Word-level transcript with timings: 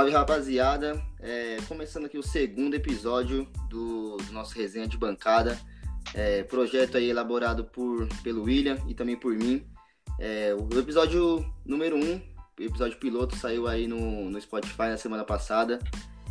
Salve 0.00 0.14
rapaziada, 0.14 0.98
é, 1.20 1.58
começando 1.68 2.06
aqui 2.06 2.16
o 2.16 2.22
segundo 2.22 2.72
episódio 2.72 3.46
do, 3.68 4.16
do 4.16 4.32
nosso 4.32 4.54
resenha 4.54 4.86
de 4.86 4.96
bancada, 4.96 5.60
é, 6.14 6.42
projeto 6.42 6.96
aí 6.96 7.10
elaborado 7.10 7.64
por, 7.64 8.08
pelo 8.22 8.44
William 8.44 8.78
e 8.88 8.94
também 8.94 9.14
por 9.14 9.34
mim. 9.34 9.62
É, 10.18 10.54
o 10.54 10.78
episódio 10.78 11.44
número 11.66 11.96
1, 11.96 12.00
um, 12.00 12.22
episódio 12.58 12.98
piloto, 12.98 13.36
saiu 13.36 13.68
aí 13.68 13.86
no, 13.86 14.30
no 14.30 14.40
Spotify 14.40 14.84
na 14.88 14.96
semana 14.96 15.22
passada. 15.22 15.78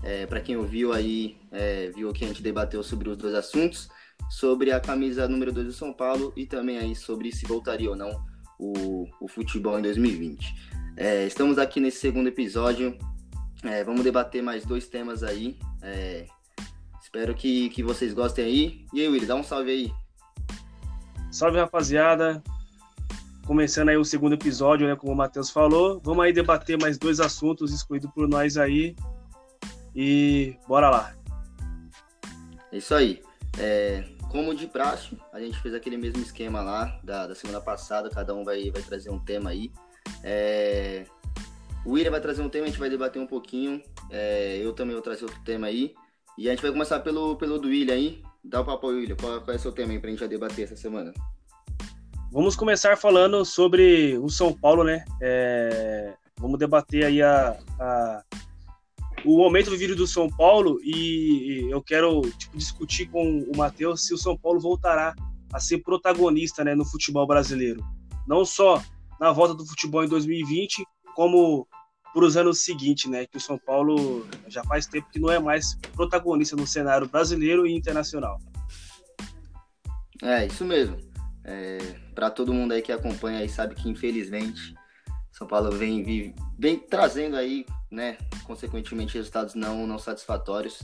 É, 0.01 0.25
Para 0.25 0.41
quem 0.41 0.57
ouviu 0.57 0.91
aí, 0.91 1.37
é, 1.51 1.91
viu 1.91 2.11
que 2.11 2.25
a 2.25 2.27
gente 2.27 2.41
debateu 2.41 2.81
sobre 2.81 3.07
os 3.07 3.17
dois 3.17 3.35
assuntos, 3.35 3.87
sobre 4.31 4.71
a 4.71 4.79
camisa 4.79 5.27
número 5.27 5.51
2 5.51 5.67
do 5.67 5.73
São 5.73 5.93
Paulo 5.93 6.33
e 6.35 6.47
também 6.47 6.79
aí 6.79 6.95
sobre 6.95 7.31
se 7.31 7.45
voltaria 7.45 7.91
ou 7.91 7.95
não 7.95 8.19
o, 8.57 9.05
o 9.21 9.27
futebol 9.27 9.77
em 9.77 9.83
2020. 9.83 10.55
É, 10.97 11.27
estamos 11.27 11.59
aqui 11.59 11.79
nesse 11.79 11.99
segundo 11.99 12.29
episódio 12.29 12.97
é, 13.63 13.83
vamos 13.83 14.03
debater 14.03 14.41
mais 14.41 14.65
dois 14.65 14.87
temas 14.87 15.23
aí. 15.23 15.57
É, 15.81 16.25
espero 17.01 17.33
que, 17.33 17.69
que 17.69 17.83
vocês 17.83 18.13
gostem 18.13 18.45
aí. 18.45 18.85
E 18.93 19.01
aí, 19.01 19.07
Willi, 19.07 19.25
dá 19.25 19.35
um 19.35 19.43
salve 19.43 19.71
aí. 19.71 19.93
Salve, 21.31 21.59
rapaziada. 21.59 22.41
Começando 23.45 23.89
aí 23.89 23.97
o 23.97 24.05
segundo 24.05 24.33
episódio, 24.33 24.87
né? 24.87 24.95
Como 24.95 25.11
o 25.11 25.15
Matheus 25.15 25.49
falou. 25.49 25.99
Vamos 26.03 26.23
aí 26.23 26.31
debater 26.31 26.79
mais 26.79 26.97
dois 26.97 27.19
assuntos 27.19 27.73
escolhidos 27.73 28.11
por 28.11 28.27
nós 28.27 28.57
aí. 28.57 28.95
E 29.95 30.55
bora 30.67 30.89
lá. 30.89 31.15
É 32.71 32.77
isso 32.77 32.93
aí. 32.93 33.21
É, 33.57 34.05
como 34.29 34.53
de 34.53 34.67
praxe, 34.67 35.17
a 35.33 35.39
gente 35.39 35.59
fez 35.59 35.73
aquele 35.73 35.97
mesmo 35.97 36.21
esquema 36.21 36.61
lá 36.61 36.99
da, 37.03 37.27
da 37.27 37.35
semana 37.35 37.59
passada. 37.59 38.09
Cada 38.09 38.33
um 38.33 38.43
vai, 38.45 38.69
vai 38.71 38.81
trazer 38.81 39.09
um 39.09 39.19
tema 39.19 39.49
aí. 39.49 39.71
É, 40.23 41.05
o 41.85 41.91
William 41.91 42.11
vai 42.11 42.21
trazer 42.21 42.41
um 42.41 42.49
tema, 42.49 42.65
a 42.65 42.69
gente 42.69 42.79
vai 42.79 42.89
debater 42.89 43.21
um 43.21 43.27
pouquinho. 43.27 43.81
É, 44.09 44.57
eu 44.61 44.73
também 44.73 44.93
vou 44.93 45.01
trazer 45.01 45.23
outro 45.23 45.41
tema 45.43 45.67
aí. 45.67 45.93
E 46.37 46.47
a 46.47 46.51
gente 46.51 46.61
vai 46.61 46.71
começar 46.71 46.99
pelo, 46.99 47.35
pelo 47.35 47.57
do 47.57 47.67
William 47.67 47.93
aí. 47.93 48.21
Dá 48.43 48.61
o 48.61 48.65
papo 48.65 48.87
ao 48.87 48.93
William. 48.93 49.15
Qual, 49.15 49.41
qual 49.41 49.53
é 49.53 49.57
o 49.57 49.59
seu 49.59 49.71
tema 49.71 49.91
aí 49.91 49.99
pra 49.99 50.09
gente 50.09 50.19
já 50.19 50.27
debater 50.27 50.65
essa 50.65 50.75
semana? 50.75 51.13
Vamos 52.31 52.55
começar 52.55 52.95
falando 52.95 53.43
sobre 53.43 54.17
o 54.19 54.29
São 54.29 54.53
Paulo, 54.53 54.83
né? 54.83 55.03
É, 55.21 56.13
vamos 56.37 56.59
debater 56.59 57.05
aí 57.05 57.21
a, 57.21 57.57
a, 57.79 58.23
o 59.25 59.37
momento 59.37 59.71
vivido 59.71 59.95
do 59.95 60.05
São 60.05 60.29
Paulo 60.29 60.79
e 60.83 61.67
eu 61.71 61.81
quero 61.81 62.21
tipo, 62.37 62.57
discutir 62.57 63.07
com 63.09 63.39
o 63.39 63.57
Matheus 63.57 64.05
se 64.05 64.13
o 64.13 64.17
São 64.17 64.37
Paulo 64.37 64.59
voltará 64.59 65.15
a 65.51 65.59
ser 65.59 65.79
protagonista 65.79 66.63
né, 66.63 66.75
no 66.75 66.85
futebol 66.85 67.25
brasileiro. 67.25 67.83
Não 68.27 68.45
só 68.45 68.81
na 69.19 69.31
volta 69.31 69.53
do 69.53 69.65
futebol 69.65 70.03
em 70.03 70.07
2020, 70.07 70.85
como 71.19 71.67
para 72.13 72.23
os 72.23 72.37
anos 72.37 72.61
seguintes, 72.61 73.11
né? 73.11 73.25
Que 73.25 73.35
o 73.35 73.41
São 73.41 73.57
Paulo 73.57 74.25
já 74.47 74.63
faz 74.63 74.87
tempo 74.87 75.09
que 75.11 75.19
não 75.19 75.29
é 75.29 75.37
mais 75.37 75.75
protagonista 75.93 76.55
no 76.55 76.65
cenário 76.65 77.09
brasileiro 77.09 77.67
e 77.67 77.75
internacional. 77.75 78.39
É, 80.23 80.45
isso 80.45 80.63
mesmo. 80.63 80.95
É, 81.43 81.77
para 82.15 82.29
todo 82.29 82.53
mundo 82.53 82.71
aí 82.71 82.81
que 82.81 82.93
acompanha 82.93 83.39
aí 83.39 83.49
sabe 83.49 83.75
que 83.75 83.89
infelizmente 83.89 84.73
São 85.29 85.45
Paulo 85.45 85.71
vem, 85.71 86.03
vem, 86.03 86.35
vem 86.57 86.79
trazendo 86.79 87.35
aí, 87.35 87.65
né, 87.91 88.17
consequentemente 88.45 89.15
resultados 89.15 89.55
não, 89.55 89.85
não 89.85 89.99
satisfatórios, 89.99 90.79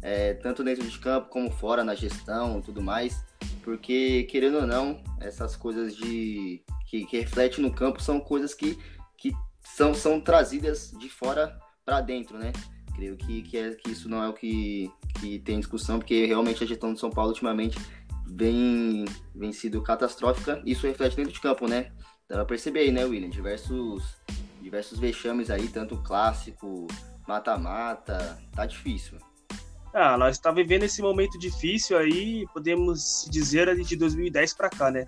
é, 0.00 0.32
tanto 0.32 0.64
dentro 0.64 0.88
de 0.88 0.98
campo 0.98 1.28
como 1.28 1.50
fora 1.50 1.84
na 1.84 1.94
gestão 1.94 2.60
e 2.60 2.62
tudo 2.62 2.80
mais, 2.80 3.22
porque 3.62 4.22
querendo 4.30 4.56
ou 4.56 4.66
não, 4.66 5.04
essas 5.20 5.54
coisas 5.54 5.94
de 5.94 6.64
que, 6.86 7.04
que 7.04 7.18
refletem 7.18 7.62
no 7.62 7.70
campo 7.70 8.02
são 8.02 8.18
coisas 8.18 8.54
que, 8.54 8.78
que 9.18 9.32
são, 9.74 9.94
são 9.94 10.20
trazidas 10.20 10.92
de 10.98 11.08
fora 11.08 11.58
para 11.84 12.00
dentro, 12.00 12.38
né? 12.38 12.52
Creio 12.94 13.16
que, 13.16 13.42
que, 13.42 13.58
é, 13.58 13.74
que 13.74 13.90
isso 13.90 14.08
não 14.08 14.22
é 14.22 14.28
o 14.28 14.32
que, 14.32 14.90
que 15.20 15.38
tem 15.40 15.58
discussão, 15.58 15.98
porque 15.98 16.24
realmente 16.24 16.64
a 16.64 16.66
gestão 16.66 16.94
de 16.94 17.00
São 17.00 17.10
Paulo 17.10 17.30
ultimamente 17.30 17.78
vem, 18.26 19.04
vem 19.34 19.52
sido 19.52 19.82
catastrófica. 19.82 20.62
Isso 20.64 20.86
reflete 20.86 21.16
dentro 21.16 21.32
de 21.32 21.40
campo, 21.40 21.68
né? 21.68 21.92
Dá 22.28 22.36
pra 22.36 22.44
perceber 22.46 22.80
aí, 22.80 22.90
né, 22.90 23.04
William? 23.04 23.28
Diversos, 23.28 24.16
diversos 24.60 24.98
vexames 24.98 25.50
aí, 25.50 25.68
tanto 25.68 25.96
clássico, 25.98 26.86
mata-mata, 27.28 28.38
tá 28.54 28.64
difícil. 28.64 29.18
Ah, 29.92 30.16
nós 30.18 30.36
está 30.36 30.50
vivendo 30.50 30.82
esse 30.82 31.00
momento 31.00 31.38
difícil 31.38 31.96
aí, 31.96 32.46
podemos 32.52 33.26
dizer 33.30 33.74
de 33.76 33.96
2010 33.96 34.54
para 34.54 34.70
cá, 34.70 34.90
né? 34.90 35.06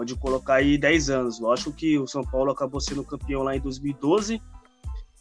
Pode 0.00 0.16
colocar 0.16 0.54
aí 0.54 0.78
10 0.78 1.10
anos. 1.10 1.38
Lógico 1.38 1.70
que 1.72 1.98
o 1.98 2.06
São 2.06 2.24
Paulo 2.24 2.50
acabou 2.50 2.80
sendo 2.80 3.04
campeão 3.04 3.42
lá 3.42 3.54
em 3.54 3.60
2012. 3.60 4.40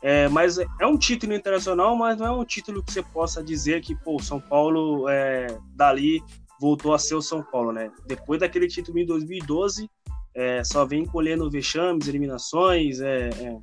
É, 0.01 0.29
mas 0.29 0.57
é 0.57 0.87
um 0.87 0.97
título 0.97 1.33
internacional, 1.33 1.97
mas 1.97 2.17
não 2.17 2.25
é 2.25 2.31
um 2.31 2.45
título 2.45 2.81
que 2.81 2.93
você 2.93 3.03
possa 3.03 3.43
dizer 3.43 3.81
que 3.81 3.93
pô, 3.93 4.21
São 4.23 4.39
Paulo 4.39 5.09
é, 5.09 5.47
dali 5.75 6.23
voltou 6.61 6.93
a 6.93 6.97
ser 6.97 7.15
o 7.15 7.21
São 7.21 7.43
Paulo, 7.43 7.73
né? 7.73 7.91
Depois 8.07 8.39
daquele 8.39 8.69
título 8.69 8.97
em 8.97 9.05
2012, 9.05 9.89
é, 10.33 10.63
só 10.63 10.85
vem 10.85 11.05
colhendo 11.05 11.51
vexames, 11.51 12.07
eliminações, 12.07 13.01
é, 13.01 13.29
é, 13.29 13.59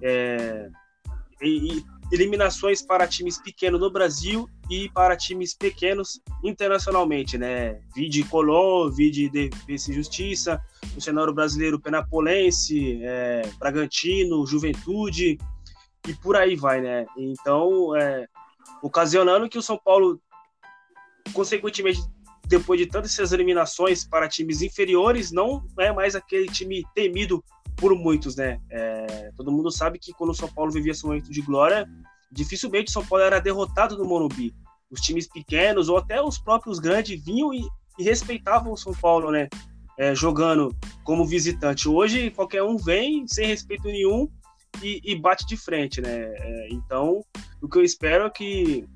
é 0.00 0.70
e, 1.42 1.84
eliminações 2.12 2.82
para 2.82 3.06
times 3.06 3.38
pequenos 3.38 3.80
no 3.80 3.90
Brasil 3.90 4.48
e 4.70 4.88
para 4.90 5.16
times 5.16 5.54
pequenos 5.54 6.20
internacionalmente, 6.42 7.36
né? 7.36 7.80
Vide 7.94 8.22
Colón, 8.24 8.90
vide 8.90 9.28
Defesa 9.28 9.90
e 9.90 9.94
Justiça, 9.94 10.60
no 10.94 11.00
cenário 11.00 11.34
brasileiro 11.34 11.80
Penapolense, 11.80 13.00
é, 13.02 13.42
Bragantino, 13.58 14.46
Juventude 14.46 15.38
e 16.06 16.14
por 16.14 16.36
aí 16.36 16.54
vai, 16.54 16.80
né? 16.80 17.06
Então, 17.16 17.96
é, 17.96 18.26
ocasionando 18.82 19.48
que 19.48 19.58
o 19.58 19.62
São 19.62 19.76
Paulo, 19.76 20.20
consequentemente, 21.32 22.00
depois 22.46 22.78
de 22.78 22.86
tantas 22.86 23.12
essas 23.12 23.32
eliminações 23.32 24.06
para 24.06 24.28
times 24.28 24.62
inferiores, 24.62 25.32
não 25.32 25.66
é 25.78 25.92
mais 25.92 26.14
aquele 26.14 26.46
time 26.46 26.84
temido 26.94 27.44
por 27.76 27.94
muitos, 27.94 28.36
né? 28.36 28.60
É, 28.70 29.30
todo 29.36 29.52
mundo 29.52 29.70
sabe 29.70 29.98
que 29.98 30.12
quando 30.12 30.30
o 30.30 30.34
São 30.34 30.48
Paulo 30.48 30.72
vivia 30.72 30.92
esse 30.92 31.04
momento 31.04 31.30
de 31.30 31.42
glória, 31.42 31.86
dificilmente 32.30 32.90
o 32.90 32.92
São 32.92 33.04
Paulo 33.04 33.24
era 33.24 33.40
derrotado 33.40 33.96
no 33.96 34.04
Morumbi. 34.04 34.54
Os 34.90 35.00
times 35.00 35.28
pequenos 35.28 35.88
ou 35.88 35.98
até 35.98 36.22
os 36.22 36.38
próprios 36.38 36.78
grandes 36.78 37.22
vinham 37.22 37.52
e, 37.52 37.60
e 37.98 38.04
respeitavam 38.04 38.72
o 38.72 38.76
São 38.76 38.92
Paulo, 38.94 39.30
né? 39.30 39.48
É, 39.98 40.14
jogando 40.14 40.76
como 41.04 41.24
visitante. 41.24 41.88
Hoje 41.88 42.30
qualquer 42.30 42.62
um 42.62 42.76
vem 42.76 43.26
sem 43.26 43.46
respeito 43.46 43.84
nenhum 43.84 44.28
e, 44.82 45.00
e 45.04 45.18
bate 45.18 45.46
de 45.46 45.56
frente, 45.56 46.00
né? 46.00 46.10
É, 46.10 46.68
então, 46.70 47.24
o 47.60 47.68
que 47.68 47.78
eu 47.78 47.82
espero 47.82 48.24
é 48.24 48.30
que 48.30 48.86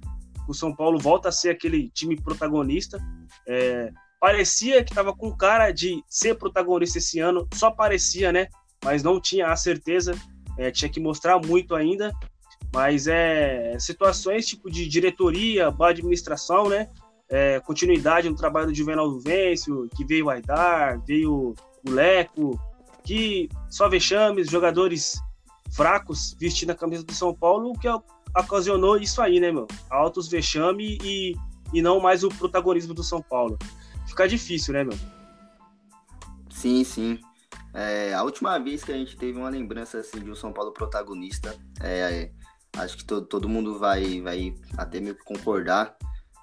o 0.48 0.54
São 0.54 0.74
Paulo 0.74 0.98
volta 0.98 1.28
a 1.28 1.32
ser 1.32 1.50
aquele 1.50 1.90
time 1.90 2.20
protagonista. 2.20 2.98
É, 3.46 3.90
parecia 4.20 4.84
que 4.84 4.92
estava 4.92 5.14
com 5.14 5.34
cara 5.34 5.70
de 5.72 6.02
ser 6.06 6.34
protagonista 6.34 6.98
esse 6.98 7.20
ano, 7.20 7.48
só 7.54 7.70
parecia, 7.70 8.30
né? 8.30 8.48
Mas 8.84 9.02
não 9.02 9.20
tinha 9.20 9.48
a 9.48 9.56
certeza, 9.56 10.14
é, 10.56 10.70
tinha 10.70 10.88
que 10.88 11.00
mostrar 11.00 11.38
muito 11.38 11.74
ainda. 11.74 12.12
Mas 12.72 13.06
é 13.08 13.76
situações 13.78 14.46
tipo 14.46 14.70
de 14.70 14.86
diretoria, 14.86 15.70
boa 15.70 15.90
administração, 15.90 16.68
né? 16.68 16.88
É, 17.28 17.60
continuidade 17.60 18.28
no 18.28 18.36
trabalho 18.36 18.68
do 18.68 18.74
Juvenal 18.74 19.18
Vêncio, 19.18 19.88
que 19.96 20.04
veio 20.04 20.26
o 20.26 20.30
Aidar, 20.30 21.00
veio 21.04 21.54
o 21.86 21.90
Leco, 21.90 22.60
que 23.04 23.48
só 23.68 23.88
vexames, 23.88 24.48
jogadores 24.48 25.20
fracos 25.72 26.36
vestindo 26.38 26.70
a 26.70 26.74
camisa 26.74 27.04
do 27.04 27.12
São 27.12 27.34
Paulo, 27.34 27.72
que 27.78 27.88
ocasionou 28.36 28.96
isso 28.96 29.20
aí, 29.20 29.40
né, 29.40 29.50
meu? 29.50 29.66
Altos 29.88 30.28
vexame 30.28 30.98
e, 31.02 31.34
e 31.72 31.82
não 31.82 32.00
mais 32.00 32.22
o 32.22 32.28
protagonismo 32.28 32.94
do 32.94 33.02
São 33.02 33.22
Paulo. 33.22 33.58
Fica 34.06 34.28
difícil, 34.28 34.74
né, 34.74 34.84
meu? 34.84 34.98
Sim, 36.50 36.84
sim. 36.84 37.18
É, 37.72 38.12
a 38.14 38.22
última 38.22 38.58
vez 38.58 38.82
que 38.82 38.92
a 38.92 38.96
gente 38.96 39.16
teve 39.16 39.38
uma 39.38 39.48
lembrança 39.48 39.98
assim, 39.98 40.20
de 40.20 40.30
um 40.30 40.34
São 40.34 40.52
Paulo 40.52 40.72
protagonista, 40.72 41.56
é, 41.80 42.30
acho 42.76 42.96
que 42.96 43.04
todo, 43.04 43.26
todo 43.26 43.48
mundo 43.48 43.78
vai, 43.78 44.20
vai 44.20 44.54
até 44.76 45.00
meio 45.00 45.14
que 45.14 45.24
concordar. 45.24 45.96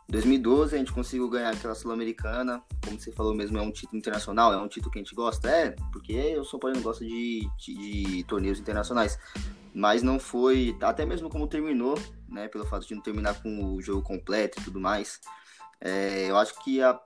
Em 0.08 0.12
2012 0.14 0.74
a 0.74 0.78
gente 0.78 0.94
conseguiu 0.94 1.30
ganhar 1.30 1.50
aquela 1.50 1.76
Sul-Americana, 1.76 2.64
como 2.86 2.98
você 2.98 3.12
falou 3.12 3.36
mesmo, 3.36 3.58
é 3.58 3.62
um 3.62 3.72
título 3.72 3.98
internacional, 3.98 4.54
é 4.54 4.58
um 4.58 4.68
título 4.68 4.90
que 4.90 5.00
a 5.00 5.04
gente 5.04 5.14
gosta, 5.14 5.50
é, 5.50 5.72
porque 5.92 6.38
o 6.38 6.46
São 6.46 6.60
Paulo 6.60 6.78
não 6.78 6.84
gosta 6.84 7.04
de, 7.04 7.48
de, 7.58 8.04
de 8.06 8.24
torneios 8.24 8.58
internacionais, 8.58 9.20
mas 9.74 10.02
não 10.02 10.18
foi, 10.18 10.78
até 10.82 11.06
mesmo 11.06 11.30
como 11.30 11.46
terminou, 11.46 12.00
né, 12.30 12.48
pelo 12.48 12.66
fato 12.66 12.88
de 12.88 12.96
não 12.96 13.02
terminar 13.02 13.42
com 13.42 13.76
o 13.76 13.82
jogo 13.82 14.02
completo 14.02 14.60
e 14.62 14.64
tudo 14.64 14.80
mais, 14.80 15.20
é, 15.82 16.30
eu 16.30 16.38
acho 16.38 16.62
que 16.64 16.82
a 16.82 17.00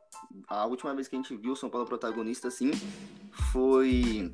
a 0.47 0.65
última 0.65 0.94
vez 0.94 1.07
que 1.07 1.15
a 1.15 1.19
gente 1.19 1.35
viu 1.35 1.53
o 1.53 1.56
São 1.56 1.69
Paulo 1.69 1.88
protagonista, 1.88 2.47
assim, 2.47 2.71
foi, 3.51 4.31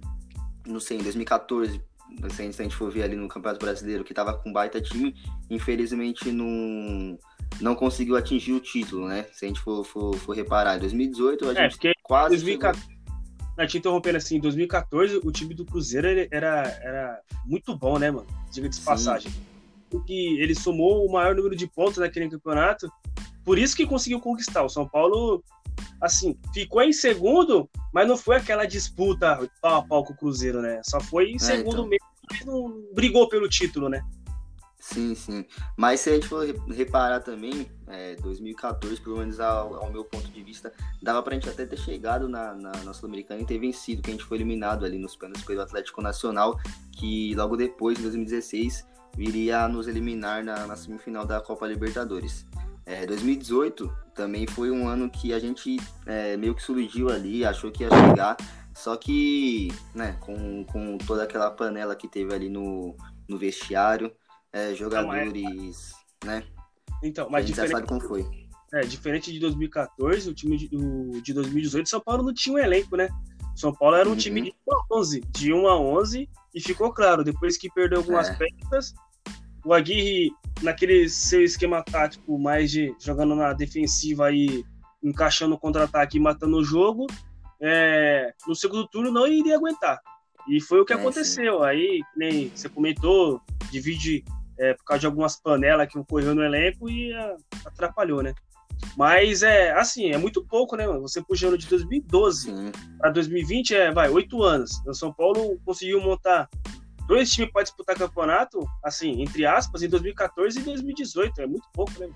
não 0.66 0.80
sei, 0.80 0.98
em 0.98 1.04
2014, 1.04 1.82
se 2.30 2.42
a 2.42 2.46
gente 2.46 2.76
for 2.76 2.92
ver 2.92 3.04
ali 3.04 3.16
no 3.16 3.28
Campeonato 3.28 3.64
Brasileiro, 3.64 4.04
que 4.04 4.14
tava 4.14 4.34
com 4.34 4.52
baita 4.52 4.82
time, 4.82 5.16
infelizmente 5.50 6.32
não, 6.32 7.18
não 7.60 7.76
conseguiu 7.76 8.16
atingir 8.16 8.54
o 8.54 8.60
título, 8.60 9.08
né? 9.08 9.26
Se 9.34 9.46
a 9.46 9.48
gente 9.48 9.60
for, 9.60 9.84
for, 9.84 10.16
for 10.16 10.36
reparar. 10.36 10.78
Em 10.78 10.80
2018, 10.80 11.50
a 11.50 11.52
é, 11.52 11.70
gente 11.70 11.94
quase. 12.04 12.36
2014... 12.36 12.98
Te 13.68 13.80
interrompendo 13.80 14.18
assim, 14.18 14.38
em 14.38 14.40
2014, 14.40 15.20
o 15.24 15.32
time 15.32 15.56
do 15.56 15.66
Cruzeiro 15.66 16.08
era, 16.30 16.80
era 16.80 17.20
muito 17.44 17.76
bom, 17.76 17.98
né, 17.98 18.12
mano? 18.12 18.28
Diga 18.52 18.70
de 18.70 18.80
passagem. 18.80 19.32
que 20.06 20.40
ele 20.40 20.54
somou 20.54 21.04
o 21.04 21.12
maior 21.12 21.34
número 21.34 21.56
de 21.56 21.66
pontos 21.66 21.98
naquele 21.98 22.30
campeonato. 22.30 22.88
Por 23.48 23.58
isso 23.58 23.78
que 23.78 23.88
conseguiu 23.88 24.20
conquistar. 24.20 24.62
O 24.62 24.68
São 24.68 24.86
Paulo, 24.86 25.42
assim, 26.02 26.38
ficou 26.54 26.82
em 26.82 26.92
segundo, 26.92 27.70
mas 27.94 28.06
não 28.06 28.18
foi 28.18 28.36
aquela 28.36 28.66
disputa 28.66 29.40
pau 29.62 29.78
a 29.78 29.82
pau 29.82 30.04
com 30.04 30.12
o 30.12 30.18
Cruzeiro, 30.18 30.62
né? 30.62 30.82
Só 30.84 31.00
foi 31.00 31.32
em 31.32 31.38
é, 31.38 31.40
segundo 31.40 31.70
então. 31.70 31.88
mesmo, 31.88 32.06
mas 32.30 32.46
não 32.46 32.84
brigou 32.94 33.30
pelo 33.30 33.48
título, 33.48 33.88
né? 33.88 34.04
Sim, 34.82 35.16
sim. 35.16 35.46
Mas 35.78 36.02
se 36.02 36.10
a 36.10 36.16
gente 36.16 36.28
for 36.28 36.46
reparar 36.68 37.22
também, 37.22 37.72
é, 37.88 38.18
2014, 38.18 39.00
pelo 39.00 39.20
menos 39.20 39.40
ao, 39.40 39.76
ao, 39.76 39.92
meu 39.94 40.04
ponto 40.04 40.30
de 40.30 40.44
vista, 40.44 40.74
dava 41.02 41.24
pra 41.24 41.34
gente 41.34 41.48
até 41.48 41.66
ter 41.66 41.78
chegado 41.78 42.28
na, 42.28 42.54
na, 42.54 42.72
na 42.84 42.94
Sul-Americana 42.94 43.42
e 43.42 43.46
ter 43.46 43.60
vencido, 43.60 44.02
que 44.02 44.10
a 44.10 44.14
gente 44.14 44.26
foi 44.26 44.40
eliminado 44.40 44.84
ali 44.84 45.00
nos 45.00 45.16
pênaltis 45.16 45.46
pelo 45.46 45.62
Atlético 45.62 46.02
Nacional, 46.02 46.60
que 46.92 47.34
logo 47.34 47.56
depois, 47.56 47.98
em 47.98 48.02
2016, 48.02 48.86
viria 49.16 49.70
nos 49.70 49.88
eliminar 49.88 50.44
na, 50.44 50.68
na 50.68 50.76
semifinal 50.76 51.26
da 51.26 51.40
Copa 51.40 51.66
Libertadores. 51.66 52.46
É, 52.88 53.06
2018 53.06 53.94
também 54.16 54.48
foi 54.48 54.72
um 54.72 54.88
ano 54.88 55.10
que 55.10 55.34
a 55.34 55.40
gente 55.40 55.76
é, 56.06 56.38
meio 56.38 56.56
que 56.56 56.64
surgiu 56.64 57.10
ali, 57.10 57.44
achou 57.44 57.70
que 57.70 57.84
ia 57.84 57.90
chegar, 57.90 58.38
só 58.74 58.96
que, 58.96 59.68
né, 59.94 60.16
com, 60.22 60.64
com 60.64 60.98
toda 60.98 61.24
aquela 61.24 61.52
panela 61.52 61.98
que 61.98 62.08
teve 62.08 62.34
ali 62.34 62.48
no, 62.48 62.96
no 63.28 63.38
vestiário, 63.38 64.10
é, 64.54 64.74
jogadores, 64.74 65.94
então, 66.16 66.32
é... 66.32 66.40
né? 66.40 66.44
Então, 67.04 67.28
mas 67.30 67.44
a 67.44 67.48
gente 67.48 67.56
diferente... 67.56 67.72
já 67.72 67.78
sabe 67.78 67.88
como 67.90 68.02
foi. 68.02 68.26
É, 68.74 68.82
diferente 68.82 69.34
de 69.34 69.40
2014, 69.42 70.30
o 70.30 70.34
time 70.34 70.58
de, 70.58 70.70
o, 70.74 71.22
de 71.22 71.34
2018, 71.34 71.90
São 71.90 72.00
Paulo 72.00 72.24
não 72.24 72.34
tinha 72.34 72.56
um 72.56 72.60
elenco, 72.60 72.96
né? 72.96 73.10
São 73.54 73.74
Paulo 73.74 73.98
era 73.98 74.08
um 74.08 74.14
uhum. 74.14 74.18
time 74.18 74.44
de 74.44 74.56
1 74.66 74.74
a 74.74 74.98
11, 74.98 75.22
de 75.32 75.54
1 75.54 75.68
a 75.68 75.78
11, 75.78 76.30
e 76.56 76.62
ficou 76.62 76.94
claro, 76.94 77.22
depois 77.22 77.58
que 77.58 77.70
perdeu 77.70 77.98
algumas 77.98 78.30
é. 78.30 78.38
peças, 78.38 78.94
o 79.68 79.74
Aguirre, 79.74 80.32
naquele 80.62 81.10
seu 81.10 81.44
esquema 81.44 81.84
tático, 81.84 82.40
mais 82.40 82.72
de 82.72 82.96
jogando 82.98 83.36
na 83.36 83.52
defensiva 83.52 84.28
aí, 84.28 84.64
encaixando 85.04 85.56
o 85.56 85.60
contra-ataque 85.60 86.18
e 86.18 86.22
matando 86.22 86.56
o 86.56 86.64
jogo, 86.64 87.06
é, 87.62 88.34
no 88.48 88.56
segundo 88.56 88.88
turno 88.88 89.12
não 89.12 89.28
iria 89.28 89.58
aguentar. 89.58 90.00
E 90.48 90.62
foi 90.62 90.80
o 90.80 90.86
que 90.86 90.94
é, 90.94 90.96
aconteceu. 90.96 91.60
Sim. 91.60 91.66
Aí, 91.66 92.02
nem 92.16 92.50
você 92.50 92.70
comentou, 92.70 93.42
divide 93.70 94.24
é, 94.58 94.74
por 94.74 94.86
causa 94.86 95.02
de 95.02 95.06
algumas 95.06 95.36
panelas 95.36 95.92
que 95.92 96.00
ocorreu 96.00 96.34
no 96.34 96.44
elenco 96.44 96.90
e 96.90 97.12
a, 97.12 97.20
é, 97.20 97.36
atrapalhou, 97.66 98.24
né? 98.24 98.34
Mas 98.96 99.44
é 99.44 99.72
assim, 99.74 100.12
é 100.12 100.18
muito 100.18 100.46
pouco, 100.46 100.78
né, 100.78 100.88
mano? 100.88 101.02
Você 101.02 101.22
puxando 101.22 101.58
de 101.58 101.68
2012 101.68 102.54
para 103.00 103.10
2020 103.10 103.76
é, 103.76 103.92
vai, 103.92 104.08
oito 104.08 104.42
anos. 104.44 104.82
O 104.88 104.94
São 104.94 105.12
Paulo 105.12 105.60
conseguiu 105.66 106.00
montar 106.00 106.48
dois 107.08 107.32
times 107.32 107.52
para 107.52 107.64
disputar 107.64 107.98
campeonato, 107.98 108.60
assim, 108.84 109.22
entre 109.22 109.46
aspas, 109.46 109.82
em 109.82 109.90
2014 109.90 110.60
e 110.60 110.64
2018. 110.64 111.42
É 111.42 111.48
muito 111.48 111.68
pouco, 111.74 111.92
né? 112.00 112.10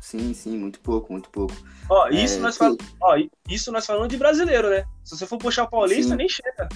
Sim, 0.00 0.32
sim, 0.32 0.56
muito 0.56 0.80
pouco, 0.80 1.12
muito 1.12 1.28
pouco. 1.30 1.54
Ó, 1.88 2.08
isso, 2.08 2.38
é, 2.38 2.40
nós, 2.40 2.56
fal... 2.56 2.76
Ó, 3.02 3.16
isso 3.48 3.72
nós 3.72 3.84
falando 3.84 4.10
de 4.10 4.16
brasileiro, 4.16 4.70
né? 4.70 4.84
Se 5.04 5.16
você 5.16 5.26
for 5.26 5.38
puxar 5.38 5.64
o 5.64 5.70
paulista, 5.70 6.12
sim. 6.12 6.16
nem 6.16 6.28
chega. 6.28 6.68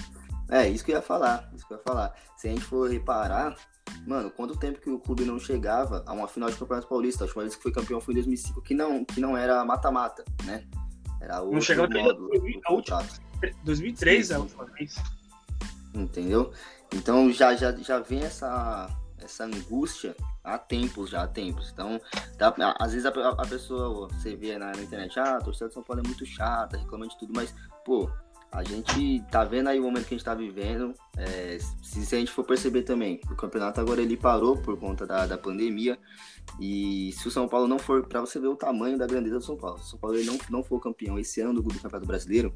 É, 0.49 0.67
isso 0.69 0.83
que 0.83 0.91
eu 0.91 0.97
ia 0.97 1.01
falar, 1.01 1.49
isso 1.55 1.65
que 1.65 1.73
eu 1.73 1.77
ia 1.77 1.83
falar. 1.83 2.13
Se 2.37 2.47
a 2.47 2.51
gente 2.51 2.63
for 2.63 2.89
reparar, 2.91 3.55
mano, 4.05 4.29
quanto 4.29 4.57
tempo 4.57 4.79
que 4.79 4.89
o 4.89 4.99
clube 4.99 5.23
não 5.23 5.39
chegava 5.39 6.03
a 6.05 6.13
uma 6.13 6.27
final 6.27 6.49
de 6.49 6.57
Campeonato 6.57 6.87
Paulista? 6.87 7.23
A 7.23 7.25
última 7.25 7.43
vez 7.43 7.55
que 7.55 7.63
foi 7.63 7.71
campeão 7.71 8.01
foi 8.01 8.13
em 8.13 8.17
2005, 8.17 8.61
que 8.61 8.73
não, 8.73 9.05
que 9.05 9.19
não 9.19 9.37
era 9.37 9.63
mata-mata, 9.63 10.23
né? 10.43 10.65
Era 11.21 11.41
o 11.41 11.53
Não 11.53 11.61
chegava 11.61 11.87
modo, 11.89 12.29
a 12.65 12.73
última, 12.73 13.03
2003 13.63 14.27
sim, 14.27 14.33
sim. 14.33 14.33
a 14.33 14.39
última 14.39 14.65
vez. 14.65 14.95
Entendeu? 15.93 16.51
Então 16.95 17.31
já, 17.31 17.55
já, 17.55 17.71
já 17.71 17.99
vem 17.99 18.23
essa, 18.23 18.89
essa 19.21 19.45
angústia 19.45 20.15
há 20.43 20.57
tempos, 20.57 21.09
já 21.09 21.23
há 21.23 21.27
tempos. 21.27 21.71
Então, 21.71 21.99
tá, 22.37 22.53
às 22.79 22.91
vezes 22.91 23.05
a, 23.05 23.09
a, 23.09 23.47
pessoa, 23.47 24.07
você 24.09 24.35
vê 24.35 24.57
na, 24.57 24.71
na 24.71 24.81
internet, 24.81 25.19
ah, 25.19 25.37
a 25.37 25.41
torcida 25.41 25.67
de 25.67 25.73
São 25.73 25.83
Paulo 25.83 26.01
é 26.03 26.07
muito 26.07 26.25
chata, 26.25 26.77
reclama 26.77 27.07
de 27.07 27.17
tudo, 27.17 27.33
mas, 27.35 27.53
pô, 27.85 28.09
a 28.51 28.63
gente 28.63 29.23
tá 29.31 29.43
vendo 29.43 29.69
aí 29.69 29.79
o 29.79 29.83
momento 29.83 30.05
que 30.05 30.13
a 30.13 30.17
gente 30.17 30.25
tá 30.25 30.35
vivendo. 30.35 30.93
É, 31.17 31.57
se, 31.81 32.05
se, 32.05 32.15
a 32.15 32.19
gente 32.19 32.31
for 32.31 32.43
perceber 32.43 32.83
também, 32.83 33.19
o 33.31 33.35
campeonato 33.35 33.81
agora 33.81 33.99
ele 33.99 34.15
parou 34.15 34.55
por 34.55 34.77
conta 34.79 35.07
da, 35.07 35.25
da 35.25 35.37
pandemia. 35.37 35.97
E 36.59 37.11
se 37.13 37.27
o 37.27 37.31
São 37.31 37.47
Paulo 37.47 37.67
não 37.67 37.79
for, 37.79 38.05
para 38.07 38.21
você 38.21 38.39
ver 38.39 38.47
o 38.47 38.55
tamanho 38.55 38.97
da 38.97 39.07
grandeza 39.07 39.37
do 39.37 39.43
São 39.43 39.57
Paulo, 39.57 39.79
se 39.79 39.85
o 39.85 39.87
São 39.89 39.99
Paulo 39.99 40.15
ele 40.15 40.25
não, 40.25 40.37
não 40.49 40.63
for 40.63 40.79
campeão 40.79 41.17
esse 41.17 41.41
ano 41.41 41.53
do, 41.53 41.61
do 41.61 41.79
Campeonato 41.79 42.05
Brasileiro, 42.05 42.53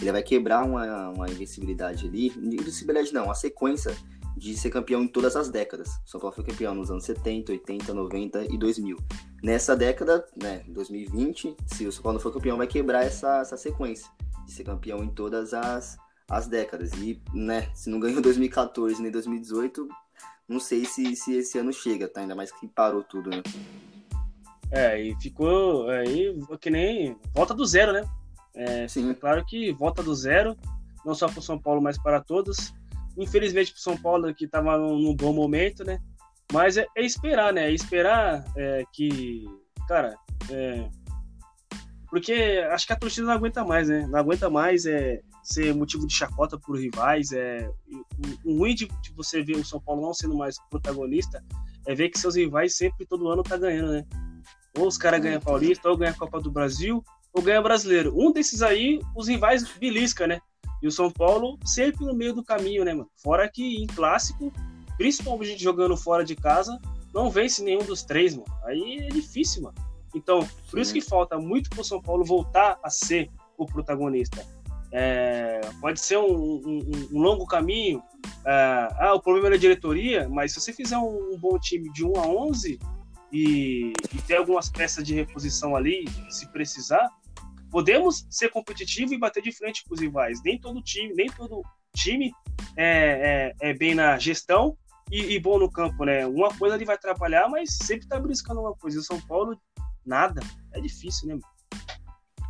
ele 0.00 0.12
vai 0.12 0.22
quebrar 0.22 0.64
uma, 0.64 1.08
uma 1.10 1.28
invencibilidade 1.28 2.06
ali. 2.06 2.28
Invencibilidade 2.28 3.12
não, 3.12 3.24
uma 3.24 3.34
sequência 3.34 3.96
de 4.36 4.56
ser 4.56 4.70
campeão 4.70 5.02
em 5.02 5.08
todas 5.08 5.36
as 5.36 5.50
décadas. 5.50 5.88
O 6.06 6.08
São 6.08 6.20
Paulo 6.20 6.34
foi 6.34 6.44
campeão 6.44 6.74
nos 6.74 6.90
anos 6.90 7.04
70, 7.04 7.52
80, 7.52 7.92
90 7.92 8.44
e 8.44 8.56
2000. 8.56 8.96
Nessa 9.42 9.76
década, 9.76 10.24
né, 10.40 10.62
2020, 10.68 11.56
se 11.66 11.86
o 11.86 11.92
São 11.92 12.02
Paulo 12.02 12.14
não 12.18 12.22
for 12.22 12.32
campeão, 12.32 12.56
vai 12.56 12.66
quebrar 12.66 13.04
essa, 13.04 13.40
essa 13.40 13.56
sequência 13.56 14.10
de 14.46 14.52
ser 14.52 14.64
campeão 14.64 15.02
em 15.02 15.08
todas 15.08 15.52
as, 15.52 15.98
as 16.28 16.46
décadas. 16.46 16.92
E, 16.94 17.20
né, 17.34 17.70
se 17.74 17.90
não 17.90 17.98
ganhou 17.98 18.22
2014 18.22 19.02
nem 19.02 19.10
2018, 19.10 19.88
não 20.50 20.58
sei 20.58 20.84
se, 20.84 21.14
se 21.14 21.36
esse 21.36 21.58
ano 21.58 21.72
chega, 21.72 22.08
tá? 22.08 22.20
Ainda 22.20 22.34
mais 22.34 22.50
que 22.50 22.66
parou 22.66 23.04
tudo, 23.04 23.30
né? 23.30 23.40
É, 24.72 25.00
e 25.00 25.14
ficou 25.20 25.88
aí 25.88 26.36
que 26.60 26.68
nem 26.68 27.16
volta 27.32 27.54
do 27.54 27.64
zero, 27.64 27.92
né? 27.92 28.02
É, 28.52 28.88
Sim. 28.88 29.14
claro 29.14 29.46
que 29.46 29.72
volta 29.72 30.02
do 30.02 30.12
zero, 30.12 30.56
não 31.04 31.14
só 31.14 31.28
para 31.28 31.38
o 31.38 31.42
São 31.42 31.56
Paulo, 31.56 31.80
mas 31.80 31.96
para 31.96 32.20
todos. 32.20 32.74
Infelizmente 33.16 33.70
para 33.70 33.78
o 33.78 33.82
São 33.82 33.96
Paulo 33.96 34.34
que 34.34 34.44
estava 34.44 34.76
num, 34.76 34.98
num, 34.98 35.14
bom 35.14 35.32
momento, 35.32 35.84
né? 35.84 36.00
Mas 36.52 36.76
é, 36.76 36.84
é 36.96 37.04
esperar, 37.04 37.52
né? 37.52 37.68
É 37.68 37.72
esperar 37.72 38.44
é, 38.56 38.82
que, 38.92 39.48
cara, 39.86 40.16
é, 40.50 40.88
porque 42.10 42.32
acho 42.72 42.86
que 42.86 42.92
a 42.92 42.96
torcida 42.96 43.28
não 43.28 43.34
aguenta 43.34 43.64
mais, 43.64 43.88
né? 43.88 44.04
Não 44.08 44.18
aguenta 44.18 44.50
mais 44.50 44.84
é, 44.84 45.20
ser 45.44 45.72
motivo 45.72 46.06
de 46.06 46.12
chacota 46.12 46.58
por 46.58 46.76
rivais. 46.76 47.30
É, 47.30 47.70
o, 48.44 48.50
o 48.52 48.58
ruim 48.58 48.74
de, 48.74 48.86
de, 48.86 49.12
você 49.14 49.42
ver 49.42 49.56
o 49.56 49.64
São 49.64 49.80
Paulo 49.80 50.02
não 50.02 50.12
sendo 50.12 50.36
mais 50.36 50.56
protagonista 50.68 51.42
é 51.86 51.94
ver 51.94 52.08
que 52.08 52.18
seus 52.18 52.34
rivais 52.34 52.76
sempre, 52.76 53.06
todo 53.06 53.28
ano, 53.28 53.44
tá 53.44 53.56
ganhando, 53.56 53.92
né? 53.92 54.04
Ou 54.76 54.88
os 54.88 54.98
caras 54.98 55.20
ganham 55.20 55.40
Paulista, 55.40 55.88
ou 55.88 55.96
ganham 55.96 56.12
a 56.12 56.16
Copa 56.16 56.40
do 56.40 56.50
Brasil, 56.50 57.02
ou 57.32 57.42
ganha 57.42 57.62
Brasileiro. 57.62 58.12
Um 58.16 58.32
desses 58.32 58.60
aí, 58.60 59.00
os 59.14 59.28
rivais 59.28 59.62
belisca, 59.78 60.26
né? 60.26 60.40
E 60.82 60.88
o 60.88 60.90
São 60.90 61.10
Paulo 61.12 61.58
sempre 61.64 62.04
no 62.04 62.14
meio 62.14 62.34
do 62.34 62.42
caminho, 62.42 62.84
né, 62.84 62.92
mano? 62.92 63.10
Fora 63.22 63.48
que 63.48 63.82
em 63.82 63.86
clássico, 63.86 64.52
principalmente 64.96 65.62
jogando 65.62 65.96
fora 65.96 66.24
de 66.24 66.34
casa, 66.34 66.80
não 67.14 67.30
vence 67.30 67.62
nenhum 67.62 67.84
dos 67.84 68.02
três, 68.02 68.34
mano. 68.34 68.52
Aí 68.64 68.98
é 69.00 69.08
difícil, 69.08 69.62
mano. 69.62 69.89
Então, 70.14 70.40
por 70.40 70.76
Sim. 70.76 70.80
isso 70.80 70.92
que 70.94 71.00
falta 71.00 71.38
muito 71.38 71.70
para 71.70 71.80
o 71.80 71.84
São 71.84 72.00
Paulo 72.00 72.24
voltar 72.24 72.78
a 72.82 72.90
ser 72.90 73.30
o 73.56 73.66
protagonista. 73.66 74.46
É, 74.92 75.60
pode 75.80 76.00
ser 76.00 76.18
um, 76.18 76.32
um, 76.34 77.08
um 77.12 77.20
longo 77.20 77.46
caminho. 77.46 78.02
É, 78.44 78.88
ah, 78.98 79.14
o 79.14 79.20
problema 79.20 79.48
é 79.48 79.54
a 79.54 79.58
diretoria, 79.58 80.28
mas 80.28 80.52
se 80.52 80.60
você 80.60 80.72
fizer 80.72 80.98
um, 80.98 81.34
um, 81.34 81.38
bom 81.38 81.58
time 81.58 81.92
de 81.92 82.04
1 82.04 82.16
a 82.16 82.26
11 82.26 82.78
e, 83.32 83.92
e 84.12 84.22
ter 84.26 84.36
algumas 84.36 84.68
peças 84.68 85.04
de 85.04 85.14
reposição 85.14 85.76
ali, 85.76 86.04
se 86.28 86.50
precisar, 86.50 87.08
podemos 87.70 88.26
ser 88.28 88.50
competitivo 88.50 89.14
e 89.14 89.18
bater 89.18 89.42
de 89.42 89.52
frente 89.52 89.84
com 89.84 89.94
os 89.94 90.00
rivais. 90.00 90.42
Nem 90.44 90.58
todo 90.58 90.82
time, 90.82 91.14
nem 91.14 91.28
todo 91.28 91.62
time 91.94 92.32
é, 92.76 93.54
é, 93.60 93.70
é 93.70 93.74
bem 93.74 93.94
na 93.94 94.18
gestão 94.18 94.76
e, 95.10 95.34
e, 95.34 95.40
bom 95.40 95.58
no 95.58 95.70
campo, 95.70 96.04
né? 96.04 96.26
Uma 96.26 96.54
coisa 96.56 96.76
ele 96.76 96.84
vai 96.84 96.94
atrapalhar, 96.94 97.48
mas 97.48 97.76
sempre 97.76 98.06
tá 98.06 98.18
briscando 98.18 98.60
uma 98.60 98.74
coisa. 98.74 99.00
O 99.00 99.02
São 99.02 99.20
Paulo 99.20 99.60
nada. 100.10 100.42
É 100.72 100.80
difícil, 100.80 101.28
né? 101.28 101.38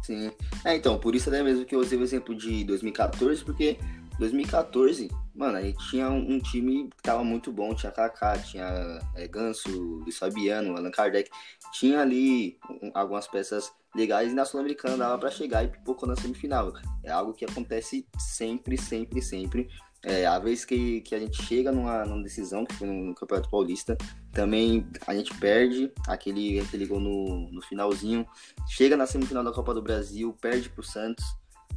Sim. 0.02 0.32
É, 0.64 0.74
então, 0.74 0.98
por 0.98 1.14
isso 1.14 1.28
até 1.28 1.42
mesmo 1.42 1.64
que 1.64 1.74
eu 1.74 1.78
usei 1.78 1.98
o 1.98 2.02
exemplo 2.02 2.34
de 2.34 2.64
2014, 2.64 3.44
porque 3.44 3.78
2014, 4.18 5.08
mano, 5.34 5.58
aí 5.58 5.74
tinha 5.90 6.10
um, 6.10 6.38
time 6.38 6.88
que 6.88 7.02
tava 7.02 7.22
muito 7.22 7.52
bom, 7.52 7.74
tinha 7.74 7.92
Kaká, 7.92 8.38
tinha 8.38 8.98
é, 9.14 9.28
Ganso, 9.28 9.70
Luiz 9.70 10.18
Fabiano, 10.18 10.76
Allan 10.76 10.90
Kardec, 10.90 11.30
tinha 11.72 12.00
ali 12.00 12.58
um, 12.82 12.90
algumas 12.94 13.28
peças 13.28 13.70
legais 13.94 14.32
e 14.32 14.34
na 14.34 14.44
Sul-Americana 14.44 14.96
dava 14.96 15.18
para 15.18 15.30
chegar 15.30 15.64
e 15.64 15.68
pipocou 15.68 16.08
na 16.08 16.16
semifinal. 16.16 16.72
É 17.04 17.10
algo 17.10 17.34
que 17.34 17.44
acontece 17.44 18.06
sempre, 18.18 18.76
sempre, 18.76 19.20
sempre 19.20 19.68
é, 20.02 20.24
a 20.24 20.38
vez 20.38 20.64
que, 20.64 21.02
que 21.02 21.14
a 21.14 21.18
gente 21.18 21.42
chega 21.42 21.70
numa, 21.70 22.04
numa 22.04 22.22
decisão, 22.22 22.64
que 22.64 22.74
foi 22.74 22.88
no 22.88 23.14
Campeonato 23.14 23.50
Paulista, 23.50 23.98
também 24.32 24.86
a 25.06 25.14
gente 25.14 25.34
perde 25.34 25.92
aquele, 26.06 26.60
aquele 26.60 26.86
gol 26.86 27.00
no, 27.00 27.50
no 27.50 27.62
finalzinho. 27.62 28.26
Chega 28.68 28.96
na 28.96 29.06
semifinal 29.06 29.44
da 29.44 29.52
Copa 29.52 29.74
do 29.74 29.82
Brasil, 29.82 30.34
perde 30.40 30.70
pro 30.70 30.82
Santos. 30.82 31.24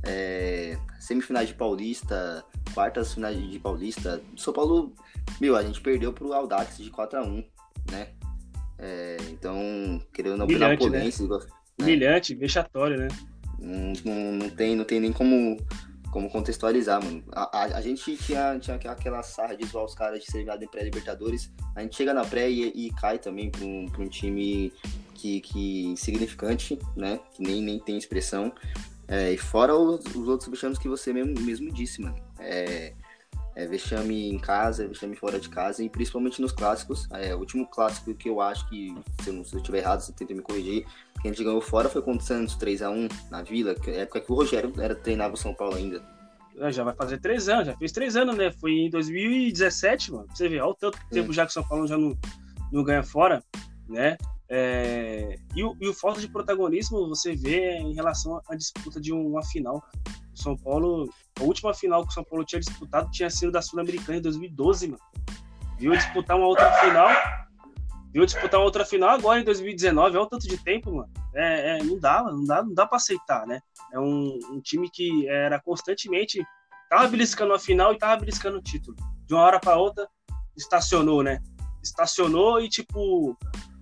É, 0.05 0.77
semifinais 0.99 1.47
de 1.47 1.53
Paulista, 1.53 2.43
quartas 2.73 3.13
finais 3.13 3.37
de 3.37 3.59
Paulista. 3.59 4.21
São 4.37 4.53
Paulo, 4.53 4.93
meu, 5.39 5.55
a 5.55 5.63
gente 5.63 5.81
perdeu 5.81 6.13
pro 6.13 6.33
Audax 6.33 6.77
de 6.77 6.89
4 6.89 7.19
a 7.19 7.23
1 7.23 7.43
né? 7.91 8.07
É, 8.79 9.17
então, 9.31 10.01
querendo 10.13 10.37
não 10.37 10.47
Brilhante, 10.47 10.77
polência, 10.77 11.27
né? 11.27 11.39
Humilhante, 11.79 12.35
vexatório, 12.35 12.97
né? 12.97 13.07
Não, 13.59 13.93
não, 14.05 14.31
não, 14.33 14.49
tem, 14.49 14.75
não 14.75 14.83
tem 14.83 14.99
nem 14.99 15.11
como 15.11 15.57
como 16.13 16.29
contextualizar, 16.29 17.03
mano. 17.03 17.23
A, 17.31 17.57
a, 17.57 17.63
a, 17.77 17.81
gente 17.81 18.15
tinha, 18.17 18.59
tinha 18.59 18.75
aquela 18.75 19.23
sarra 19.23 19.57
de 19.57 19.65
zoar 19.65 19.83
os 19.83 19.95
caras 19.95 20.23
de 20.23 20.31
ser 20.31 20.41
em 20.41 20.67
pré-Libertadores. 20.67 21.51
A 21.75 21.81
gente 21.81 21.95
chega 21.95 22.13
na 22.13 22.23
pré 22.23 22.47
e, 22.51 22.67
e 22.67 22.91
cai 22.91 23.17
também 23.17 23.49
para 23.49 23.65
um, 23.65 23.91
um 23.97 24.07
time 24.07 24.71
que, 25.15 25.41
que 25.41 25.87
insignificante, 25.87 26.77
né? 26.95 27.19
Que 27.31 27.41
nem, 27.41 27.63
nem 27.63 27.79
tem 27.79 27.97
expressão. 27.97 28.53
É, 29.07 29.31
e 29.31 29.37
fora 29.37 29.75
os, 29.75 30.05
os 30.15 30.27
outros 30.27 30.47
vexames 30.47 30.77
que 30.77 30.87
você 30.87 31.11
mesmo, 31.11 31.33
mesmo 31.41 31.73
disse, 31.73 31.99
mano. 31.99 32.15
É, 32.39 32.93
é 33.55 33.67
vexame 33.67 34.29
em 34.29 34.37
casa, 34.37 34.87
vexame 34.87 35.15
fora 35.15 35.39
de 35.39 35.49
casa, 35.49 35.83
e 35.83 35.89
principalmente 35.89 36.39
nos 36.39 36.51
clássicos. 36.51 37.07
É, 37.11 37.33
o 37.33 37.39
último 37.39 37.65
clássico 37.67 38.13
que 38.13 38.29
eu 38.29 38.39
acho 38.39 38.69
que, 38.69 38.95
se 39.23 39.31
eu, 39.31 39.43
se 39.43 39.55
eu 39.55 39.57
estiver 39.57 39.79
errado, 39.79 40.01
você 40.01 40.13
tenta 40.13 40.31
me 40.35 40.43
corrigir, 40.43 40.85
que 41.23 41.29
a 41.29 41.31
gente 41.31 41.43
ganhou 41.43 41.61
fora 41.61 41.87
foi 41.87 42.01
contra 42.01 42.21
o 42.21 42.25
Santos 42.25 42.57
3x1 42.57 43.09
na 43.31 43.41
Vila, 43.41 43.73
que 43.73 43.89
é 43.89 44.01
época 44.01 44.19
que 44.19 44.31
o 44.31 44.35
Rogério 44.35 44.73
era, 44.77 44.93
treinava 44.93 45.35
o 45.35 45.37
São 45.37 45.53
Paulo 45.53 45.75
ainda. 45.75 46.03
É, 46.59 46.69
já 46.69 46.83
vai 46.83 46.93
fazer 46.93 47.17
três 47.19 47.47
anos, 47.47 47.65
já 47.65 47.77
fez 47.77 47.93
três 47.93 48.17
anos, 48.17 48.35
né? 48.35 48.51
Foi 48.51 48.71
em 48.73 48.89
2017, 48.89 50.11
mano. 50.11 50.27
Você 50.33 50.49
vê, 50.49 50.59
olha 50.59 50.71
o 50.71 50.75
tanto 50.75 50.99
tempo 51.09 51.31
já 51.31 51.45
que 51.45 51.51
o 51.51 51.53
São 51.53 51.63
Paulo 51.63 51.87
já 51.87 51.97
não, 51.97 52.15
não 52.71 52.83
ganha 52.83 53.01
fora, 53.01 53.41
né? 53.87 54.17
É, 54.49 55.39
e, 55.55 55.63
o, 55.63 55.75
e 55.79 55.87
o 55.87 55.93
falta 55.93 56.19
de 56.19 56.27
protagonismo 56.27 57.07
você 57.07 57.33
vê 57.33 57.77
em 57.77 57.93
relação 57.93 58.41
à 58.49 58.55
disputa 58.55 58.99
de 58.99 59.13
uma 59.13 59.41
final. 59.43 59.81
O 60.05 60.37
São 60.37 60.57
Paulo, 60.57 61.09
a 61.39 61.43
última 61.43 61.73
final 61.73 62.03
que 62.03 62.09
o 62.09 62.13
São 62.13 62.23
Paulo 62.23 62.43
tinha 62.43 62.59
disputado 62.59 63.09
tinha 63.11 63.29
sido 63.29 63.51
da 63.51 63.61
Sul-Americana 63.61 64.17
em 64.17 64.21
2012, 64.21 64.89
mano. 64.89 65.01
Viu 65.79 65.93
disputar 65.93 66.37
uma 66.37 66.47
outra 66.47 66.69
final, 66.73 67.09
viu 68.13 68.25
disputar 68.25 68.59
outra 68.59 68.85
final 68.85 69.09
agora 69.09 69.39
em 69.39 69.43
2019, 69.43 70.15
olha 70.15 70.25
o 70.25 70.29
tanto 70.29 70.47
de 70.47 70.57
tempo, 70.57 70.93
mano. 70.93 71.11
É, 71.33 71.77
é, 71.79 71.83
não 71.83 71.99
dá, 71.99 72.23
não 72.23 72.45
dá, 72.45 72.63
não 72.63 72.73
dá 72.73 72.85
pra 72.85 72.97
aceitar, 72.97 73.47
né? 73.47 73.59
É 73.91 73.99
um, 73.99 74.37
um 74.51 74.61
time 74.61 74.89
que 74.89 75.27
era 75.27 75.59
constantemente 75.59 76.45
tava 76.89 77.07
beliscando 77.07 77.53
a 77.53 77.59
final 77.59 77.91
e 77.91 77.97
tava 77.97 78.19
beliscando 78.19 78.59
o 78.59 78.61
título. 78.61 78.95
De 79.25 79.33
uma 79.33 79.41
hora 79.41 79.59
para 79.59 79.77
outra, 79.77 80.07
estacionou, 80.55 81.23
né? 81.23 81.41
Estacionou 81.81 82.61
e, 82.61 82.69
tipo, 82.69 83.35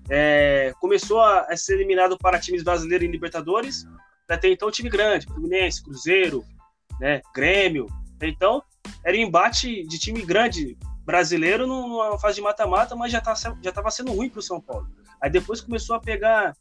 é, 0.10 0.74
começou 0.80 1.20
a, 1.20 1.42
a, 1.42 1.58
ser 1.58 1.74
eliminado 1.74 2.18
para 2.18 2.40
times 2.40 2.64
brasileiros 2.64 3.06
em 3.06 3.12
Libertadores, 3.12 3.86
até 4.30 4.48
então 4.48 4.72
time 4.72 4.90
grande, 4.90 5.26
Fluminense, 5.26 5.84
Cruzeiro, 5.84 6.46
né, 7.02 7.22
Grêmio. 7.36 7.88
Então, 8.22 8.64
era 9.04 9.18
um 9.18 9.20
embate 9.20 9.86
de 9.86 10.00
time 10.00 10.22
grande 10.22 10.78
brasileiro 11.06 11.68
numa 11.68 12.18
fase 12.20 12.36
de 12.36 12.42
mata-mata, 12.42 12.96
mas 12.96 13.12
já 13.12 13.22
tá, 13.22 13.34
já 13.34 13.70
estava 13.70 13.90
sendo 13.92 14.12
ruim 14.12 14.30
para 14.30 14.40
o 14.40 14.44
São 14.44 14.62
Paulo. 14.62 14.88
Aí 15.22 15.30
depois 15.30 15.62
começou 15.62 15.96
a 15.96 16.00
pegar 16.00 16.56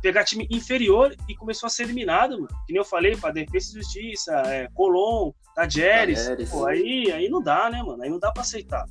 pegar 0.00 0.24
time 0.24 0.48
inferior 0.50 1.14
e 1.28 1.36
começou 1.36 1.66
a 1.66 1.70
ser 1.70 1.84
eliminado, 1.84 2.46
que 2.66 2.72
nem 2.72 2.78
eu 2.78 2.84
falei, 2.84 3.14
para 3.14 3.32
Defesa 3.32 3.72
e 3.72 3.82
Justiça, 3.82 4.32
é, 4.46 4.68
Colom, 4.72 5.32
Tajeres, 5.54 6.28
aí, 6.66 7.12
aí 7.12 7.28
não 7.28 7.42
dá, 7.42 7.70
né, 7.70 7.82
mano? 7.82 8.02
Aí 8.02 8.08
não 8.08 8.18
dá 8.18 8.32
para 8.32 8.42
aceitar. 8.42 8.84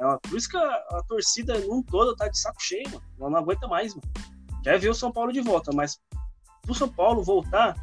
É 0.00 0.04
uma, 0.04 0.18
por 0.18 0.36
isso 0.36 0.48
que 0.48 0.56
a, 0.56 0.60
a, 0.60 1.02
torcida 1.06 1.58
num 1.60 1.82
todo 1.82 2.16
tá 2.16 2.28
de 2.28 2.38
saco 2.38 2.60
cheio, 2.60 2.84
mano. 2.90 3.02
Ela 3.20 3.30
não 3.30 3.38
aguenta 3.38 3.68
mais, 3.68 3.94
mano. 3.94 4.08
Quer 4.62 4.78
ver 4.78 4.88
o 4.88 4.94
São 4.94 5.12
Paulo 5.12 5.32
de 5.32 5.40
volta, 5.40 5.70
mas 5.72 6.00
pro 6.62 6.74
São 6.74 6.88
Paulo 6.88 7.22
voltar, 7.22 7.74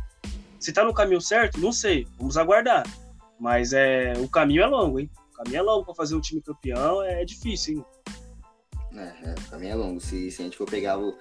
se 0.59 0.73
tá 0.73 0.83
no 0.83 0.93
caminho 0.93 1.21
certo, 1.21 1.59
não 1.59 1.71
sei. 1.71 2.07
Vamos 2.17 2.37
aguardar. 2.37 2.83
Mas 3.39 3.73
é, 3.73 4.13
o 4.17 4.27
caminho 4.27 4.63
é 4.63 4.67
longo, 4.67 4.99
hein? 4.99 5.09
Caminho 5.43 5.57
é 5.57 5.61
longo 5.61 5.85
pra 5.85 5.95
fazer 5.95 6.15
um 6.15 6.21
time 6.21 6.39
campeão, 6.39 7.01
é, 7.01 7.23
é 7.23 7.25
difícil, 7.25 7.77
hein? 7.77 7.85
É, 8.93 9.65
é, 9.65 9.69
é 9.69 9.75
longo. 9.75 9.99
Se, 9.99 10.29
se 10.29 10.41
a 10.41 10.45
gente 10.45 10.57
for 10.57 10.69
pegar 10.69 10.99
o, 10.99 11.17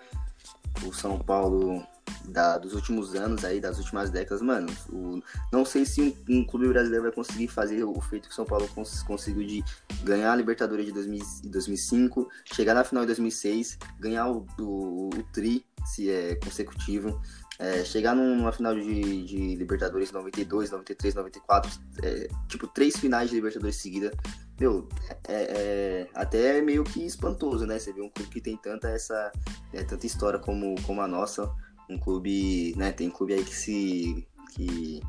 o 0.84 0.92
São 0.92 1.18
Paulo 1.18 1.82
da, 2.26 2.58
dos 2.58 2.74
últimos 2.74 3.14
anos 3.14 3.44
aí, 3.44 3.60
das 3.60 3.78
últimas 3.78 4.10
décadas, 4.10 4.42
mano, 4.42 4.70
o, 4.90 5.22
não 5.50 5.64
sei 5.64 5.86
se 5.86 6.02
um, 6.02 6.14
um, 6.28 6.44
clube 6.44 6.68
brasileiro 6.68 7.04
vai 7.04 7.12
conseguir 7.12 7.48
fazer 7.48 7.82
o 7.82 7.98
feito 8.00 8.28
que 8.28 8.32
o 8.32 8.36
São 8.36 8.44
Paulo 8.44 8.68
cons, 8.68 9.02
conseguiu 9.04 9.46
de 9.46 9.64
ganhar 10.02 10.32
a 10.32 10.36
Libertadores 10.36 10.84
de 10.84 10.92
2000, 10.92 11.24
2005, 11.44 12.28
chegar 12.52 12.74
na 12.74 12.84
final 12.84 13.04
de 13.04 13.08
2006, 13.08 13.78
ganhar 13.98 14.28
o, 14.28 14.46
o, 14.58 15.08
o 15.08 15.22
Tri, 15.32 15.64
se 15.86 16.10
é 16.10 16.34
consecutivo, 16.34 17.18
é, 17.60 17.84
chegar 17.84 18.16
numa 18.16 18.50
final 18.50 18.74
de, 18.74 19.24
de 19.24 19.54
Libertadores 19.54 20.10
92, 20.10 20.70
93, 20.70 21.14
94, 21.14 21.70
é, 22.02 22.28
tipo, 22.48 22.66
três 22.66 22.96
finais 22.96 23.28
de 23.28 23.36
Libertadores 23.36 23.76
seguida, 23.76 24.10
meu, 24.58 24.88
é, 25.28 25.42
é, 25.42 26.08
até 26.14 26.62
meio 26.62 26.82
que 26.82 27.04
espantoso, 27.04 27.66
né? 27.66 27.78
Você 27.78 27.92
vê 27.92 28.00
um 28.00 28.08
clube 28.08 28.30
que 28.30 28.40
tem 28.40 28.56
tanta 28.56 28.88
essa, 28.88 29.30
é, 29.74 29.84
tanta 29.84 30.06
história 30.06 30.38
como, 30.38 30.74
como 30.82 31.02
a 31.02 31.06
nossa, 31.06 31.54
um 31.88 31.98
clube, 31.98 32.74
né? 32.76 32.92
Tem 32.92 33.08
um 33.08 33.12
clube 33.12 33.34
aí 33.34 33.44
que 33.44 33.54
se, 33.54 34.26
que 34.54 35.02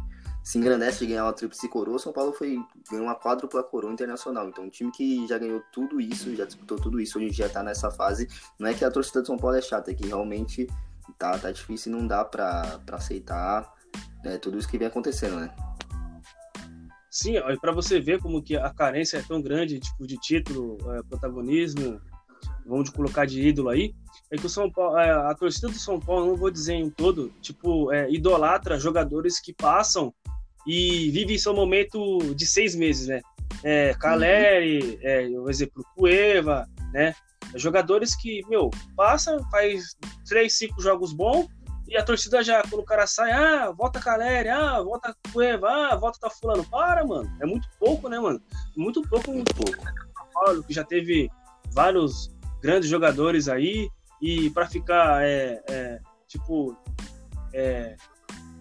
se 0.43 0.57
engrandece 0.57 0.99
de 0.99 1.07
ganhar 1.07 1.23
uma 1.23 1.33
tríplice 1.33 1.69
coroa, 1.69 1.99
São 1.99 2.11
Paulo 2.11 2.33
foi 2.33 2.59
ganhou 2.89 3.05
uma 3.05 3.15
quádrupla 3.15 3.63
coroa 3.63 3.93
internacional. 3.93 4.49
Então, 4.49 4.65
um 4.65 4.69
time 4.69 4.91
que 4.91 5.25
já 5.25 5.37
ganhou 5.37 5.61
tudo 5.71 6.01
isso, 6.01 6.35
já 6.35 6.43
disputou 6.43 6.77
tudo 6.77 6.99
isso, 6.99 7.17
hoje 7.17 7.31
já 7.31 7.47
tá 7.47 7.63
nessa 7.63 7.89
fase. 7.89 8.27
Não 8.59 8.67
é 8.67 8.73
que 8.73 8.83
a 8.83 8.91
torcida 8.91 9.21
de 9.21 9.27
São 9.27 9.37
Paulo 9.37 9.55
é 9.55 9.61
chata, 9.61 9.91
é 9.91 9.93
que 9.93 10.07
realmente 10.07 10.67
tá, 11.21 11.37
tá 11.37 11.51
difícil 11.51 11.91
e 11.91 11.95
não 11.95 12.07
dá 12.07 12.25
para 12.25 12.81
aceitar 12.93 13.71
né, 14.23 14.39
tudo 14.39 14.57
isso 14.57 14.67
que 14.67 14.77
vem 14.77 14.87
acontecendo, 14.87 15.35
né? 15.35 15.53
Sim, 17.11 17.33
para 17.59 17.71
você 17.71 17.99
ver 17.99 18.19
como 18.19 18.41
que 18.41 18.55
a 18.55 18.73
carência 18.73 19.17
é 19.17 19.21
tão 19.21 19.41
grande, 19.41 19.79
tipo, 19.79 20.07
de 20.07 20.17
título, 20.17 20.77
é, 20.95 21.03
protagonismo, 21.03 22.01
vamos 22.65 22.89
colocar 22.89 23.25
de 23.25 23.45
ídolo 23.45 23.69
aí, 23.69 23.93
é 24.31 24.37
que 24.37 24.45
o 24.45 24.49
São 24.49 24.71
Paulo, 24.71 24.97
é, 24.97 25.11
a 25.11 25.35
torcida 25.35 25.67
do 25.67 25.77
São 25.77 25.99
Paulo, 25.99 26.27
não 26.27 26.37
vou 26.37 26.49
dizer 26.49 26.73
em 26.73 26.89
todo, 26.89 27.31
tipo, 27.41 27.91
é, 27.91 28.09
idolatra 28.09 28.79
jogadores 28.79 29.39
que 29.39 29.53
passam 29.53 30.13
e 30.65 31.11
vivem 31.11 31.37
seu 31.37 31.53
momento 31.53 32.33
de 32.33 32.45
seis 32.45 32.75
meses, 32.75 33.07
né? 33.07 33.21
É, 33.63 33.93
Caleri, 33.95 34.79
uhum. 34.79 34.97
é, 35.01 35.27
um 35.41 35.49
exemplo, 35.49 35.83
Cueva, 35.95 36.65
né? 36.91 37.15
Jogadores 37.55 38.15
que, 38.15 38.41
meu, 38.47 38.69
passa, 38.95 39.37
faz 39.49 39.97
três, 40.25 40.57
cinco 40.57 40.81
jogos 40.81 41.11
bons 41.11 41.47
e 41.91 41.97
a 41.97 42.03
torcida 42.03 42.41
já, 42.41 42.61
quando 42.61 42.81
o 42.81 42.85
cara 42.85 43.05
sai, 43.05 43.31
ah, 43.31 43.69
volta 43.71 43.99
Caleri, 43.99 44.47
ah, 44.47 44.81
volta 44.81 45.13
Cueva, 45.33 45.69
ah, 45.69 45.95
volta 45.97 46.19
tá 46.21 46.29
fulano. 46.29 46.63
Para, 46.63 47.05
mano. 47.05 47.29
É 47.41 47.45
muito 47.45 47.67
pouco, 47.77 48.07
né, 48.07 48.17
mano? 48.17 48.41
Muito 48.77 49.01
pouco, 49.01 49.29
muito 49.29 49.53
pouco. 49.53 49.83
Paulo, 50.33 50.63
que 50.63 50.73
já 50.73 50.85
teve 50.85 51.29
vários 51.73 52.31
grandes 52.61 52.89
jogadores 52.89 53.49
aí 53.49 53.89
e 54.21 54.49
para 54.51 54.67
ficar, 54.67 55.21
é, 55.21 55.61
é, 55.69 55.99
tipo, 56.27 56.77
é, 57.53 57.97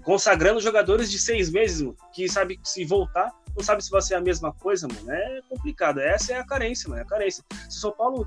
consagrando 0.02 0.60
jogadores 0.60 1.08
de 1.08 1.18
seis 1.18 1.50
meses, 1.50 1.82
mano, 1.82 1.96
que 2.12 2.28
sabe 2.28 2.56
que 2.56 2.68
se 2.68 2.84
voltar, 2.84 3.30
não 3.56 3.64
sabe 3.64 3.82
se 3.84 3.90
vai 3.90 4.02
ser 4.02 4.14
a 4.14 4.20
mesma 4.20 4.52
coisa, 4.52 4.86
mano. 4.88 5.10
É 5.10 5.40
complicado. 5.48 6.00
Essa 6.00 6.34
é 6.34 6.38
a 6.38 6.46
carência, 6.46 6.88
mano. 6.88 7.00
É 7.00 7.04
a 7.04 7.08
carência. 7.08 7.44
Se 7.68 7.78
o 7.78 7.80
São 7.80 7.92
Paulo 7.92 8.26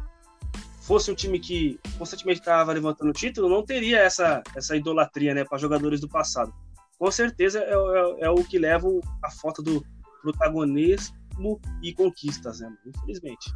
fosse 0.82 1.10
um 1.10 1.16
time 1.16 1.40
que 1.40 1.80
constantemente 1.98 2.40
estava 2.40 2.74
levantando 2.74 3.10
o 3.10 3.14
título, 3.14 3.50
não 3.50 3.64
teria 3.64 4.00
essa, 4.00 4.44
essa 4.56 4.76
idolatria 4.76 5.34
né, 5.34 5.46
para 5.46 5.58
jogadores 5.58 6.02
do 6.02 6.10
passado. 6.10 6.54
Com 7.00 7.10
certeza 7.10 7.60
é, 7.60 7.72
é, 7.72 8.26
é, 8.26 8.30
o 8.30 8.44
que 8.44 8.60
leva 8.60 8.88
a 9.24 9.32
falta 9.32 9.62
do 9.62 9.84
protagonismo 10.22 11.60
e 11.82 11.94
conquistas, 11.94 12.60
né? 12.60 12.72
Infelizmente. 12.86 13.54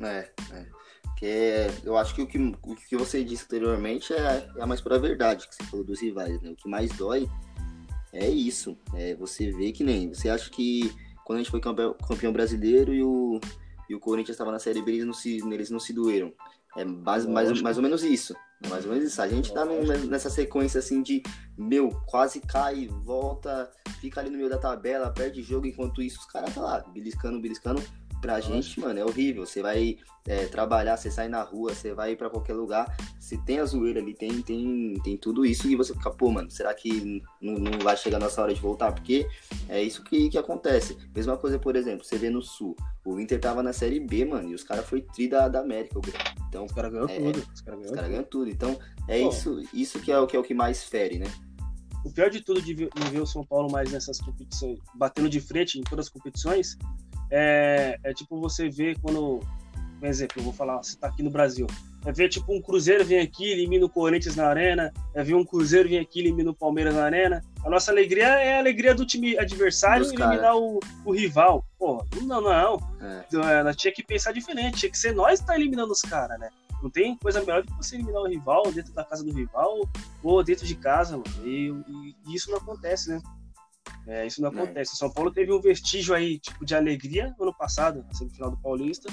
É, 0.00 0.28
é. 0.52 0.66
Eu 1.84 1.96
acho 1.96 2.16
que 2.16 2.22
o, 2.22 2.26
que 2.26 2.36
o 2.38 2.74
que 2.74 2.96
você 2.96 3.22
disse 3.22 3.44
anteriormente 3.44 4.12
é, 4.12 4.50
é 4.56 4.62
a 4.62 4.66
mais 4.66 4.80
pura 4.80 4.98
verdade, 4.98 5.46
que 5.46 5.54
você 5.54 5.62
falou 5.64 5.86
dos 5.86 6.02
rivais, 6.02 6.42
né? 6.42 6.50
O 6.50 6.56
que 6.56 6.68
mais 6.68 6.90
dói 6.96 7.30
é 8.12 8.28
isso. 8.28 8.76
É 8.94 9.14
você 9.14 9.50
vê 9.50 9.72
que 9.72 9.82
nem. 9.82 10.12
Você 10.12 10.28
acha 10.28 10.50
que 10.50 10.92
quando 11.24 11.38
a 11.38 11.42
gente 11.42 11.50
foi 11.50 11.60
campeão, 11.60 11.94
campeão 12.06 12.32
brasileiro 12.32 12.92
e 12.92 13.02
o, 13.02 13.40
e 13.88 13.94
o 13.94 14.00
Corinthians 14.00 14.34
estava 14.34 14.52
na 14.52 14.58
Série 14.58 14.82
B, 14.82 14.92
eles 14.92 15.06
não 15.06 15.14
se, 15.14 15.38
eles 15.38 15.70
não 15.70 15.80
se 15.80 15.92
doeram. 15.92 16.32
É 16.76 16.84
mais, 16.84 17.26
mais, 17.26 17.60
mais 17.60 17.76
ou 17.76 17.82
menos 17.82 18.02
isso. 18.02 18.34
Mais 18.68 18.84
ou 18.84 18.92
menos 18.92 19.06
isso. 19.06 19.20
A 19.20 19.28
gente 19.28 19.52
tá 19.52 19.64
num, 19.64 19.84
nessa 20.06 20.30
sequência 20.30 20.78
assim 20.78 21.02
de, 21.02 21.22
meu, 21.56 21.90
quase 22.06 22.40
cai, 22.40 22.88
volta, 22.88 23.70
fica 24.00 24.20
ali 24.20 24.30
no 24.30 24.38
meio 24.38 24.48
da 24.48 24.58
tabela, 24.58 25.10
perde 25.10 25.42
jogo, 25.42 25.66
enquanto 25.66 26.00
isso 26.00 26.20
os 26.20 26.26
caras 26.26 26.54
tá 26.54 26.60
lá, 26.60 26.80
beliscando, 26.92 27.40
beliscando. 27.40 27.82
Pra 28.22 28.40
gente, 28.40 28.78
mano, 28.78 29.00
é 29.00 29.04
horrível. 29.04 29.44
Você 29.44 29.60
vai 29.60 29.98
é, 30.26 30.46
trabalhar, 30.46 30.96
você 30.96 31.10
sai 31.10 31.28
na 31.28 31.42
rua, 31.42 31.74
você 31.74 31.92
vai 31.92 32.14
para 32.14 32.30
qualquer 32.30 32.54
lugar, 32.54 32.96
se 33.18 33.36
tem 33.38 33.58
a 33.58 33.64
zoeira 33.64 33.98
ali, 33.98 34.14
tem, 34.14 34.40
tem, 34.42 34.94
tem 35.02 35.16
tudo 35.16 35.44
isso 35.44 35.68
e 35.68 35.74
você 35.74 35.92
fica, 35.92 36.08
pô, 36.08 36.30
mano, 36.30 36.48
será 36.48 36.72
que 36.72 37.20
não, 37.40 37.54
não 37.54 37.78
vai 37.80 37.96
chegar 37.96 38.20
nossa 38.20 38.40
hora 38.40 38.54
de 38.54 38.60
voltar? 38.60 38.92
Porque 38.92 39.26
é 39.68 39.82
isso 39.82 40.04
que, 40.04 40.30
que 40.30 40.38
acontece. 40.38 40.96
Mesma 41.12 41.36
coisa, 41.36 41.58
por 41.58 41.74
exemplo, 41.74 42.04
você 42.04 42.16
vê 42.16 42.30
no 42.30 42.40
Sul, 42.40 42.76
o 43.04 43.18
Inter 43.18 43.40
tava 43.40 43.60
na 43.60 43.72
Série 43.72 43.98
B, 43.98 44.24
mano, 44.24 44.50
e 44.50 44.54
os 44.54 44.62
caras 44.62 44.86
foi 44.86 45.02
tri 45.02 45.26
da, 45.26 45.48
da 45.48 45.58
América, 45.58 45.98
o 45.98 46.02
Então, 46.48 46.64
os 46.64 46.72
caras 46.72 46.92
ganham 46.92 47.08
é, 47.08 47.18
tudo. 47.18 47.48
Os 47.52 47.60
caras 47.60 47.80
ganham, 47.80 47.94
cara 47.96 48.22
tudo. 48.22 48.50
Então, 48.50 48.78
é 49.08 49.18
isso, 49.18 49.60
isso 49.74 49.98
que 50.00 50.12
é, 50.12 50.18
o, 50.18 50.28
que 50.28 50.36
é 50.36 50.38
o 50.38 50.44
que 50.44 50.54
mais 50.54 50.84
fere, 50.84 51.18
né? 51.18 51.26
O 52.04 52.10
pior 52.12 52.30
de 52.30 52.40
tudo 52.40 52.62
de 52.62 52.74
ver, 52.74 52.90
de 52.94 53.10
ver 53.10 53.20
o 53.20 53.26
São 53.26 53.44
Paulo 53.44 53.70
mais 53.70 53.90
nessas 53.90 54.20
competições, 54.20 54.78
batendo 54.94 55.28
de 55.28 55.40
frente 55.40 55.78
em 55.78 55.82
todas 55.82 56.06
as 56.06 56.12
competições, 56.12 56.76
é, 57.32 57.98
é 58.04 58.14
tipo 58.14 58.38
você 58.38 58.68
ver 58.68 58.96
quando 59.00 59.40
por 60.02 60.08
exemplo, 60.08 60.40
eu 60.40 60.42
vou 60.42 60.52
falar, 60.52 60.78
você 60.78 60.96
tá 60.96 61.06
aqui 61.06 61.22
no 61.22 61.30
Brasil. 61.30 61.64
É 62.04 62.10
ver 62.10 62.28
tipo 62.28 62.52
um 62.52 62.60
Cruzeiro 62.60 63.04
vir 63.04 63.20
aqui, 63.20 63.52
elimina 63.52 63.86
o 63.86 63.88
Corinthians 63.88 64.34
na 64.34 64.48
arena, 64.48 64.92
é 65.14 65.22
ver 65.22 65.36
um 65.36 65.44
Cruzeiro 65.44 65.88
vir 65.88 65.98
aqui, 65.98 66.18
elimina 66.18 66.50
o 66.50 66.54
Palmeiras 66.54 66.92
na 66.96 67.04
arena. 67.04 67.40
A 67.64 67.70
nossa 67.70 67.92
alegria 67.92 68.26
é 68.26 68.56
a 68.56 68.58
alegria 68.58 68.96
do 68.96 69.06
time 69.06 69.38
adversário 69.38 70.02
Dos 70.02 70.12
eliminar 70.12 70.56
o, 70.56 70.80
o, 71.04 71.12
rival. 71.12 71.64
Pô, 71.78 72.04
não, 72.22 72.40
não. 72.40 72.80
É. 73.00 73.24
Então, 73.28 73.48
ela 73.48 73.72
tinha 73.72 73.94
que 73.94 74.02
pensar 74.02 74.32
diferente, 74.32 74.78
tinha 74.78 74.90
que 74.90 74.98
ser 74.98 75.14
nós 75.14 75.38
que 75.38 75.46
tá 75.46 75.54
eliminando 75.54 75.92
os 75.92 76.00
caras, 76.00 76.36
né? 76.40 76.50
Não 76.82 76.90
tem 76.90 77.16
coisa 77.16 77.38
melhor 77.38 77.62
do 77.62 77.70
que 77.70 77.76
você 77.76 77.94
eliminar 77.94 78.22
o 78.22 78.26
rival 78.26 78.72
dentro 78.72 78.92
da 78.92 79.04
casa 79.04 79.22
do 79.22 79.32
rival 79.32 79.88
ou 80.20 80.42
dentro 80.42 80.66
de 80.66 80.74
casa, 80.74 81.16
mano. 81.16 81.46
E, 81.46 81.68
e, 81.68 82.16
e 82.26 82.34
isso 82.34 82.50
não 82.50 82.58
acontece, 82.58 83.08
né? 83.08 83.22
É, 84.06 84.26
isso 84.26 84.40
não 84.40 84.50
é. 84.50 84.52
acontece. 84.52 84.92
É. 84.92 84.96
São 84.96 85.10
Paulo 85.10 85.30
teve 85.30 85.52
um 85.52 85.60
vestígio 85.60 86.14
aí, 86.14 86.38
tipo, 86.38 86.64
de 86.64 86.74
alegria 86.74 87.34
no 87.38 87.44
ano 87.44 87.54
passado, 87.54 88.04
na 88.06 88.14
semifinal 88.14 88.50
do 88.50 88.58
Paulista. 88.58 89.12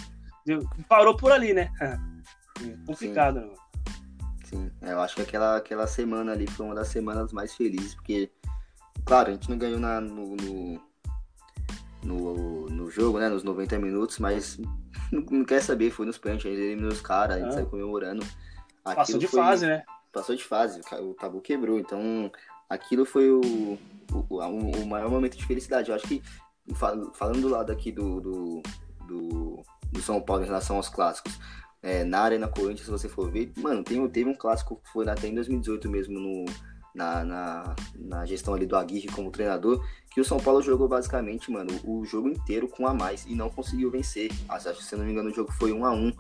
Parou 0.88 1.16
por 1.16 1.32
ali, 1.32 1.54
né? 1.54 1.72
É 2.62 2.76
complicado, 2.86 3.40
Sim. 3.40 3.48
né? 3.48 3.54
Sim, 4.44 4.72
é, 4.82 4.92
eu 4.92 5.00
acho 5.00 5.16
que 5.16 5.22
aquela, 5.22 5.56
aquela 5.58 5.88
semana 5.88 6.32
ali 6.32 6.46
foi 6.46 6.66
uma 6.66 6.76
das 6.76 6.88
semanas 6.88 7.32
mais 7.32 7.54
felizes, 7.54 7.94
porque, 7.96 8.32
claro, 9.06 9.30
a 9.30 9.34
gente 9.34 9.50
não 9.50 9.58
ganhou 9.58 9.80
na, 9.80 10.02
no, 10.02 10.36
no, 10.36 10.82
no, 12.04 12.66
no 12.66 12.90
jogo, 12.90 13.20
né, 13.20 13.30
nos 13.30 13.44
90 13.44 13.78
minutos, 13.78 14.18
mas 14.18 14.58
não, 15.10 15.22
não 15.22 15.46
quer 15.46 15.62
saber, 15.62 15.92
foi 15.92 16.06
nos 16.06 16.18
pênaltis, 16.18 16.48
a 16.48 16.50
gente 16.50 16.62
eliminou 16.62 16.92
os 16.92 17.00
caras, 17.00 17.38
a 17.38 17.40
gente 17.40 17.50
ah. 17.50 17.54
saiu 17.54 17.68
comemorando. 17.68 18.26
Aquilo 18.84 18.96
Passou 18.96 19.20
de 19.20 19.28
foi, 19.28 19.40
fase, 19.40 19.68
né? 19.68 19.84
Passou 20.12 20.36
de 20.36 20.44
fase, 20.44 20.82
o 21.00 21.14
tabu 21.14 21.40
quebrou, 21.40 21.80
então 21.80 22.32
aquilo 22.70 23.06
foi 23.06 23.32
o, 23.32 23.78
o, 24.12 24.36
o, 24.38 24.88
maior 24.88 25.10
momento 25.10 25.36
de 25.36 25.46
felicidade. 25.46 25.90
Eu 25.90 25.96
acho 25.96 26.08
que, 26.08 26.22
falando 26.76 27.42
do 27.42 27.50
lado 27.50 27.72
aqui 27.72 27.92
do, 27.92 28.22
do, 28.22 28.62
do, 29.08 29.64
do 29.92 30.02
São 30.02 30.22
Paulo 30.22 30.44
em 30.44 30.48
relação 30.48 30.78
aos 30.78 30.88
clássicos, 30.88 31.40
é, 31.82 32.04
na 32.04 32.20
Arena 32.22 32.48
Corinthians, 32.48 32.86
se 32.86 32.92
você 32.92 33.10
for 33.10 33.32
ver, 33.32 33.52
mano, 33.58 33.84
tem, 33.84 34.06
teve 34.10 34.30
um 34.30 34.36
clássico 34.36 34.76
que 34.84 34.92
foi 34.92 35.08
até 35.10 35.28
em 35.28 35.34
2018 35.34 35.90
mesmo, 35.90 36.20
no, 36.20 36.46
na, 36.94 37.24
na, 37.24 37.76
na, 37.96 38.26
gestão 38.26 38.54
ali 38.54 38.66
do 38.66 38.76
Aguirre 38.76 39.08
como 39.08 39.32
treinador, 39.32 39.84
que 40.12 40.20
o 40.20 40.26
São 40.26 40.40
Paulo 40.40 40.62
jogou 40.62 40.88
basicamente, 40.88 41.50
mano, 41.50 41.72
o 41.86 42.04
jogo 42.06 42.28
inteiro 42.28 42.68
com 42.68 42.86
a 42.86 42.94
mais 42.94 43.26
e 43.26 43.34
não 43.34 43.50
conseguiu 43.50 43.90
vencer. 43.90 44.30
Acho 44.50 44.74
que, 44.74 44.84
se 44.84 44.96
não 44.96 45.06
me 45.06 45.12
engano, 45.12 45.30
o 45.30 45.34
jogo 45.34 45.52
foi 45.54 45.72
1 45.72 45.86
a 45.86 45.92
1 45.92 46.14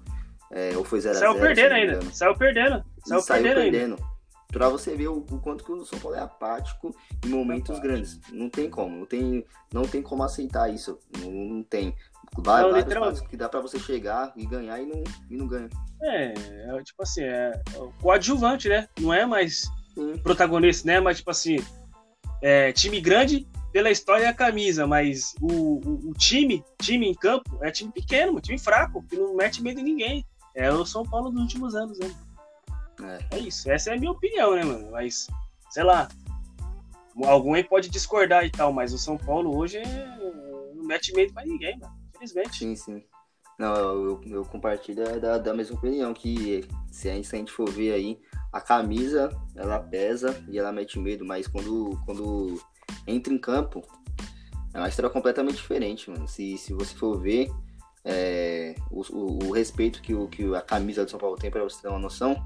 é, 0.51 0.77
ou 0.77 0.83
foi 0.83 1.01
0 1.01 1.15
a 1.15 1.19
0 1.19 1.31
Saiu 1.31 1.41
perdendo 1.41 1.73
ainda, 1.73 2.01
saiu 2.11 2.35
perdendo. 2.35 2.83
Saiu, 3.05 3.21
saiu 3.21 3.43
perdendo, 3.43 3.71
perdendo. 3.71 4.18
Pra 4.51 4.67
você 4.67 4.95
ver 4.95 5.09
o, 5.09 5.17
o, 5.17 5.39
quanto 5.39 5.63
que 5.63 5.71
o 5.71 5.85
São 5.85 5.99
Paulo 5.99 6.17
é 6.17 6.21
apático 6.21 6.95
em 7.23 7.29
momentos 7.29 7.79
grandes. 7.79 8.19
Não 8.31 8.49
tem 8.49 8.67
como, 8.69 8.97
não 8.97 9.05
tem, 9.05 9.45
não 9.71 9.83
tem 9.83 10.01
como 10.01 10.23
aceitar 10.23 10.73
isso. 10.73 10.97
Não, 11.19 11.31
não 11.31 11.63
tem. 11.63 11.95
Vai, 12.37 12.63
não, 12.63 12.71
vários 12.71 13.21
que 13.21 13.37
dá 13.37 13.47
pra 13.47 13.59
você 13.59 13.79
chegar 13.79 14.33
e 14.35 14.45
ganhar 14.45 14.81
e 14.81 14.85
não, 14.85 15.03
e 15.29 15.37
não 15.37 15.47
ganha. 15.47 15.69
É, 16.01 16.33
é 16.33 16.83
tipo 16.83 17.03
assim, 17.03 17.21
é, 17.21 17.61
é 17.73 17.89
coadjuvante, 18.01 18.67
né? 18.69 18.87
Não 18.99 19.13
é 19.13 19.25
mais 19.25 19.69
Sim. 19.93 20.17
protagonista, 20.17 20.87
né? 20.87 20.99
Mas 20.99 21.17
tipo 21.17 21.29
assim, 21.29 21.57
é, 22.41 22.71
time 22.71 22.99
grande 22.99 23.47
pela 23.71 23.91
história 23.91 24.23
e 24.23 24.27
a 24.27 24.33
camisa, 24.33 24.87
mas 24.87 25.35
o, 25.39 25.79
o, 25.87 26.09
o, 26.09 26.13
time, 26.13 26.63
time 26.81 27.07
em 27.07 27.13
campo, 27.13 27.59
é 27.61 27.71
time 27.71 27.91
pequeno, 27.91 28.41
time 28.41 28.57
fraco, 28.57 29.03
que 29.03 29.15
não 29.15 29.35
mete 29.35 29.61
medo 29.61 29.79
em 29.79 29.83
ninguém. 29.83 30.25
É 30.55 30.71
o 30.71 30.85
São 30.85 31.03
Paulo 31.03 31.29
dos 31.29 31.41
últimos 31.41 31.75
anos, 31.75 31.99
né? 31.99 32.11
É. 33.03 33.37
é 33.37 33.39
isso, 33.39 33.69
essa 33.71 33.91
é 33.91 33.95
a 33.95 33.99
minha 33.99 34.11
opinião, 34.11 34.55
né, 34.55 34.63
mano? 34.63 34.91
Mas, 34.91 35.27
sei 35.69 35.83
lá, 35.83 36.07
alguém 37.25 37.63
pode 37.63 37.89
discordar 37.89 38.45
e 38.45 38.51
tal, 38.51 38.71
mas 38.71 38.93
o 38.93 38.97
São 38.97 39.17
Paulo 39.17 39.57
hoje 39.57 39.77
é... 39.77 40.17
não 40.75 40.85
mete 40.85 41.13
medo 41.13 41.33
pra 41.33 41.45
ninguém, 41.45 41.77
mano. 41.79 41.93
Infelizmente. 42.09 42.57
Sim, 42.57 42.75
sim. 42.75 43.03
Não, 43.57 43.75
eu, 43.75 44.21
eu 44.25 44.45
compartilho 44.45 45.19
da, 45.19 45.37
da 45.37 45.53
mesma 45.53 45.75
opinião, 45.75 46.13
que 46.13 46.65
se 46.89 47.09
a 47.09 47.13
gente 47.13 47.51
for 47.51 47.69
ver 47.69 47.93
aí, 47.93 48.19
a 48.51 48.61
camisa, 48.61 49.29
ela 49.55 49.79
pesa 49.79 50.43
e 50.47 50.57
ela 50.57 50.71
mete 50.71 50.97
medo, 50.97 51.25
mas 51.25 51.47
quando, 51.47 51.99
quando 52.05 52.59
entra 53.05 53.33
em 53.33 53.37
campo, 53.37 53.81
é 54.73 54.77
uma 54.77 54.87
história 54.87 55.09
completamente 55.09 55.57
diferente, 55.57 56.09
mano. 56.09 56.27
Se, 56.27 56.57
se 56.57 56.73
você 56.73 56.95
for 56.95 57.19
ver 57.19 57.51
é, 58.05 58.75
o, 58.89 59.01
o, 59.01 59.47
o, 59.47 59.51
respeito 59.51 60.01
que, 60.01 60.13
o, 60.13 60.27
que 60.27 60.55
a 60.55 60.61
camisa 60.61 61.03
do 61.03 61.11
São 61.11 61.19
Paulo 61.19 61.35
tem, 61.35 61.51
para 61.51 61.63
você 61.63 61.81
ter 61.81 61.89
uma 61.89 61.99
noção, 61.99 62.41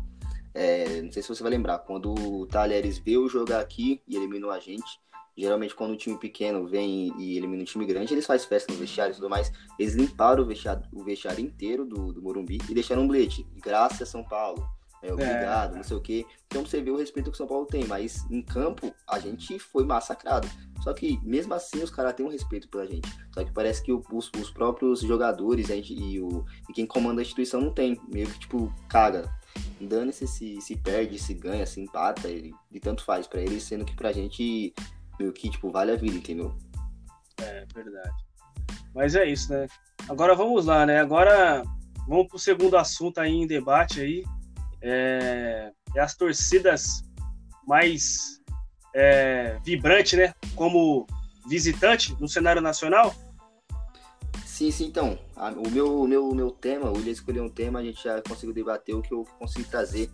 é, 0.53 1.01
não 1.01 1.11
sei 1.11 1.21
se 1.21 1.29
você 1.29 1.41
vai 1.41 1.51
lembrar, 1.51 1.79
quando 1.79 2.13
o 2.13 2.45
Talheres 2.45 2.97
veio 2.97 3.27
jogar 3.27 3.59
aqui 3.59 4.01
e 4.07 4.15
eliminou 4.15 4.51
a 4.51 4.59
gente, 4.59 4.99
geralmente 5.35 5.75
quando 5.75 5.93
um 5.93 5.97
time 5.97 6.17
pequeno 6.17 6.67
vem 6.67 7.13
e 7.17 7.37
elimina 7.37 7.63
um 7.63 7.65
time 7.65 7.85
grande, 7.85 8.13
eles 8.13 8.25
fazem 8.25 8.47
festa 8.47 8.71
no 8.71 8.79
vestiário 8.79 9.13
e 9.13 9.15
tudo 9.15 9.29
mais. 9.29 9.51
Eles 9.79 9.95
limparam 9.95 10.43
o 10.43 10.45
vestiário, 10.45 10.83
o 10.93 11.03
vestiário 11.03 11.43
inteiro 11.43 11.85
do, 11.85 12.13
do 12.13 12.21
Morumbi 12.21 12.59
e 12.69 12.73
deixaram 12.73 13.03
um 13.03 13.07
bilhete. 13.07 13.45
Graças 13.61 14.09
São 14.09 14.23
Paulo. 14.23 14.67
É, 15.01 15.11
obrigado, 15.11 15.73
é. 15.73 15.75
não 15.75 15.83
sei 15.83 15.97
o 15.97 16.01
quê. 16.01 16.25
Então 16.47 16.65
você 16.65 16.81
vê 16.81 16.89
o 16.89 16.95
respeito 16.95 17.29
que 17.29 17.35
o 17.35 17.37
São 17.37 17.47
Paulo 17.47 17.65
tem, 17.65 17.83
mas 17.85 18.25
em 18.31 18.41
campo 18.41 18.93
a 19.05 19.19
gente 19.19 19.59
foi 19.59 19.83
massacrado. 19.83 20.47
Só 20.81 20.93
que 20.93 21.19
mesmo 21.23 21.53
assim 21.53 21.83
os 21.83 21.91
caras 21.91 22.13
têm 22.13 22.25
um 22.25 22.29
respeito 22.29 22.69
pela 22.69 22.87
gente. 22.87 23.09
Só 23.33 23.43
que 23.43 23.51
parece 23.51 23.83
que 23.83 23.91
os, 23.91 24.31
os 24.39 24.49
próprios 24.49 25.01
jogadores 25.01 25.67
gente, 25.67 25.93
e, 25.93 26.21
o, 26.21 26.45
e 26.69 26.73
quem 26.73 26.85
comanda 26.85 27.19
a 27.19 27.23
instituição 27.23 27.59
não 27.59 27.73
tem. 27.73 27.99
Meio 28.07 28.29
que 28.29 28.39
tipo, 28.39 28.73
caga 28.87 29.29
dane-se 29.87 30.27
se, 30.27 30.61
se 30.61 30.75
perde, 30.75 31.19
se 31.19 31.33
ganha, 31.33 31.65
se 31.65 31.81
empata, 31.81 32.27
ele, 32.27 32.53
e 32.71 32.79
tanto 32.79 33.03
faz 33.03 33.27
para 33.27 33.41
ele, 33.41 33.59
sendo 33.59 33.85
que 33.85 33.95
pra 33.95 34.11
gente, 34.11 34.73
meio 35.19 35.33
que, 35.33 35.49
tipo, 35.49 35.71
vale 35.71 35.91
a 35.91 35.95
vida, 35.95 36.15
entendeu? 36.15 36.55
É, 37.41 37.65
verdade. 37.73 38.23
Mas 38.93 39.15
é 39.15 39.25
isso, 39.25 39.51
né? 39.51 39.67
Agora 40.07 40.35
vamos 40.35 40.65
lá, 40.65 40.85
né? 40.85 40.99
Agora 40.99 41.63
vamos 42.07 42.27
pro 42.27 42.37
segundo 42.37 42.77
assunto 42.77 43.19
aí 43.19 43.31
em 43.31 43.47
debate 43.47 44.01
aí. 44.01 44.23
É, 44.81 45.71
é 45.95 45.99
as 45.99 46.15
torcidas 46.15 47.03
mais 47.65 48.41
é, 48.93 49.57
vibrantes, 49.63 50.17
né? 50.17 50.33
Como 50.55 51.07
visitante 51.47 52.15
no 52.19 52.27
cenário 52.27 52.61
nacional. 52.61 53.13
Sim, 54.71 54.85
então. 54.85 55.19
A, 55.35 55.49
o 55.49 55.69
meu, 55.69 56.07
meu, 56.07 56.33
meu 56.33 56.51
tema, 56.51 56.89
o 56.89 56.93
William 56.93 57.11
escolheu 57.11 57.43
um 57.43 57.49
tema, 57.49 57.79
a 57.79 57.83
gente 57.83 58.03
já 58.03 58.21
conseguiu 58.21 58.53
debater 58.53 58.95
o 58.95 59.01
que 59.01 59.13
eu 59.13 59.25
consegui 59.37 59.65
trazer. 59.65 60.09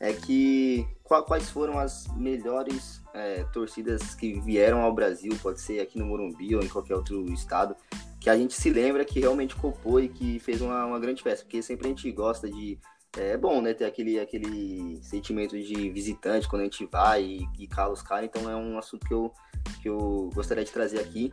É 0.00 0.12
que 0.12 0.86
quais 1.02 1.48
foram 1.50 1.78
as 1.78 2.06
melhores 2.16 3.02
é, 3.14 3.44
torcidas 3.44 4.14
que 4.14 4.38
vieram 4.40 4.82
ao 4.82 4.92
Brasil, 4.92 5.32
pode 5.42 5.60
ser 5.60 5.80
aqui 5.80 5.98
no 5.98 6.04
Morumbi 6.04 6.54
ou 6.54 6.62
em 6.62 6.68
qualquer 6.68 6.94
outro 6.94 7.24
estado, 7.32 7.76
que 8.20 8.28
a 8.28 8.36
gente 8.36 8.54
se 8.54 8.70
lembra 8.70 9.04
que 9.04 9.20
realmente 9.20 9.54
copou 9.54 10.00
e 10.00 10.08
que 10.08 10.38
fez 10.40 10.60
uma, 10.60 10.84
uma 10.84 10.98
grande 10.98 11.22
festa, 11.22 11.44
porque 11.44 11.62
sempre 11.62 11.86
a 11.86 11.90
gente 11.90 12.10
gosta 12.10 12.48
de. 12.48 12.78
É, 13.16 13.32
é 13.32 13.36
bom, 13.36 13.62
né, 13.62 13.72
ter 13.72 13.84
aquele, 13.84 14.18
aquele 14.18 14.98
sentimento 15.02 15.56
de 15.58 15.90
visitante 15.90 16.48
quando 16.48 16.62
a 16.62 16.64
gente 16.64 16.84
vai 16.86 17.22
e, 17.22 17.48
e 17.58 17.66
cala 17.66 17.92
os 17.92 18.02
caras, 18.02 18.24
então 18.26 18.50
é 18.50 18.56
um 18.56 18.78
assunto 18.78 19.06
que 19.06 19.14
eu, 19.14 19.32
que 19.80 19.88
eu 19.88 20.30
gostaria 20.34 20.64
de 20.64 20.72
trazer 20.72 20.98
aqui. 20.98 21.32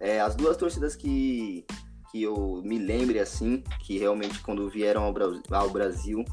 É, 0.00 0.20
as 0.20 0.36
duas 0.36 0.56
torcidas 0.56 0.94
que, 0.94 1.66
que 2.10 2.22
eu 2.22 2.62
me 2.64 2.78
lembre 2.78 3.18
assim, 3.18 3.62
que 3.80 3.98
realmente 3.98 4.40
quando 4.40 4.68
vieram 4.68 5.02
ao, 5.02 5.70
Brasil 5.70 6.24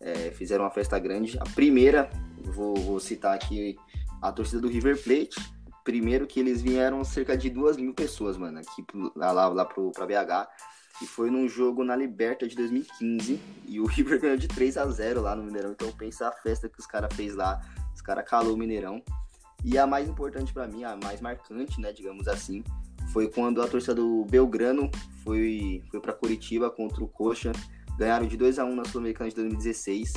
é, 0.00 0.30
fizeram 0.32 0.64
uma 0.64 0.70
festa 0.70 0.98
grande. 0.98 1.38
A 1.38 1.44
primeira, 1.54 2.10
vou, 2.44 2.74
vou, 2.76 3.00
citar 3.00 3.34
aqui 3.34 3.76
a 4.20 4.30
torcida 4.30 4.60
do 4.60 4.68
River 4.68 5.02
Plate. 5.02 5.36
Primeiro 5.84 6.26
que 6.26 6.38
eles 6.38 6.62
vieram 6.62 7.02
cerca 7.02 7.36
de 7.36 7.50
duas 7.50 7.76
mil 7.76 7.92
pessoas, 7.92 8.36
mano, 8.36 8.60
aqui 8.60 8.84
lá, 9.16 9.32
lá, 9.32 9.48
lá 9.48 9.64
pro, 9.64 9.90
pra 9.90 10.06
BH. 10.06 10.48
E 11.00 11.06
foi 11.06 11.30
num 11.30 11.48
jogo 11.48 11.82
na 11.82 11.96
Liberta 11.96 12.46
de 12.46 12.54
2015. 12.54 13.40
E 13.66 13.80
o 13.80 13.86
River 13.86 14.20
ganhou 14.20 14.36
de 14.36 14.46
3 14.46 14.76
a 14.76 14.86
0 14.86 15.22
lá 15.22 15.34
no 15.34 15.42
Mineirão. 15.42 15.72
Então 15.72 15.90
pensa 15.92 16.28
a 16.28 16.32
festa 16.32 16.68
que 16.68 16.78
os 16.78 16.86
caras 16.86 17.14
fez 17.14 17.34
lá. 17.34 17.60
Os 17.94 18.00
caras 18.00 18.28
calou 18.28 18.54
o 18.54 18.56
Mineirão. 18.56 19.02
E 19.64 19.78
a 19.78 19.86
mais 19.86 20.08
importante 20.08 20.52
para 20.52 20.66
mim, 20.66 20.84
a 20.84 20.96
mais 20.96 21.20
marcante, 21.20 21.80
né, 21.80 21.92
digamos 21.92 22.26
assim, 22.26 22.64
foi 23.12 23.28
quando 23.28 23.60
a 23.60 23.68
torcida 23.68 23.94
do 23.94 24.24
Belgrano 24.24 24.90
foi, 25.22 25.82
foi 25.90 26.00
para 26.00 26.12
Curitiba 26.12 26.70
contra 26.70 27.04
o 27.04 27.08
Coxa. 27.08 27.52
Ganharam 27.98 28.26
de 28.26 28.36
2 28.36 28.58
a 28.58 28.64
1 28.64 28.74
na 28.74 28.84
Sul-Americana 28.86 29.28
de 29.28 29.36
2016. 29.36 30.14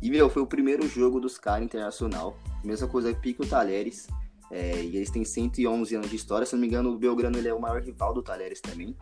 E, 0.00 0.10
meu, 0.10 0.30
foi 0.30 0.42
o 0.42 0.46
primeiro 0.46 0.88
jogo 0.88 1.20
dos 1.20 1.38
caras 1.38 1.64
internacional. 1.64 2.38
Mesma 2.64 2.88
coisa 2.88 3.12
que 3.12 3.20
Pico 3.20 3.46
Talheres. 3.46 4.06
É, 4.50 4.82
e 4.82 4.96
eles 4.96 5.10
têm 5.10 5.24
111 5.24 5.94
anos 5.94 6.08
de 6.08 6.16
história. 6.16 6.46
Se 6.46 6.54
não 6.54 6.60
me 6.60 6.66
engano, 6.66 6.90
o 6.90 6.98
Belgrano 6.98 7.36
ele 7.36 7.48
é 7.48 7.54
o 7.54 7.60
maior 7.60 7.82
rival 7.82 8.14
do 8.14 8.22
Talheres 8.22 8.60
também. 8.60 8.96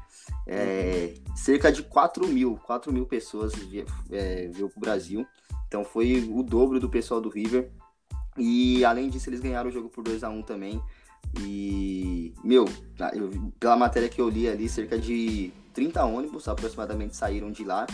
É, 0.45 1.15
cerca 1.37 1.71
de 1.71 1.85
4 1.85 2.27
mil, 2.27 2.59
4 2.67 2.93
mil 2.93 3.07
pessoas 3.07 3.53
é, 4.11 4.49
veio 4.49 4.69
pro 4.69 4.81
Brasil. 4.81 5.25
Então 5.69 5.85
foi 5.85 6.29
o 6.33 6.43
dobro 6.43 6.81
do 6.81 6.91
pessoal 6.91 7.21
do 7.21 7.29
River. 7.29 7.71
E 8.37 8.85
além 8.85 9.09
disso, 9.09 9.31
eles 9.31 9.41
ganharam 9.41 9.71
o 9.71 9.73
jogo 9.73 9.89
por 9.89 10.03
2 10.03 10.25
a 10.25 10.29
1 10.29 10.43
também. 10.43 10.83
E, 11.41 12.33
meu, 12.43 12.65
eu, 13.13 13.53
pela 13.61 13.77
matéria 13.77 14.09
que 14.09 14.21
eu 14.21 14.29
li 14.29 14.49
ali, 14.49 14.69
cerca 14.69 14.99
de 14.99 15.53
30 15.75 16.05
ônibus 16.05 16.49
aproximadamente 16.49 17.17
saíram 17.17 17.51
de 17.51 17.65
lá. 17.65 17.87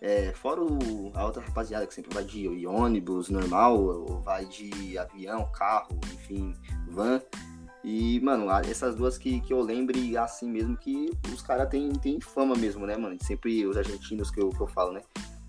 É, 0.00 0.32
fora 0.32 0.62
o, 0.62 1.10
a 1.14 1.24
outra 1.24 1.42
rapaziada 1.42 1.86
que 1.86 1.94
sempre 1.94 2.14
vai 2.14 2.24
de 2.24 2.66
ônibus 2.66 3.30
normal, 3.30 3.80
ou 3.80 4.20
vai 4.20 4.44
de 4.46 4.96
avião, 4.96 5.50
carro, 5.52 5.98
enfim, 6.14 6.54
van. 6.88 7.20
E, 7.82 8.20
mano, 8.20 8.50
essas 8.50 8.94
duas 8.94 9.16
que, 9.16 9.40
que 9.40 9.52
eu 9.52 9.60
lembre 9.60 10.16
assim 10.16 10.48
mesmo, 10.48 10.76
que 10.76 11.10
os 11.32 11.42
caras 11.42 11.68
têm 11.68 11.90
tem 11.92 12.20
fama 12.20 12.54
mesmo, 12.54 12.86
né, 12.86 12.96
mano? 12.96 13.16
Sempre 13.22 13.66
os 13.66 13.76
argentinos 13.76 14.30
que 14.30 14.40
eu, 14.40 14.50
que 14.50 14.60
eu 14.60 14.66
falo, 14.66 14.92
né? 14.92 15.00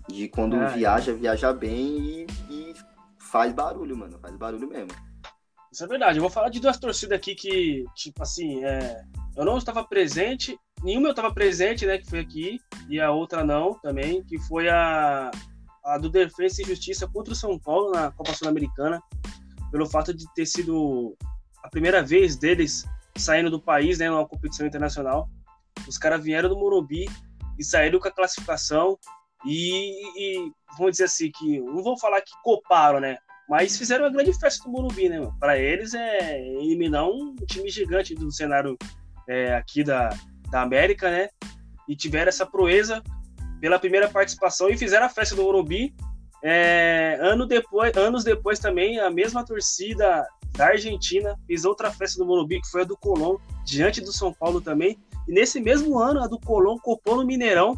De 0.08 0.28
quando 0.28 0.56
é, 0.56 0.68
viaja, 0.72 1.12
é. 1.12 1.14
viaja 1.14 1.52
bem 1.52 1.98
e, 1.98 2.26
e 2.48 2.74
faz 3.18 3.52
barulho, 3.52 3.96
mano. 3.96 4.18
Faz 4.18 4.34
barulho 4.36 4.68
mesmo. 4.68 4.90
Isso 5.72 5.84
é 5.84 5.86
verdade. 5.86 6.18
Eu 6.18 6.22
vou 6.22 6.30
falar 6.30 6.48
de 6.48 6.58
duas 6.58 6.78
torcidas 6.78 7.16
aqui 7.16 7.34
que, 7.34 7.84
tipo 7.94 8.22
assim, 8.22 8.64
é, 8.64 9.04
eu 9.36 9.44
não 9.44 9.56
estava 9.56 9.84
presente, 9.84 10.58
nenhuma 10.82 11.08
eu 11.08 11.12
estava 11.12 11.32
presente, 11.32 11.86
né, 11.86 11.98
que 11.98 12.10
foi 12.10 12.18
aqui, 12.18 12.60
e 12.88 13.00
a 13.00 13.12
outra 13.12 13.44
não 13.44 13.74
também, 13.74 14.24
que 14.24 14.36
foi 14.38 14.68
a, 14.68 15.30
a 15.84 15.98
do 15.98 16.10
Defesa 16.10 16.62
e 16.62 16.64
Justiça 16.64 17.06
contra 17.06 17.32
o 17.32 17.36
São 17.36 17.56
Paulo 17.56 17.92
na 17.92 18.10
Copa 18.10 18.34
Sul-Americana, 18.34 19.00
pelo 19.70 19.88
fato 19.88 20.12
de 20.12 20.24
ter 20.34 20.44
sido 20.44 21.16
a 21.62 21.68
primeira 21.68 22.02
vez 22.02 22.36
deles 22.36 22.84
saindo 23.16 23.50
do 23.50 23.62
país, 23.62 23.98
né, 23.98 24.10
numa 24.10 24.26
competição 24.26 24.66
internacional. 24.66 25.28
Os 25.86 25.96
caras 25.96 26.22
vieram 26.22 26.48
do 26.48 26.58
Morumbi 26.58 27.06
e 27.56 27.64
saíram 27.64 28.00
com 28.00 28.08
a 28.08 28.12
classificação 28.12 28.98
e, 29.46 30.02
e, 30.18 30.52
vamos 30.76 30.92
dizer 30.92 31.04
assim 31.04 31.30
que 31.30 31.60
não 31.60 31.82
vou 31.82 31.96
falar 31.96 32.20
que 32.22 32.32
coparam, 32.42 32.98
né, 32.98 33.18
mas 33.50 33.76
fizeram 33.76 34.04
uma 34.04 34.12
grande 34.12 34.32
festa 34.32 34.62
do 34.62 34.70
Morumbi, 34.70 35.08
né? 35.08 35.28
Para 35.40 35.58
eles 35.58 35.92
é 35.92 36.40
eliminar 36.62 37.04
um 37.04 37.34
time 37.48 37.68
gigante 37.68 38.14
do 38.14 38.30
cenário 38.30 38.78
é, 39.28 39.56
aqui 39.56 39.82
da, 39.82 40.16
da 40.52 40.62
América, 40.62 41.10
né? 41.10 41.28
E 41.88 41.96
tiveram 41.96 42.28
essa 42.28 42.46
proeza 42.46 43.02
pela 43.60 43.76
primeira 43.76 44.08
participação 44.08 44.70
e 44.70 44.78
fizeram 44.78 45.06
a 45.06 45.08
festa 45.08 45.34
do 45.34 45.42
Morumbi. 45.42 45.92
É, 46.44 47.18
ano 47.20 47.44
depois, 47.44 47.94
anos 47.96 48.22
depois 48.22 48.60
também, 48.60 49.00
a 49.00 49.10
mesma 49.10 49.44
torcida 49.44 50.24
da 50.52 50.66
Argentina 50.68 51.36
fez 51.48 51.64
outra 51.64 51.90
festa 51.90 52.22
do 52.22 52.26
Morumbi, 52.26 52.60
que 52.60 52.70
foi 52.70 52.82
a 52.82 52.84
do 52.84 52.96
Colón, 52.96 53.36
diante 53.64 54.00
do 54.00 54.12
São 54.12 54.32
Paulo 54.32 54.60
também. 54.60 54.96
E 55.26 55.32
nesse 55.32 55.60
mesmo 55.60 55.98
ano, 55.98 56.22
a 56.22 56.28
do 56.28 56.38
Colón 56.38 56.78
copou 56.78 57.16
no 57.16 57.26
Mineirão 57.26 57.74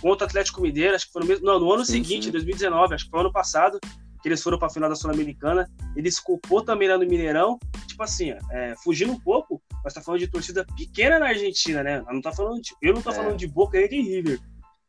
contra 0.00 0.24
o 0.24 0.28
Atlético 0.28 0.62
Mineiro, 0.62 0.94
acho 0.94 1.06
que 1.06 1.12
foi 1.12 1.22
no 1.22 1.28
mesmo, 1.28 1.44
não, 1.44 1.60
no 1.60 1.70
ano 1.70 1.84
sim, 1.84 1.92
seguinte, 1.92 2.24
sim. 2.24 2.30
2019, 2.30 2.94
acho 2.94 3.04
que 3.04 3.10
foi 3.10 3.20
ano 3.20 3.32
passado, 3.32 3.78
que 4.24 4.28
eles 4.30 4.42
foram 4.42 4.56
para 4.58 4.68
a 4.68 4.70
final 4.70 4.88
da 4.88 4.96
Sul-Americana. 4.96 5.70
Eles 5.94 6.18
copou 6.18 6.62
também 6.62 6.88
lá 6.88 6.96
no 6.96 7.06
Mineirão. 7.06 7.58
Tipo 7.86 8.02
assim, 8.02 8.34
é, 8.50 8.74
fugindo 8.82 9.12
um 9.12 9.20
pouco, 9.20 9.60
nós 9.84 9.92
tá 9.92 10.00
falando 10.00 10.20
de 10.20 10.28
torcida 10.28 10.64
pequena 10.74 11.18
na 11.18 11.26
Argentina, 11.26 11.82
né? 11.82 12.02
Não 12.10 12.22
tá 12.22 12.32
falando 12.32 12.58
de, 12.62 12.74
eu 12.80 12.94
não 12.94 13.02
tô 13.02 13.10
é. 13.10 13.14
falando 13.14 13.36
de 13.36 13.46
Boca 13.46 13.78
e 13.78 13.86
de 13.86 14.00
River. 14.00 14.40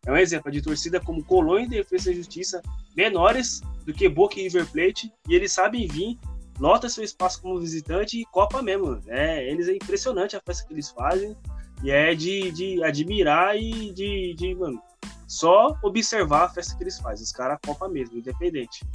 É 0.05 0.11
um 0.11 0.15
exemplo 0.15 0.49
de 0.49 0.61
torcida 0.61 1.01
como 1.01 1.21
Colônia 1.21 1.65
e 1.65 1.69
Defesa 1.69 2.13
e 2.13 2.15
Justiça, 2.15 2.61
menores 2.95 3.59
do 3.85 3.93
que 3.93 4.07
Boca 4.07 4.39
e 4.39 4.43
River 4.43 4.71
Plate, 4.71 5.11
e 5.27 5.35
eles 5.35 5.51
sabem 5.51 5.85
vir, 5.85 6.17
lota 6.57 6.87
seu 6.87 7.03
espaço 7.03 7.41
como 7.41 7.59
visitante 7.59 8.21
e 8.21 8.25
Copa 8.27 8.61
mesmo. 8.61 9.01
É, 9.07 9.51
eles 9.51 9.67
é 9.67 9.73
impressionante 9.73 10.37
a 10.37 10.39
festa 10.39 10.65
que 10.65 10.73
eles 10.73 10.91
fazem, 10.91 11.35
e 11.83 11.91
é 11.91 12.15
de, 12.15 12.51
de 12.51 12.81
admirar 12.85 13.57
e 13.57 13.91
de, 13.91 14.33
de 14.35 14.55
mano, 14.55 14.81
só 15.27 15.77
observar 15.83 16.45
a 16.45 16.49
festa 16.49 16.77
que 16.77 16.83
eles 16.83 16.99
fazem. 16.99 17.25
Os 17.25 17.33
caras 17.33 17.59
Copa 17.65 17.89
mesmo, 17.89 18.17
independente. 18.17 18.85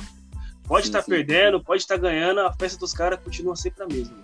Pode 0.70 0.86
estar 0.86 1.02
tá 1.02 1.08
perdendo, 1.08 1.60
pode 1.60 1.82
estar 1.82 1.96
tá 1.96 2.00
ganhando, 2.00 2.38
a 2.42 2.52
festa 2.52 2.78
dos 2.78 2.92
caras 2.92 3.18
continua 3.18 3.56
sempre 3.56 3.82
a 3.82 3.88
mesma. 3.88 4.16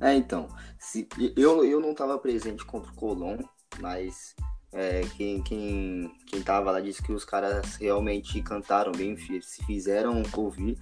É, 0.00 0.12
então. 0.12 0.48
Se, 0.76 1.06
eu, 1.36 1.64
eu 1.64 1.78
não 1.78 1.92
estava 1.92 2.18
presente 2.18 2.64
contra 2.64 2.90
o 2.90 2.94
Colón, 2.96 3.38
mas 3.78 4.34
é, 4.72 5.02
quem, 5.16 5.40
quem, 5.40 6.12
quem 6.26 6.42
tava 6.42 6.72
lá 6.72 6.80
disse 6.80 7.00
que 7.00 7.12
os 7.12 7.24
caras 7.24 7.76
realmente 7.76 8.42
cantaram 8.42 8.90
bem, 8.90 9.16
se 9.16 9.64
fizeram 9.64 10.20
ouvir. 10.36 10.76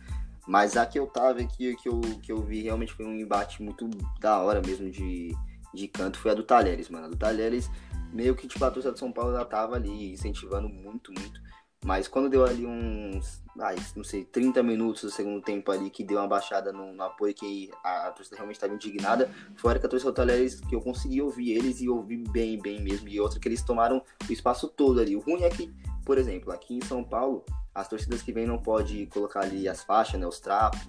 Mas 0.46 0.78
a 0.78 0.86
que 0.86 0.98
eu 0.98 1.06
tava 1.06 1.40
aqui, 1.40 1.76
que 1.76 1.86
eu, 1.90 2.00
que 2.22 2.32
eu 2.32 2.40
vi 2.40 2.62
realmente 2.62 2.94
foi 2.94 3.04
um 3.04 3.20
embate 3.20 3.62
muito 3.62 3.86
da 4.18 4.38
hora 4.40 4.62
mesmo 4.66 4.90
de, 4.90 5.36
de 5.74 5.88
canto, 5.88 6.18
foi 6.18 6.30
a 6.30 6.34
do 6.34 6.42
Talheres, 6.42 6.88
mano. 6.88 7.04
A 7.04 7.10
do 7.10 7.16
Talheres, 7.18 7.70
meio 8.14 8.34
que 8.34 8.48
tipo, 8.48 8.64
a 8.64 8.70
torcida 8.70 8.94
de 8.94 8.98
São 8.98 9.12
Paulo 9.12 9.34
já 9.34 9.44
tava 9.44 9.76
ali 9.76 10.12
incentivando 10.12 10.70
muito, 10.70 11.12
muito. 11.12 11.47
Mas 11.84 12.08
quando 12.08 12.28
deu 12.28 12.44
ali 12.44 12.66
uns, 12.66 13.42
ah, 13.58 13.74
não 13.94 14.02
sei, 14.02 14.24
30 14.24 14.62
minutos 14.62 15.02
do 15.02 15.10
segundo 15.10 15.40
tempo 15.40 15.70
ali, 15.70 15.90
que 15.90 16.02
deu 16.02 16.18
uma 16.18 16.26
baixada 16.26 16.72
no, 16.72 16.92
no 16.92 17.02
apoio, 17.02 17.32
que 17.32 17.70
a, 17.84 18.08
a 18.08 18.10
torcida 18.10 18.36
realmente 18.36 18.56
estava 18.56 18.74
indignada, 18.74 19.30
foi 19.56 19.68
a 19.68 19.70
hora 19.70 19.78
que 19.78 19.86
a 19.86 19.88
torcida 19.88 20.12
Talheres, 20.12 20.60
que 20.60 20.74
eu 20.74 20.80
consegui 20.80 21.22
ouvir 21.22 21.52
eles 21.52 21.80
e 21.80 21.88
ouvir 21.88 22.18
bem, 22.30 22.60
bem 22.60 22.82
mesmo. 22.82 23.08
E 23.08 23.20
outra 23.20 23.38
que 23.38 23.48
eles 23.48 23.62
tomaram 23.62 24.02
o 24.28 24.32
espaço 24.32 24.68
todo 24.68 25.00
ali. 25.00 25.14
O 25.14 25.20
ruim 25.20 25.42
é 25.42 25.48
que, 25.50 25.72
por 26.04 26.18
exemplo, 26.18 26.52
aqui 26.52 26.74
em 26.74 26.84
São 26.84 27.04
Paulo, 27.04 27.44
as 27.74 27.88
torcidas 27.88 28.22
que 28.22 28.32
vêm 28.32 28.46
não 28.46 28.58
pode 28.58 29.06
colocar 29.06 29.40
ali 29.40 29.68
as 29.68 29.82
faixas, 29.82 30.18
né, 30.18 30.26
os 30.26 30.40
trapos, 30.40 30.80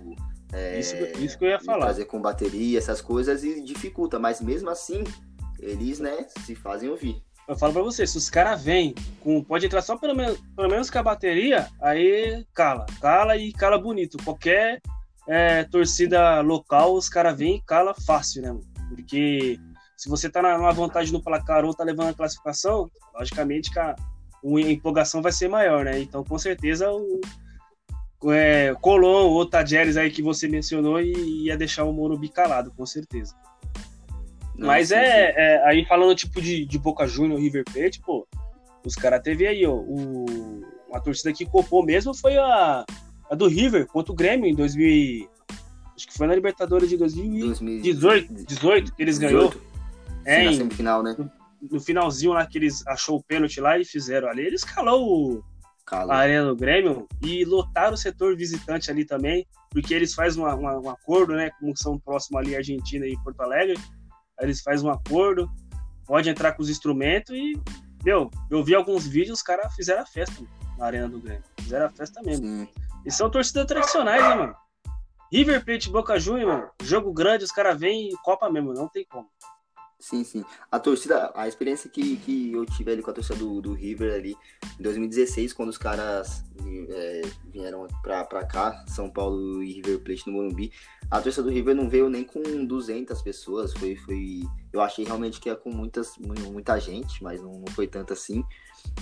é, 0.52 0.80
isso, 0.80 0.95
isso 1.19 1.38
que 1.38 1.45
eu 1.45 1.49
ia 1.49 1.60
falar. 1.60 1.88
Fazer 1.88 2.06
com 2.06 2.19
bateria, 2.19 2.78
essas 2.78 3.02
coisas, 3.02 3.43
e 3.43 3.62
dificulta. 3.62 4.17
Mas 4.17 4.41
mesmo 4.41 4.69
assim, 4.69 5.04
eles, 5.60 5.99
né, 5.99 6.25
se 6.45 6.56
fazem 6.56 6.89
ouvir. 6.89 7.21
Eu 7.49 7.57
falo 7.57 7.73
pra 7.73 7.81
você, 7.81 8.05
se 8.05 8.15
os 8.15 8.29
caras 8.29 8.63
vêm 8.63 8.93
com. 9.21 9.43
Pode 9.43 9.65
entrar 9.65 9.81
só 9.81 9.97
pelo 9.97 10.15
menos, 10.15 10.39
pelo 10.55 10.69
menos 10.69 10.88
com 10.88 10.99
a 10.99 11.03
bateria, 11.03 11.67
aí 11.81 12.45
cala. 12.53 12.85
Cala 13.01 13.35
e 13.38 13.51
cala 13.51 13.81
bonito. 13.81 14.23
Qualquer 14.23 14.79
é, 15.27 15.63
torcida 15.63 16.41
local, 16.41 16.93
os 16.93 17.09
caras 17.09 17.35
vêm 17.35 17.55
e 17.55 17.62
cala 17.63 17.95
fácil, 17.95 18.43
né, 18.43 18.49
mano? 18.49 18.63
Porque 18.89 19.59
se 19.97 20.07
você 20.07 20.29
tá 20.29 20.43
na, 20.43 20.71
vantagem 20.71 21.12
no 21.12 21.23
placar 21.23 21.65
ou 21.65 21.73
tá 21.73 21.83
levando 21.83 22.09
a 22.09 22.13
classificação, 22.13 22.88
logicamente 23.15 23.77
a, 23.79 23.95
a 23.95 24.62
empolgação 24.69 25.19
vai 25.19 25.31
ser 25.31 25.47
maior, 25.47 25.83
né? 25.83 25.99
Então, 25.99 26.23
com 26.23 26.38
certeza, 26.38 26.91
o, 26.91 27.19
é, 28.31 28.75
Colom 28.79 29.27
ou 29.27 29.43
Tajeres 29.43 29.97
aí 29.97 30.12
que 30.12 30.21
você 30.21 30.47
mencionou 30.47 31.01
ia 31.01 31.57
deixar 31.57 31.83
o 31.85 31.91
Morumbi 31.91 32.29
calado, 32.29 32.71
com 32.77 32.85
certeza. 32.85 33.35
Mas 34.65 34.91
é, 34.91 35.34
é, 35.36 35.67
aí 35.67 35.86
falando 35.86 36.15
tipo 36.15 36.41
de, 36.41 36.65
de 36.65 36.78
Boca 36.78 37.08
Juniors, 37.08 37.41
River 37.41 37.63
Plate, 37.65 38.02
pô, 38.02 38.28
os 38.86 38.95
caras 38.95 39.22
teve 39.22 39.48
aí, 39.48 39.65
ó, 39.65 39.74
o, 39.74 40.63
a 40.93 41.00
torcida 41.00 41.34
que 41.34 41.45
copou 41.45 41.86
mesmo 41.86 42.13
foi 42.13 42.38
a, 42.38 42.86
a 43.30 43.36
do 43.36 43.48
River 43.48 43.88
contra 43.88 44.12
o 44.12 44.15
Grêmio 44.15 44.50
em 44.50 44.56
2000 44.56 45.30
acho 46.00 46.08
que 46.08 46.17
foi 46.17 46.28
na 46.28 46.36
Libertadores 46.36 46.89
de 46.89 46.95
2018, 46.95 48.45
18, 48.45 48.95
que 48.95 49.02
eles 49.02 49.17
ganhou. 49.17 49.54
É, 50.24 50.45
na 50.45 50.54
semifinal, 50.54 51.04
né? 51.04 51.15
No, 51.17 51.30
no, 51.72 51.80
finalzinho 51.82 52.32
lá 52.32 52.45
que 52.45 52.58
eles 52.58 52.86
achou 52.88 53.17
o 53.17 53.24
pênalti 53.24 53.60
lá 53.60 53.78
e 53.78 53.84
fizeram 53.84 54.30
ali, 54.30 54.43
eles 54.43 54.63
calou 54.63 55.38
o, 55.38 55.43
a 55.91 56.15
arena 56.15 56.48
do 56.48 56.56
Grêmio 56.56 57.08
e 57.22 57.43
lotaram 57.43 57.95
o 57.95 57.98
setor 57.98 58.36
visitante 58.38 58.89
ali 58.89 59.04
também, 59.04 59.45
porque 59.69 59.93
eles 59.93 60.13
fazem 60.13 60.41
uma, 60.41 60.56
uma, 60.56 60.80
um 60.80 60.89
acordo, 60.89 61.34
né, 61.34 61.50
como 61.60 61.76
são 61.76 62.00
próximos 62.00 62.39
ali 62.39 62.56
Argentina 62.56 63.06
e 63.06 63.17
Porto 63.24 63.41
Alegre, 63.41 63.78
eles 64.39 64.62
fazem 64.62 64.88
um 64.88 64.91
acordo, 64.91 65.49
pode 66.06 66.30
entrar 66.30 66.54
com 66.54 66.62
os 66.62 66.69
instrumentos 66.69 67.36
e, 67.36 67.60
meu, 68.04 68.30
eu 68.49 68.63
vi 68.63 68.75
alguns 68.75 69.06
vídeos, 69.06 69.39
os 69.39 69.43
caras 69.43 69.73
fizeram 69.75 70.02
a 70.02 70.06
festa 70.06 70.43
na 70.78 70.86
Arena 70.86 71.10
do 71.10 71.19
Grêmio. 71.19 71.43
Fizeram 71.60 71.86
a 71.86 71.89
festa 71.89 72.21
mesmo. 72.21 72.45
Sim. 72.45 72.67
E 73.06 73.12
são 73.12 73.30
torcidas 73.30 73.65
tradicionais, 73.65 74.21
né, 74.21 74.36
mano? 74.36 74.56
River 75.32 75.63
Plate 75.63 75.89
Boca 75.89 76.19
Juniors, 76.19 76.47
mano, 76.47 76.69
jogo 76.82 77.13
grande, 77.13 77.43
os 77.43 77.52
caras 77.52 77.80
vêm 77.80 78.10
e 78.10 78.17
Copa 78.23 78.49
mesmo, 78.49 78.73
não 78.73 78.88
tem 78.88 79.06
como. 79.06 79.30
Sim, 79.99 80.23
sim. 80.23 80.45
A 80.71 80.80
torcida, 80.80 81.30
a 81.36 81.47
experiência 81.47 81.89
que, 81.89 82.15
que 82.17 82.54
eu 82.54 82.65
tive 82.65 82.91
ali 82.91 83.02
com 83.02 83.12
a 83.12 83.13
torcida 83.13 83.38
do, 83.38 83.62
do 83.62 83.73
River 83.73 84.13
ali 84.13 84.36
em 84.80 84.82
2016, 84.82 85.52
quando 85.52 85.69
os 85.69 85.78
caras 85.78 86.45
é, 86.89 87.21
vieram 87.45 87.86
pra, 88.02 88.23
pra 88.23 88.45
cá, 88.45 88.86
São 88.88 89.10
Paulo 89.10 89.62
e 89.62 89.73
River 89.73 89.99
Plate 89.99 90.25
no 90.25 90.34
Morumbi, 90.34 90.71
a 91.12 91.19
torcida 91.19 91.43
do 91.43 91.50
River 91.50 91.76
não 91.76 91.89
veio 91.89 92.10
nem 92.10 92.24
com 92.24 92.65
200 92.65 93.22
pessoas, 93.22 93.74
foi, 93.74 93.95
foi 93.95 94.43
eu 94.72 94.80
achei 94.80 95.04
realmente 95.04 95.39
que 95.39 95.50
ia 95.50 95.56
com 95.56 95.72
muitas, 95.72 96.13
muita 96.17 96.80
gente, 96.80 97.24
mas 97.24 97.41
não, 97.41 97.54
não 97.54 97.67
foi 97.74 97.88
tanto 97.88 98.13
assim. 98.13 98.43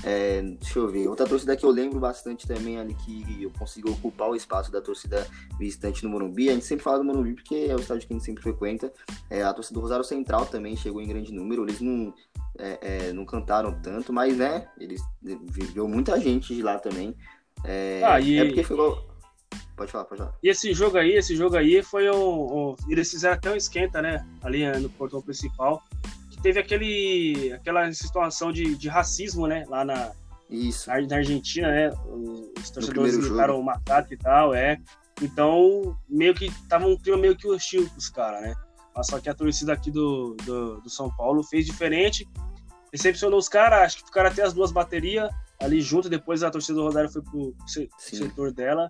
É, 0.03 0.41
deixa 0.41 0.79
eu 0.79 0.87
ver. 0.87 1.07
Outra 1.07 1.27
torcida 1.27 1.55
que 1.55 1.65
eu 1.65 1.69
lembro 1.69 1.99
bastante 1.99 2.47
também 2.47 2.79
ali 2.79 2.93
que 2.93 3.43
eu 3.43 3.51
consigo 3.51 3.91
ocupar 3.91 4.29
o 4.29 4.35
espaço 4.35 4.71
da 4.71 4.81
torcida 4.81 5.27
visitante 5.59 6.03
no 6.03 6.09
Morumbi. 6.09 6.49
A 6.49 6.53
gente 6.53 6.65
sempre 6.65 6.83
fala 6.83 6.97
do 6.97 7.03
Morumbi 7.03 7.33
porque 7.33 7.67
é 7.69 7.75
o 7.75 7.79
estádio 7.79 8.07
que 8.07 8.13
a 8.13 8.17
gente 8.17 8.25
sempre 8.25 8.41
frequenta. 8.41 8.91
É, 9.29 9.43
a 9.43 9.53
torcida 9.53 9.73
do 9.73 9.81
Rosário 9.81 10.05
Central 10.05 10.45
também 10.45 10.75
chegou 10.75 11.01
em 11.01 11.07
grande 11.07 11.33
número. 11.33 11.63
Eles 11.63 11.81
não, 11.81 12.13
é, 12.57 12.79
é 13.09 13.13
não 13.13 13.25
cantaram 13.25 13.79
tanto, 13.81 14.13
mas 14.13 14.37
né, 14.37 14.69
eles 14.79 15.01
viveu 15.21 15.87
muita 15.87 16.19
gente 16.19 16.55
de 16.55 16.61
lá 16.61 16.79
também. 16.79 17.15
É, 17.63 18.01
ah, 18.05 18.19
e... 18.19 18.37
é 18.37 18.45
porque 18.45 18.63
foi 18.63 18.77
Pode 19.75 19.91
falar, 19.91 20.05
pode 20.05 20.19
falar. 20.19 20.33
E 20.41 20.49
esse 20.49 20.73
jogo 20.73 20.97
aí, 20.97 21.11
esse 21.13 21.35
jogo 21.35 21.55
aí 21.55 21.81
foi 21.83 22.09
o. 22.09 22.75
eles 22.89 23.09
fizeram 23.09 23.35
até 23.35 23.51
um 23.51 23.55
esquenta, 23.55 24.01
né? 24.01 24.25
Ali 24.41 24.63
eh, 24.63 24.79
no 24.79 24.89
portão 24.89 25.21
principal 25.21 25.83
teve 26.41 26.59
aquele, 26.59 27.53
aquela 27.53 27.91
situação 27.91 28.51
de, 28.51 28.75
de 28.75 28.87
racismo, 28.87 29.47
né? 29.47 29.65
Lá 29.67 29.83
na, 29.83 30.11
Isso. 30.49 30.89
na, 30.89 31.15
Argentina, 31.17 31.69
né? 31.69 31.91
Os 32.57 32.69
torcedores 32.69 33.17
gritaram 33.17 33.61
macaco 33.61 34.13
e 34.13 34.17
tal, 34.17 34.53
é. 34.53 34.79
Então, 35.21 35.97
meio 36.07 36.33
que 36.33 36.51
tava 36.67 36.87
um 36.87 36.97
clima 36.97 37.17
meio 37.17 37.35
que 37.35 37.47
hostil 37.47 37.89
pros 37.89 38.09
caras, 38.09 38.41
né? 38.41 38.55
Mas 38.95 39.07
só 39.07 39.19
que 39.19 39.29
a 39.29 39.33
torcida 39.33 39.73
aqui 39.73 39.91
do, 39.91 40.35
do, 40.45 40.81
do 40.81 40.89
São 40.89 41.09
Paulo 41.15 41.43
fez 41.43 41.65
diferente, 41.65 42.27
recepcionou 42.91 43.37
os 43.37 43.49
caras, 43.49 43.81
acho 43.81 43.97
que 43.97 44.05
ficaram 44.05 44.29
até 44.29 44.43
as 44.43 44.53
duas 44.53 44.71
baterias 44.71 45.29
ali 45.59 45.81
junto, 45.81 46.09
depois 46.09 46.43
a 46.43 46.51
torcida 46.51 46.75
do 46.75 46.83
Rosário 46.83 47.09
foi 47.09 47.21
pro 47.21 47.53
setor 47.97 48.51
dela. 48.51 48.87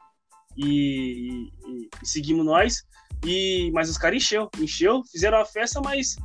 E, 0.58 1.52
e, 1.66 1.90
e 2.02 2.08
seguimos 2.08 2.46
nós. 2.46 2.86
E, 3.26 3.72
mas 3.74 3.90
os 3.90 3.98
caras 3.98 4.18
encheu, 4.18 4.50
encheu, 4.60 5.04
fizeram 5.06 5.40
a 5.40 5.46
festa, 5.46 5.82
mas 5.82 6.18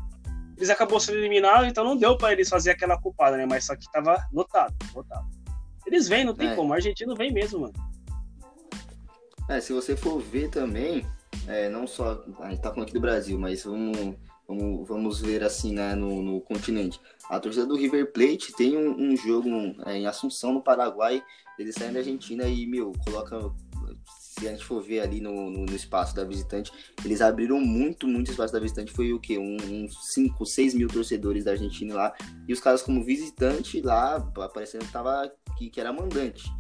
eles 0.57 0.71
acabou 0.71 1.01
sendo 1.01 1.19
eliminados, 1.19 1.67
então 1.67 1.85
não 1.85 1.97
deu 1.97 2.17
para 2.17 2.33
eles 2.33 2.49
fazer 2.49 2.71
aquela 2.71 3.01
culpada, 3.01 3.37
né? 3.37 3.47
Mas 3.47 3.65
só 3.65 3.75
que 3.75 3.91
tava 3.91 4.25
lotado, 4.33 4.75
lotado. 4.95 5.27
Eles 5.87 6.09
vêm, 6.09 6.25
não 6.25 6.35
tem 6.35 6.51
é. 6.51 6.55
como, 6.55 6.71
o 6.71 6.75
argentino 6.75 7.15
vem 7.15 7.33
mesmo, 7.33 7.61
mano. 7.61 7.75
É, 9.49 9.61
se 9.61 9.73
você 9.73 9.97
for 9.97 10.21
ver 10.21 10.49
também, 10.49 11.05
é, 11.47 11.69
não 11.69 11.87
só. 11.87 12.25
A 12.41 12.51
gente 12.51 12.63
tá 12.63 12.71
falando 12.71 12.85
aqui 12.85 12.93
do 12.93 13.01
Brasil, 13.01 13.39
mas 13.39 13.65
vamos, 13.65 14.17
vamos, 14.47 14.89
vamos 14.89 15.21
ver 15.21 15.43
assim, 15.43 15.73
né, 15.73 15.95
no, 15.95 16.23
no 16.23 16.41
continente. 16.41 17.01
A 17.29 17.41
torcida 17.41 17.67
do 17.67 17.77
River 17.77 18.13
Plate 18.13 18.53
tem 18.53 18.77
um, 18.77 19.13
um 19.13 19.17
jogo 19.17 19.49
é, 19.85 19.97
em 19.97 20.07
Assunção, 20.07 20.53
no 20.53 20.63
Paraguai. 20.63 21.23
Eles 21.59 21.75
saem 21.75 21.93
da 21.93 21.99
Argentina 21.99 22.45
e, 22.47 22.67
meu, 22.67 22.93
coloca 23.05 23.53
se 24.43 24.49
a 24.49 24.51
gente 24.51 24.65
for 24.65 24.83
ver 24.83 25.01
ali 25.01 25.21
no, 25.21 25.51
no, 25.51 25.65
no, 25.65 25.75
espaço 25.77 26.15
da 26.15 26.25
visitante, 26.25 26.73
eles 27.05 27.21
abriram 27.21 27.61
muito, 27.61 28.09
muito 28.09 28.31
espaço 28.31 28.53
da 28.53 28.59
visitante. 28.59 28.93
Foi 28.93 29.13
o 29.13 29.21
quê? 29.21 29.39
Uns 29.39 29.65
um, 29.65 29.89
5, 29.89 30.45
6 30.45 30.75
mil 30.75 30.89
torcedores 30.89 31.45
da 31.45 31.53
Argentina 31.53 31.95
lá. 31.95 32.15
E 32.49 32.53
os 32.53 32.61
caras, 32.61 32.83
como 32.83 33.05
visitante 33.05 33.81
lá, 33.81 34.17
aparecendo 34.37 34.85
que, 34.85 34.93
tava, 34.93 35.33
que, 35.57 35.71
que 35.71 35.81
era 35.81 35.93
mandante. 35.93 36.51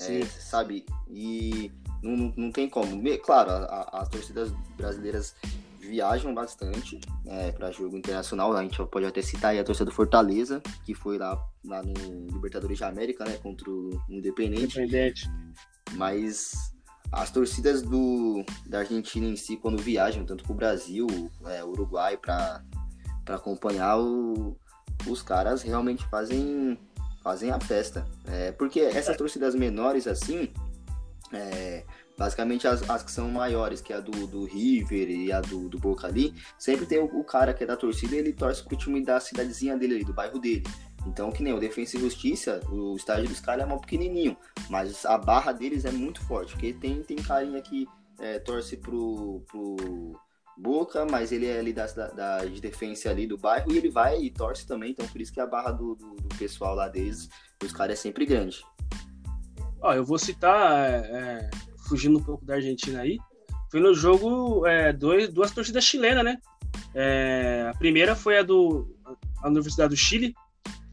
É, 0.00 0.24
sabe? 0.24 0.84
E 1.08 1.70
não, 2.02 2.16
não, 2.16 2.34
não, 2.36 2.52
tem 2.52 2.68
como. 2.68 3.00
Claro, 3.18 3.50
a, 3.50 3.54
a, 3.54 4.02
as 4.02 4.08
torcidas 4.08 4.50
brasileiras 4.76 5.36
viajam 5.78 6.32
bastante 6.34 7.00
é, 7.26 7.52
para 7.52 7.70
jogo 7.70 7.96
internacional. 7.96 8.52
A 8.56 8.62
gente 8.62 8.84
pode 8.86 9.06
até 9.06 9.22
citar 9.22 9.52
aí 9.52 9.58
a 9.58 9.64
torcida 9.64 9.84
do 9.84 9.94
Fortaleza, 9.94 10.62
que 10.84 10.94
foi 10.94 11.18
lá, 11.18 11.38
lá 11.64 11.82
no 11.82 12.26
Libertadores 12.32 12.80
da 12.80 12.88
América, 12.88 13.24
né? 13.24 13.36
Contra 13.36 13.70
o 13.70 14.00
Independente. 14.08 14.78
Independente. 14.78 15.30
Mas 15.92 16.72
as 17.12 17.30
torcidas 17.30 17.82
do, 17.82 18.42
da 18.66 18.78
Argentina 18.78 19.26
em 19.26 19.36
si, 19.36 19.56
quando 19.56 19.76
viajam, 19.76 20.24
tanto 20.24 20.44
para 20.44 20.52
o 20.52 20.56
Brasil, 20.56 21.06
é, 21.44 21.62
Uruguai, 21.62 22.16
para 22.16 22.62
acompanhar 23.26 23.98
o, 23.98 24.56
os 25.06 25.22
caras, 25.22 25.62
realmente 25.62 26.06
fazem, 26.06 26.78
fazem 27.22 27.50
a 27.50 27.60
festa. 27.60 28.06
É, 28.26 28.52
porque 28.52 28.80
essas 28.80 29.16
torcidas 29.16 29.54
menores, 29.54 30.06
assim, 30.06 30.50
é, 31.32 31.84
basicamente 32.16 32.66
as, 32.66 32.88
as, 32.88 33.02
que 33.02 33.10
são 33.10 33.30
maiores, 33.30 33.82
que 33.82 33.92
é 33.92 33.96
a 33.96 34.00
do, 34.00 34.26
do 34.26 34.44
River 34.44 35.10
e 35.10 35.30
a 35.30 35.42
do, 35.42 35.68
do 35.68 35.78
Boca 35.78 36.06
ali, 36.06 36.34
sempre 36.58 36.86
tem 36.86 36.98
o, 36.98 37.04
o 37.04 37.24
cara 37.24 37.52
que 37.52 37.62
é 37.62 37.66
da 37.66 37.76
torcida 37.76 38.16
ele 38.16 38.32
torce 38.32 38.64
pro 38.64 38.76
time 38.76 39.04
da 39.04 39.20
cidadezinha 39.20 39.76
dele, 39.76 40.02
do 40.02 40.14
bairro 40.14 40.38
dele. 40.38 40.64
Então, 41.06 41.32
que 41.32 41.42
nem 41.42 41.52
o 41.52 41.58
Defensa 41.58 41.96
e 41.96 42.00
Justiça, 42.00 42.60
o 42.70 42.94
estádio 42.96 43.28
dos 43.28 43.40
caras 43.40 43.64
é 43.64 43.66
mal 43.66 43.80
pequenininho, 43.80 44.36
mas 44.70 45.04
a 45.04 45.18
barra 45.18 45.52
deles 45.52 45.84
é 45.84 45.90
muito 45.90 46.20
forte, 46.24 46.52
porque 46.52 46.72
tem, 46.72 47.02
tem 47.02 47.16
carinha 47.16 47.60
que 47.60 47.88
é, 48.20 48.38
torce 48.38 48.76
pro, 48.76 49.42
pro 49.48 50.20
Boca, 50.56 51.04
mas 51.04 51.32
ele 51.32 51.46
é 51.46 51.58
ali 51.58 51.72
da, 51.72 51.86
da, 51.86 52.44
de 52.44 52.60
defesa 52.60 53.10
ali 53.10 53.26
do 53.26 53.36
bairro 53.36 53.72
e 53.72 53.78
ele 53.78 53.90
vai 53.90 54.20
e 54.20 54.30
torce 54.30 54.66
também, 54.66 54.92
então 54.92 55.08
por 55.08 55.20
isso 55.20 55.32
que 55.32 55.40
a 55.40 55.46
barra 55.46 55.72
do, 55.72 55.96
do, 55.96 56.14
do 56.14 56.36
pessoal 56.36 56.74
lá 56.74 56.88
deles, 56.88 57.28
os 57.64 57.72
caras 57.72 57.98
é 57.98 58.02
sempre 58.02 58.24
grande. 58.24 58.62
Ó, 59.80 59.92
eu 59.94 60.04
vou 60.04 60.18
citar, 60.18 60.88
é, 60.88 60.94
é, 60.94 61.50
fugindo 61.88 62.18
um 62.18 62.22
pouco 62.22 62.44
da 62.44 62.54
Argentina 62.54 63.00
aí, 63.00 63.18
foi 63.70 63.80
no 63.80 63.94
jogo 63.94 64.66
é, 64.66 64.92
dois, 64.92 65.28
duas 65.32 65.50
torcidas 65.50 65.84
chilenas, 65.84 66.24
né? 66.24 66.38
É, 66.94 67.70
a 67.74 67.76
primeira 67.78 68.14
foi 68.14 68.38
a 68.38 68.42
do 68.42 68.94
a 69.42 69.48
Universidade 69.48 69.90
do 69.90 69.96
Chile, 69.96 70.34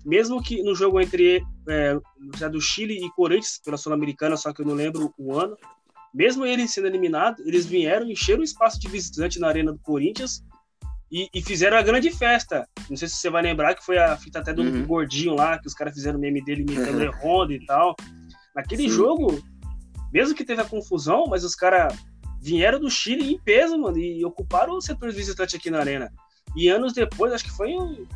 mesmo 0.06 0.42
que 0.42 0.62
no 0.64 0.76
jogo 0.76 1.00
entre 1.00 1.44
é, 1.68 1.98
do 2.50 2.62
Chile 2.62 3.06
e 3.06 3.10
Corinthians, 3.12 3.60
pela 3.64 3.78
Sul-Americana, 3.78 4.38
só 4.38 4.54
que 4.54 4.62
eu 4.62 4.66
não 4.66 4.74
lembro 4.74 5.14
o 5.18 5.38
ano, 5.38 5.58
mesmo 6.14 6.46
eles 6.46 6.72
sendo 6.72 6.88
eliminados, 6.88 7.46
eles 7.46 7.66
vieram, 7.66 8.10
encheram 8.10 8.42
o 8.42 8.44
espaço 8.44 8.80
de 8.80 8.88
visitante 8.88 9.40
na 9.40 9.48
Arena 9.48 9.72
do 9.72 9.80
Corinthians 9.80 10.44
e, 11.12 11.28
e, 11.34 11.42
fizeram 11.42 11.78
a 11.78 11.82
grande 11.82 12.12
festa. 12.12 12.68
Não 12.90 12.98
sei 12.98 13.08
se 13.08 13.16
você 13.16 13.30
vai 13.30 13.42
lembrar 13.42 13.76
que 13.76 13.86
foi 13.86 13.98
a 13.98 14.16
fita 14.18 14.40
até 14.40 14.54
do 14.54 14.62
uhum. 14.62 14.86
Gordinho 14.86 15.36
lá, 15.36 15.60
que 15.60 15.68
os 15.68 15.74
caras 15.74 15.94
fizeram 15.94 16.20
meme 16.20 16.44
dele 16.44 16.62
imitando 16.62 17.02
o 17.10 17.12
Honda 17.12 17.54
e 17.54 17.66
tal. 17.66 17.96
Naquele 18.56 18.84
Sim. 18.84 18.90
jogo, 18.90 19.44
mesmo 20.12 20.36
que 20.36 20.46
teve 20.46 20.62
a 20.62 20.66
confusão, 20.66 21.26
mas 21.28 21.44
os 21.44 21.56
caras 21.56 21.96
vieram 22.42 22.80
do 22.80 22.90
Chile 22.90 23.34
em 23.34 23.40
peso, 23.40 23.78
mano, 23.78 23.98
e 23.98 24.24
ocuparam 24.24 24.74
o 24.76 24.82
setor 24.82 25.12
visitante 25.12 25.56
aqui 25.56 25.70
na 25.70 25.80
Arena. 25.80 26.12
E 26.56 26.70
anos 26.70 26.94
depois, 26.94 27.34
acho 27.34 27.44
que 27.44 27.52
foi 27.52 27.72
em 27.72 28.08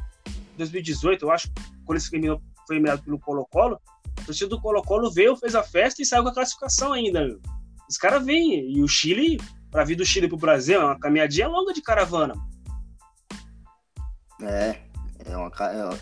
2018, 0.57 1.25
eu 1.25 1.31
acho, 1.31 1.51
quando 1.85 1.97
esse 1.97 2.09
foi 2.09 2.75
eliminado 2.75 3.03
pelo 3.03 3.19
Colo-Colo, 3.19 3.79
a 4.19 4.25
torcida 4.25 4.49
do 4.49 4.61
Colo-Colo 4.61 5.11
veio, 5.11 5.35
fez 5.35 5.55
a 5.55 5.63
festa 5.63 6.01
e 6.01 6.05
saiu 6.05 6.23
com 6.23 6.29
a 6.29 6.33
classificação 6.33 6.93
ainda, 6.93 7.25
meu. 7.25 7.39
Os 7.89 7.97
caras 7.97 8.25
vêm, 8.25 8.71
e 8.71 8.81
o 8.81 8.87
Chile, 8.87 9.39
para 9.69 9.83
vir 9.83 9.95
do 9.95 10.05
Chile 10.05 10.27
pro 10.27 10.37
Brasil, 10.37 10.81
é 10.81 10.85
uma 10.85 10.99
caminhadinha 10.99 11.47
longa 11.47 11.73
de 11.73 11.81
caravana. 11.81 12.33
É, 14.41 14.79
é 15.25 15.37
uma. 15.37 15.51
É, 15.71 15.99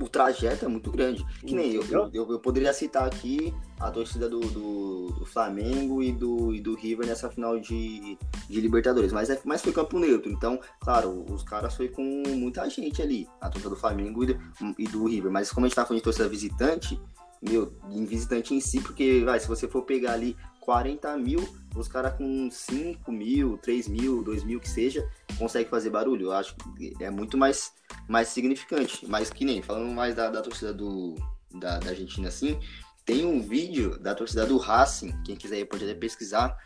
o 0.00 0.08
trajeto 0.08 0.64
é 0.64 0.68
muito 0.68 0.90
grande. 0.90 1.24
Que 1.40 1.54
nem 1.54 1.72
eu, 1.72 1.84
eu, 1.84 2.10
eu, 2.12 2.40
poderia 2.40 2.72
citar 2.72 3.06
aqui 3.06 3.54
a 3.82 3.90
torcida 3.90 4.28
do, 4.28 4.40
do, 4.40 5.06
do, 5.18 5.26
Flamengo 5.26 6.02
e 6.02 6.12
do, 6.12 6.54
e 6.54 6.60
do 6.60 6.74
River 6.74 7.06
nessa 7.06 7.28
final 7.28 7.58
de, 7.58 8.16
de 8.48 8.60
Libertadores, 8.60 9.12
mas, 9.12 9.28
é, 9.28 9.40
mas 9.44 9.60
foi 9.60 9.72
campo 9.72 9.98
neutro. 9.98 10.30
Então, 10.30 10.60
claro, 10.80 11.24
os 11.28 11.42
caras 11.42 11.74
foi 11.74 11.88
com 11.88 12.22
muita 12.28 12.68
gente 12.70 13.02
ali, 13.02 13.28
a 13.40 13.48
torcida 13.48 13.70
do 13.70 13.76
Flamengo 13.76 14.22
e 14.22 14.26
do, 14.26 14.40
e 14.78 14.84
do 14.86 15.04
River. 15.06 15.32
Mas 15.32 15.50
como 15.50 15.66
a 15.66 15.68
gente 15.68 15.76
tá 15.76 15.84
falando 15.84 15.98
de 15.98 16.04
torcida 16.04 16.28
visitante, 16.28 17.00
meu, 17.42 17.72
em 17.90 18.04
visitante 18.04 18.54
em 18.54 18.60
si, 18.60 18.80
porque 18.80 19.22
vai, 19.24 19.40
se 19.40 19.48
você 19.48 19.66
for 19.66 19.82
pegar 19.82 20.12
ali 20.12 20.36
40 20.60 21.16
mil, 21.16 21.40
os 21.74 21.88
caras 21.88 22.14
com 22.14 22.48
5 22.48 23.10
mil, 23.10 23.58
3 23.58 23.88
mil, 23.88 24.22
2 24.22 24.44
mil 24.44 24.60
que 24.60 24.68
seja, 24.68 25.08
consegue 25.36 25.68
fazer 25.68 25.90
barulho. 25.90 26.26
Eu 26.26 26.32
acho 26.32 26.54
que 26.76 26.94
é 27.00 27.10
muito 27.10 27.36
mais, 27.36 27.72
mais 28.08 28.28
significante. 28.28 29.04
Mas 29.08 29.28
que 29.28 29.44
nem, 29.44 29.60
falando 29.60 29.92
mais 29.92 30.14
da, 30.14 30.30
da 30.30 30.40
torcida 30.40 30.72
do, 30.72 31.16
da, 31.52 31.80
da 31.80 31.90
Argentina 31.90 32.28
assim, 32.28 32.60
tem 33.04 33.24
um 33.24 33.40
vídeo 33.40 33.98
da 33.98 34.14
torcida 34.14 34.46
do 34.46 34.56
Racing, 34.58 35.12
quem 35.24 35.36
quiser 35.36 35.64
pode 35.64 35.84
até 35.84 35.94
pesquisar, 35.94 36.56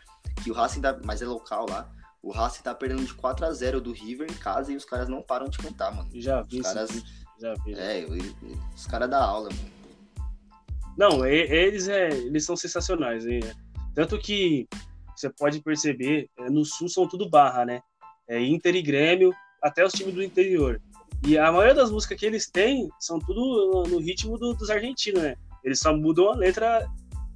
que 0.42 0.50
o 0.50 0.54
Racing, 0.54 0.80
tá, 0.80 0.98
mas 1.04 1.22
é 1.22 1.26
local 1.26 1.66
lá, 1.68 1.90
o 2.22 2.30
Racing 2.30 2.62
tá 2.62 2.74
perdendo 2.74 3.04
de 3.04 3.14
4 3.14 3.46
a 3.46 3.52
0 3.52 3.80
do 3.80 3.92
River 3.92 4.30
em 4.30 4.34
casa 4.34 4.72
e 4.72 4.76
os 4.76 4.84
caras 4.84 5.08
não 5.08 5.22
param 5.22 5.48
de 5.48 5.58
cantar, 5.58 5.94
mano. 5.94 6.10
Já 6.14 6.42
vi, 6.42 6.60
os 6.60 6.66
caras, 6.66 6.90
já 7.40 7.54
vi. 7.64 7.74
É, 7.74 8.04
os 8.74 8.86
caras 8.86 9.08
da 9.08 9.22
aula, 9.22 9.48
mano. 9.50 9.76
Não, 10.96 11.26
eles, 11.26 11.88
é, 11.88 12.08
eles 12.08 12.44
são 12.44 12.56
sensacionais, 12.56 13.26
hein? 13.26 13.40
Tanto 13.94 14.18
que 14.18 14.66
você 15.14 15.30
pode 15.30 15.60
perceber, 15.60 16.28
é, 16.38 16.50
no 16.50 16.64
Sul 16.64 16.88
são 16.88 17.06
tudo 17.06 17.28
barra, 17.28 17.64
né? 17.64 17.80
É 18.28 18.42
Inter 18.42 18.74
e 18.74 18.82
Grêmio, 18.82 19.32
até 19.62 19.84
os 19.84 19.92
times 19.92 20.14
do 20.14 20.22
interior. 20.22 20.80
E 21.26 21.38
a 21.38 21.50
maioria 21.50 21.74
das 21.74 21.90
músicas 21.90 22.18
que 22.18 22.26
eles 22.26 22.50
têm 22.50 22.88
são 22.98 23.18
tudo 23.18 23.84
no 23.88 23.98
ritmo 23.98 24.38
do, 24.38 24.54
dos 24.54 24.68
argentinos, 24.68 25.22
né? 25.22 25.36
Eles 25.66 25.80
só 25.80 25.94
mudam 25.94 26.30
a 26.30 26.36
letra 26.36 26.86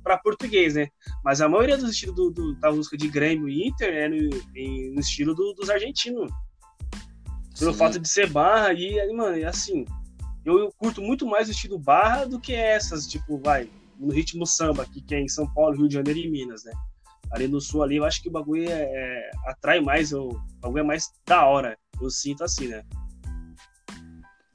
para 0.04 0.16
português, 0.16 0.74
né? 0.76 0.88
Mas 1.24 1.40
a 1.40 1.48
maioria 1.48 1.76
dos 1.76 1.90
estilos 1.90 2.14
do, 2.14 2.30
do, 2.30 2.54
da 2.54 2.70
música 2.70 2.96
de 2.96 3.08
Grêmio 3.08 3.48
e 3.48 3.66
Inter 3.66 3.92
é 3.92 4.08
no, 4.08 4.16
em, 4.56 4.94
no 4.94 5.00
estilo 5.00 5.34
do, 5.34 5.52
dos 5.54 5.68
argentinos. 5.68 6.30
Pelo 7.58 7.72
Sim. 7.72 7.78
fato 7.78 7.98
de 7.98 8.08
ser 8.08 8.30
barra, 8.30 8.72
e, 8.72 9.12
mano, 9.12 9.36
é 9.36 9.44
assim. 9.44 9.84
Eu, 10.44 10.58
eu, 10.58 10.72
curto 10.78 11.02
muito 11.02 11.26
mais 11.26 11.48
o 11.48 11.50
estilo 11.50 11.78
barra 11.78 12.24
do 12.24 12.40
que 12.40 12.54
essas, 12.54 13.06
tipo, 13.06 13.36
vai, 13.38 13.68
no 13.98 14.12
ritmo 14.12 14.46
samba, 14.46 14.86
que, 14.86 15.02
que 15.02 15.14
é 15.14 15.20
em 15.20 15.28
São 15.28 15.52
Paulo, 15.52 15.76
Rio 15.76 15.88
de 15.88 15.94
Janeiro 15.94 16.20
e 16.20 16.30
Minas, 16.30 16.64
né? 16.64 16.72
Ali 17.32 17.46
no 17.46 17.60
sul, 17.60 17.82
ali, 17.82 17.96
eu 17.96 18.04
acho 18.04 18.22
que 18.22 18.28
o 18.28 18.32
bagulho 18.32 18.68
é, 18.68 18.82
é 18.82 19.30
atrai 19.46 19.80
mais, 19.80 20.12
o, 20.12 20.28
o 20.28 20.60
bagulho 20.60 20.80
é 20.80 20.84
mais 20.84 21.10
da 21.26 21.44
hora. 21.44 21.76
Eu 22.00 22.10
sinto 22.10 22.42
assim, 22.42 22.68
né? 22.68 22.82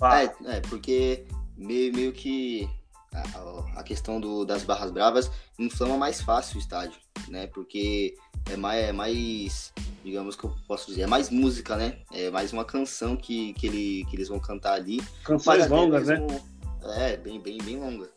É, 0.01 0.57
é, 0.57 0.61
porque 0.61 1.27
meio, 1.55 1.93
meio 1.93 2.11
que 2.11 2.67
a, 3.15 3.79
a 3.79 3.83
questão 3.83 4.19
do, 4.19 4.45
das 4.45 4.63
barras 4.63 4.91
bravas 4.91 5.31
inflama 5.57 5.97
mais 5.97 6.21
fácil 6.21 6.57
o 6.57 6.59
estádio, 6.59 6.99
né? 7.27 7.47
Porque 7.47 8.15
é 8.51 8.57
mais, 8.57 8.83
é 8.83 8.91
mais, 8.91 9.73
digamos 10.03 10.35
que 10.35 10.43
eu 10.43 10.55
posso 10.67 10.87
dizer, 10.87 11.03
é 11.03 11.07
mais 11.07 11.29
música, 11.29 11.75
né? 11.75 11.99
É 12.11 12.29
mais 12.29 12.51
uma 12.53 12.65
canção 12.65 13.15
que, 13.15 13.53
que, 13.53 13.67
ele, 13.67 14.05
que 14.09 14.15
eles 14.15 14.27
vão 14.27 14.39
cantar 14.39 14.73
ali. 14.73 15.01
Canções 15.23 15.67
longas, 15.67 16.07
né? 16.07 16.17
É, 16.97 17.17
bem, 17.17 17.39
bem, 17.39 17.57
bem 17.57 17.79
longa. 17.79 18.09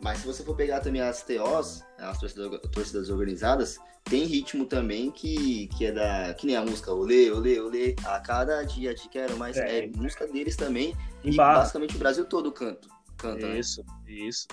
Mas 0.00 0.18
se 0.18 0.26
você 0.26 0.42
for 0.42 0.56
pegar 0.56 0.80
também 0.80 1.02
as 1.02 1.22
TOs, 1.22 1.84
as 1.98 2.18
torcidas, 2.18 2.60
torcidas 2.72 3.10
organizadas, 3.10 3.78
tem 4.04 4.24
ritmo 4.24 4.64
também 4.64 5.10
que, 5.10 5.68
que 5.68 5.86
é 5.86 5.92
da. 5.92 6.34
Que 6.34 6.46
nem 6.46 6.56
a 6.56 6.62
música 6.62 6.92
Olê, 6.92 7.30
Olê, 7.30 7.60
Olê, 7.60 7.94
a 8.04 8.18
cada 8.18 8.62
dia 8.64 8.94
te 8.94 9.08
quero 9.08 9.36
mais. 9.36 9.56
É, 9.56 9.84
é 9.84 9.86
música 9.88 10.26
deles 10.26 10.56
também. 10.56 10.96
E 11.22 11.36
barra. 11.36 11.60
basicamente 11.60 11.96
o 11.96 11.98
Brasil 11.98 12.24
todo 12.24 12.50
canta. 12.50 12.88
Canta 13.20 13.46
né? 13.46 13.58
isso, 13.58 13.84
né? 13.84 14.12
isso. 14.12 14.46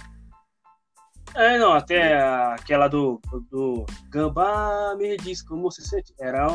É, 1.36 1.58
não, 1.60 1.74
até 1.74 2.14
é. 2.14 2.54
aquela 2.54 2.88
do, 2.88 3.22
do 3.52 3.86
Gambá 4.10 4.96
me 4.98 5.18
diz 5.18 5.42
como 5.42 5.64
você 5.64 5.82
sente. 5.82 6.14
Era 6.20 6.48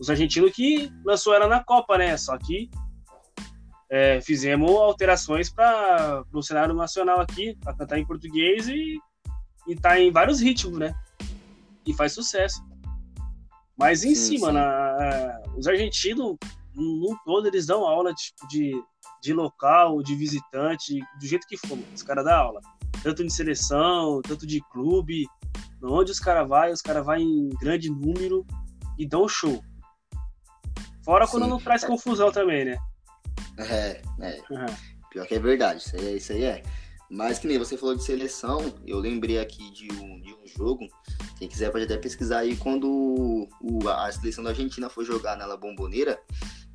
os 0.00 0.08
argentinos 0.10 0.52
que 0.52 0.90
lançou 1.04 1.34
ela 1.34 1.46
na 1.46 1.62
Copa, 1.62 1.98
né? 1.98 2.16
Só 2.16 2.36
que 2.38 2.70
é, 3.90 4.20
fizemos 4.20 4.70
alterações 4.70 5.50
para 5.50 6.24
o 6.32 6.42
cenário 6.42 6.74
nacional 6.74 7.20
aqui, 7.20 7.56
para 7.62 7.74
cantar 7.74 7.98
em 7.98 8.06
português 8.06 8.66
e, 8.66 8.98
e 9.68 9.76
tá 9.76 10.00
em 10.00 10.10
vários 10.10 10.40
ritmos, 10.40 10.78
né? 10.78 10.94
e 11.86 11.94
faz 11.94 12.12
sucesso. 12.12 12.64
Mas 13.76 14.04
em 14.04 14.14
sim, 14.14 14.36
si, 14.36 14.38
mano, 14.38 14.60
os 15.56 15.66
argentinos, 15.66 16.36
num 16.74 17.16
todo, 17.24 17.46
eles 17.46 17.66
dão 17.66 17.86
aula 17.86 18.12
tipo, 18.14 18.46
de, 18.48 18.72
de 19.22 19.32
local, 19.32 20.02
de 20.02 20.14
visitante, 20.14 20.98
do 21.20 21.26
jeito 21.26 21.46
que 21.46 21.56
for, 21.56 21.78
os 21.94 22.02
caras 22.02 22.24
dão 22.24 22.34
aula. 22.34 22.60
Tanto 23.02 23.24
de 23.24 23.32
seleção, 23.32 24.20
tanto 24.22 24.46
de 24.46 24.60
clube. 24.72 25.26
Onde 25.82 26.10
os 26.10 26.18
caras 26.18 26.48
vão, 26.48 26.72
os 26.72 26.80
caras 26.80 27.04
vão 27.04 27.16
em 27.16 27.48
grande 27.60 27.90
número 27.90 28.46
e 28.98 29.06
dão 29.06 29.28
show. 29.28 29.62
Fora 31.04 31.26
quando 31.26 31.46
não 31.46 31.58
traz 31.58 31.84
confusão 31.84 32.32
também, 32.32 32.64
né? 32.64 32.78
É, 33.58 34.02
é. 34.20 34.42
Uhum. 34.50 34.66
Pior 35.10 35.26
que 35.26 35.34
é 35.34 35.38
verdade, 35.38 35.82
isso 35.82 35.96
aí, 35.96 36.06
é, 36.06 36.16
isso 36.16 36.32
aí 36.32 36.44
é. 36.44 36.62
Mas 37.10 37.38
que 37.38 37.46
nem 37.46 37.58
você 37.58 37.76
falou 37.76 37.94
de 37.94 38.02
seleção, 38.02 38.74
eu 38.86 38.98
lembrei 38.98 39.38
aqui 39.38 39.70
de 39.70 39.92
um, 39.92 40.20
de 40.20 40.34
um 40.34 40.46
jogo. 40.46 40.88
Quem 41.38 41.48
quiser 41.48 41.70
pode 41.70 41.84
até 41.84 41.96
pesquisar 41.96 42.38
aí 42.38 42.56
quando 42.56 43.48
o, 43.60 43.88
a 43.88 44.10
seleção 44.10 44.42
da 44.42 44.50
Argentina 44.50 44.88
foi 44.88 45.04
jogar 45.04 45.36
na 45.36 45.46
La 45.46 45.56
Bomboneira. 45.56 46.18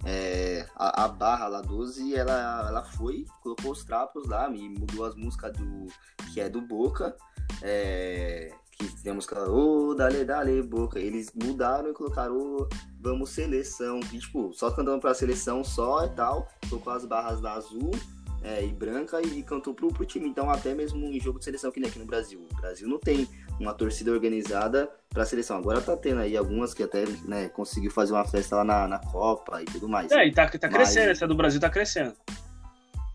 É, 0.06 0.66
a, 0.76 1.06
a, 1.06 1.08
barra 1.08 1.48
lá 1.48 1.62
12, 1.62 2.16
ela, 2.16 2.68
ela 2.68 2.84
foi, 2.84 3.26
colocou 3.42 3.72
os 3.72 3.84
trapos 3.84 4.28
lá, 4.28 4.50
me 4.50 4.70
mudou 4.70 5.06
as 5.06 5.16
músicas 5.16 5.52
do 5.58 5.88
que 6.34 6.40
é 6.40 6.50
do 6.50 6.62
Boca. 6.62 7.16
É, 7.62 8.54
que 8.72 9.04
tem 9.04 9.12
a 9.12 9.16
música 9.16 9.50
Ô, 9.50 9.90
oh, 9.90 9.96
dale, 9.96 10.24
dale, 10.24 10.62
Boca. 10.62 11.00
Eles 11.00 11.32
mudaram 11.34 11.90
e 11.90 11.94
colocaram 11.94 12.38
oh, 12.38 12.68
Vamos 13.02 13.30
Seleção. 13.32 14.00
E, 14.14 14.20
tipo, 14.20 14.54
só 14.54 14.72
cantando 14.72 15.00
pra 15.00 15.14
seleção 15.14 15.64
só 15.64 16.06
e 16.06 16.10
tal. 16.10 16.48
Colocou 16.70 16.94
as 16.94 17.06
barras 17.06 17.42
da 17.42 17.54
azul 17.54 17.92
é, 18.42 18.64
e 18.64 18.72
branca 18.72 19.22
e 19.22 19.44
cantou 19.44 19.74
pro, 19.74 19.90
pro 19.90 20.06
time. 20.06 20.30
Então, 20.30 20.50
até 20.50 20.74
mesmo 20.74 21.06
em 21.06 21.20
jogo 21.20 21.40
de 21.40 21.46
seleção 21.46 21.72
que 21.72 21.80
nem 21.80 21.90
aqui 21.90 22.00
no 22.00 22.06
Brasil. 22.06 22.46
O 22.52 22.62
Brasil 22.62 22.88
não 22.88 23.00
tem 23.00 23.28
uma 23.60 23.74
torcida 23.74 24.12
organizada 24.12 24.90
pra 25.10 25.26
seleção. 25.26 25.58
Agora 25.58 25.82
tá 25.82 25.96
tendo 25.98 26.22
aí 26.22 26.38
algumas 26.38 26.74
que 26.74 26.84
até 26.84 27.06
né, 27.26 27.50
conseguiu 27.50 27.92
fazer 27.92 28.14
uma 28.14 28.26
festa 28.26 28.58
lá 28.58 28.64
na, 28.64 28.88
na 28.88 29.00
Copa 29.00 29.62
e 29.62 29.66
tudo 29.66 29.88
mais. 29.90 30.12
É, 30.12 30.26
e 30.26 30.32
tá, 30.32 30.48
tá 30.48 30.70
crescendo, 30.70 31.08
Mas... 31.08 31.18
essa 31.18 31.28
do 31.28 31.36
Brasil 31.36 31.60
tá 31.60 31.70
crescendo. 31.70 32.14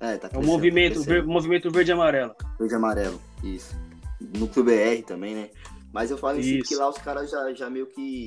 É, 0.00 0.16
tá 0.18 0.28
crescendo, 0.28 0.36
é 0.36 0.38
o 0.38 0.46
movimento, 0.46 1.00
tá 1.00 1.06
ver, 1.06 1.24
movimento 1.24 1.70
verde 1.70 1.90
e 1.90 1.94
amarelo. 1.94 2.34
Verde 2.58 2.74
e 2.74 2.76
amarelo, 2.76 3.20
isso. 3.42 3.74
No 4.20 4.46
BR 4.46 5.02
também, 5.06 5.34
né? 5.34 5.50
Mas 5.92 6.10
eu 6.10 6.18
falo 6.18 6.38
em 6.38 6.42
si 6.42 6.62
que 6.62 6.74
lá 6.74 6.88
os 6.88 6.98
caras 6.98 7.30
já, 7.30 7.52
já 7.54 7.70
meio 7.70 7.86
que 7.86 8.26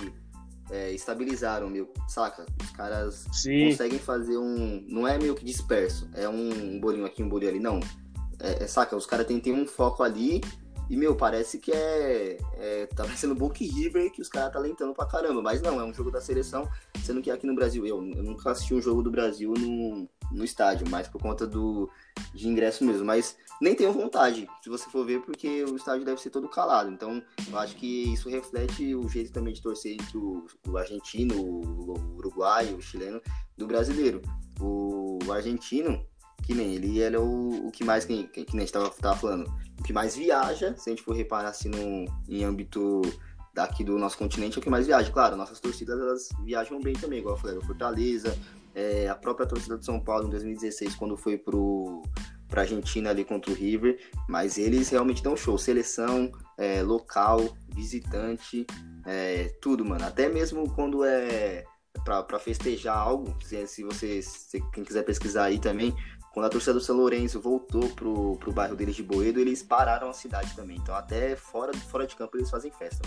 é, 0.71 0.91
estabilizaram, 0.91 1.69
meu, 1.69 1.91
saca? 2.07 2.45
Os 2.61 2.71
caras 2.71 3.25
Sim. 3.31 3.69
conseguem 3.69 3.99
fazer 3.99 4.37
um. 4.37 4.85
Não 4.87 5.07
é 5.07 5.17
meio 5.17 5.35
que 5.35 5.43
disperso, 5.43 6.09
é 6.13 6.27
um 6.27 6.79
bolinho 6.79 7.05
aqui, 7.05 7.21
um 7.21 7.29
bolinho 7.29 7.51
ali, 7.51 7.59
não. 7.59 7.79
É, 8.39 8.63
é 8.63 8.67
saca? 8.67 8.95
Os 8.95 9.05
caras 9.05 9.25
têm, 9.25 9.39
têm 9.39 9.53
um 9.53 9.67
foco 9.67 10.03
ali 10.03 10.41
e, 10.89 10.95
meu, 10.95 11.15
parece 11.15 11.59
que 11.59 11.71
é. 11.71 12.37
é 12.53 12.85
tá 12.87 13.03
parecendo 13.05 13.35
Book 13.35 13.65
River 13.65 14.11
que 14.11 14.21
os 14.21 14.29
caras 14.29 14.53
tá 14.53 14.59
lentando 14.59 14.93
pra 14.93 15.05
caramba. 15.05 15.41
Mas 15.41 15.61
não, 15.61 15.79
é 15.79 15.83
um 15.83 15.93
jogo 15.93 16.11
da 16.11 16.21
seleção, 16.21 16.69
sendo 17.03 17.21
que 17.21 17.31
aqui 17.31 17.45
no 17.45 17.55
Brasil, 17.55 17.85
eu, 17.85 17.97
eu 17.97 18.23
nunca 18.23 18.51
assisti 18.51 18.73
um 18.73 18.81
jogo 18.81 19.01
do 19.01 19.11
Brasil 19.11 19.53
no, 19.57 20.07
no 20.31 20.43
estádio, 20.43 20.89
mais 20.89 21.07
por 21.07 21.21
conta 21.21 21.45
do, 21.45 21.89
de 22.33 22.47
ingresso 22.47 22.85
mesmo. 22.85 23.05
Mas 23.05 23.37
nem 23.61 23.75
tenho 23.75 23.91
vontade, 23.91 24.47
se 24.61 24.69
você 24.69 24.89
for 24.89 25.05
ver, 25.05 25.21
porque 25.21 25.63
o 25.63 25.75
estádio 25.75 26.05
deve 26.05 26.21
ser 26.21 26.29
todo 26.29 26.47
calado. 26.47 26.89
Então, 26.89 27.21
eu 27.49 27.57
acho 27.57 27.75
que 27.75 28.13
isso 28.13 28.29
reflete 28.29 28.95
o 28.95 29.07
jeito 29.09 29.31
também 29.31 29.53
de 29.53 29.61
torcer 29.61 29.93
entre 29.93 30.17
o, 30.17 30.45
o 30.67 30.77
argentino, 30.77 31.35
o 31.35 32.15
uruguaio, 32.17 32.77
o 32.77 32.81
chileno, 32.81 33.21
do 33.57 33.67
brasileiro. 33.67 34.21
O, 34.59 35.19
o 35.25 35.31
argentino, 35.31 36.03
que 36.47 36.53
nem 36.53 36.75
ele, 36.75 36.99
ele 36.99 37.17
é 37.17 37.19
o, 37.19 37.67
o 37.67 37.71
que 37.71 37.83
mais, 37.83 38.05
que, 38.05 38.23
que, 38.23 38.45
que 38.45 38.53
nem 38.53 38.63
a 38.63 38.65
gente 38.65 38.71
tava, 38.71 38.89
tava 38.89 39.17
falando, 39.17 39.53
o 39.77 39.83
que 39.83 39.91
mais 39.91 40.15
viaja, 40.15 40.73
se 40.77 40.89
a 40.89 40.91
gente 40.91 41.03
for 41.03 41.13
reparar 41.13 41.49
assim 41.49 41.67
no, 41.67 42.05
em 42.29 42.45
âmbito 42.45 43.01
daqui 43.53 43.83
do 43.83 43.99
nosso 43.99 44.17
continente, 44.17 44.57
é 44.57 44.59
o 44.61 44.63
que 44.63 44.69
mais 44.69 44.87
viaja. 44.87 45.11
Claro, 45.11 45.35
nossas 45.35 45.59
torcidas 45.59 45.99
elas 45.99 46.29
viajam 46.45 46.79
bem 46.79 46.93
também, 46.93 47.19
igual 47.19 47.35
eu 47.35 47.41
falei, 47.41 47.57
o 47.57 47.65
Fortaleza, 47.65 48.37
é, 48.73 49.09
a 49.09 49.15
própria 49.15 49.45
torcida 49.45 49.77
de 49.77 49.83
São 49.83 49.99
Paulo 49.99 50.27
em 50.27 50.29
2016, 50.29 50.95
quando 50.95 51.17
foi 51.17 51.37
pro 51.37 52.01
para 52.47 52.61
Argentina 52.61 53.09
ali 53.09 53.25
contra 53.25 53.51
o 53.51 53.53
River, 53.53 53.99
mas 54.29 54.57
eles 54.57 54.87
realmente 54.87 55.21
dão 55.21 55.35
show, 55.35 55.57
seleção, 55.57 56.31
é, 56.57 56.81
local, 56.81 57.41
visitante, 57.75 58.65
é, 59.05 59.53
tudo, 59.61 59.83
mano. 59.83 60.05
Até 60.05 60.29
mesmo 60.29 60.73
quando 60.73 61.03
é 61.03 61.65
para 62.05 62.39
festejar 62.39 62.97
algo, 62.97 63.35
se, 63.43 63.67
se 63.67 63.83
você, 63.83 64.21
se, 64.21 64.61
quem 64.71 64.83
quiser 64.83 65.03
pesquisar 65.03 65.45
aí 65.45 65.59
também, 65.59 65.93
quando 66.37 66.45
a 66.45 66.49
torcida 66.49 66.73
do 66.73 66.79
São 66.79 66.95
Lourenço 66.95 67.41
voltou 67.41 67.89
pro, 67.95 68.37
pro 68.37 68.51
bairro 68.51 68.75
deles 68.75 68.95
de 68.95 69.01
Boedo, 69.01 69.39
eles 69.39 69.63
pararam 69.63 70.07
a 70.07 70.13
cidade 70.13 70.55
também. 70.55 70.77
Então 70.77 70.93
até 70.93 71.35
fora, 71.35 71.73
fora 71.73 72.05
de 72.05 72.15
campo 72.15 72.37
eles 72.37 72.47
fazem 72.47 72.69
festa. 72.69 73.01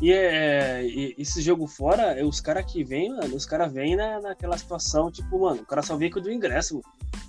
E, 0.00 0.10
é, 0.10 0.82
esse 1.18 1.42
jogo 1.42 1.66
fora, 1.66 2.18
é 2.18 2.24
os 2.24 2.40
caras 2.40 2.64
que 2.64 2.82
vêm, 2.82 3.10
mano, 3.10 3.36
os 3.36 3.44
caras 3.44 3.70
vêm 3.70 3.96
na, 3.96 4.18
naquela 4.18 4.56
situação, 4.56 5.10
tipo, 5.10 5.40
mano, 5.40 5.60
o 5.60 5.66
cara 5.66 5.82
só 5.82 5.94
vem 5.94 6.10
com 6.10 6.22
do 6.22 6.32
ingresso. 6.32 6.80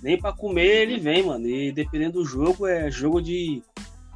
Nem 0.02 0.18
pra 0.18 0.32
comer 0.32 0.84
ele 0.84 0.98
vem, 0.98 1.22
mano. 1.22 1.46
E 1.46 1.70
dependendo 1.70 2.14
do 2.14 2.24
jogo, 2.24 2.66
é 2.66 2.90
jogo 2.90 3.20
de 3.20 3.62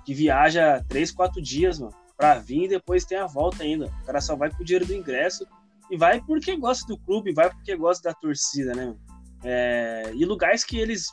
que 0.07 0.15
viaja 0.15 0.83
3, 0.89 1.13
4 1.13 1.43
dias, 1.43 1.79
mano, 1.79 1.93
pra 2.17 2.39
vir 2.39 2.65
e 2.65 2.69
depois 2.69 3.05
tem 3.05 3.19
a 3.19 3.27
volta 3.27 3.63
ainda. 3.63 3.93
O 4.03 4.07
cara 4.07 4.23
só 4.23 4.35
vai 4.35 4.51
com 4.51 4.63
o 4.63 4.65
dinheiro 4.65 4.87
do 4.87 4.95
ingresso 4.95 5.47
e 5.91 5.99
vai 5.99 6.19
porque 6.23 6.57
gosta 6.57 6.87
do 6.87 6.99
clube, 6.99 7.35
vai 7.35 7.51
porque 7.51 7.77
gosta 7.77 8.09
da 8.09 8.15
torcida, 8.15 8.75
né, 8.75 8.87
mano? 8.87 9.10
É, 9.43 10.13
e 10.15 10.25
lugares 10.25 10.65
que 10.65 10.79
eles 10.79 11.07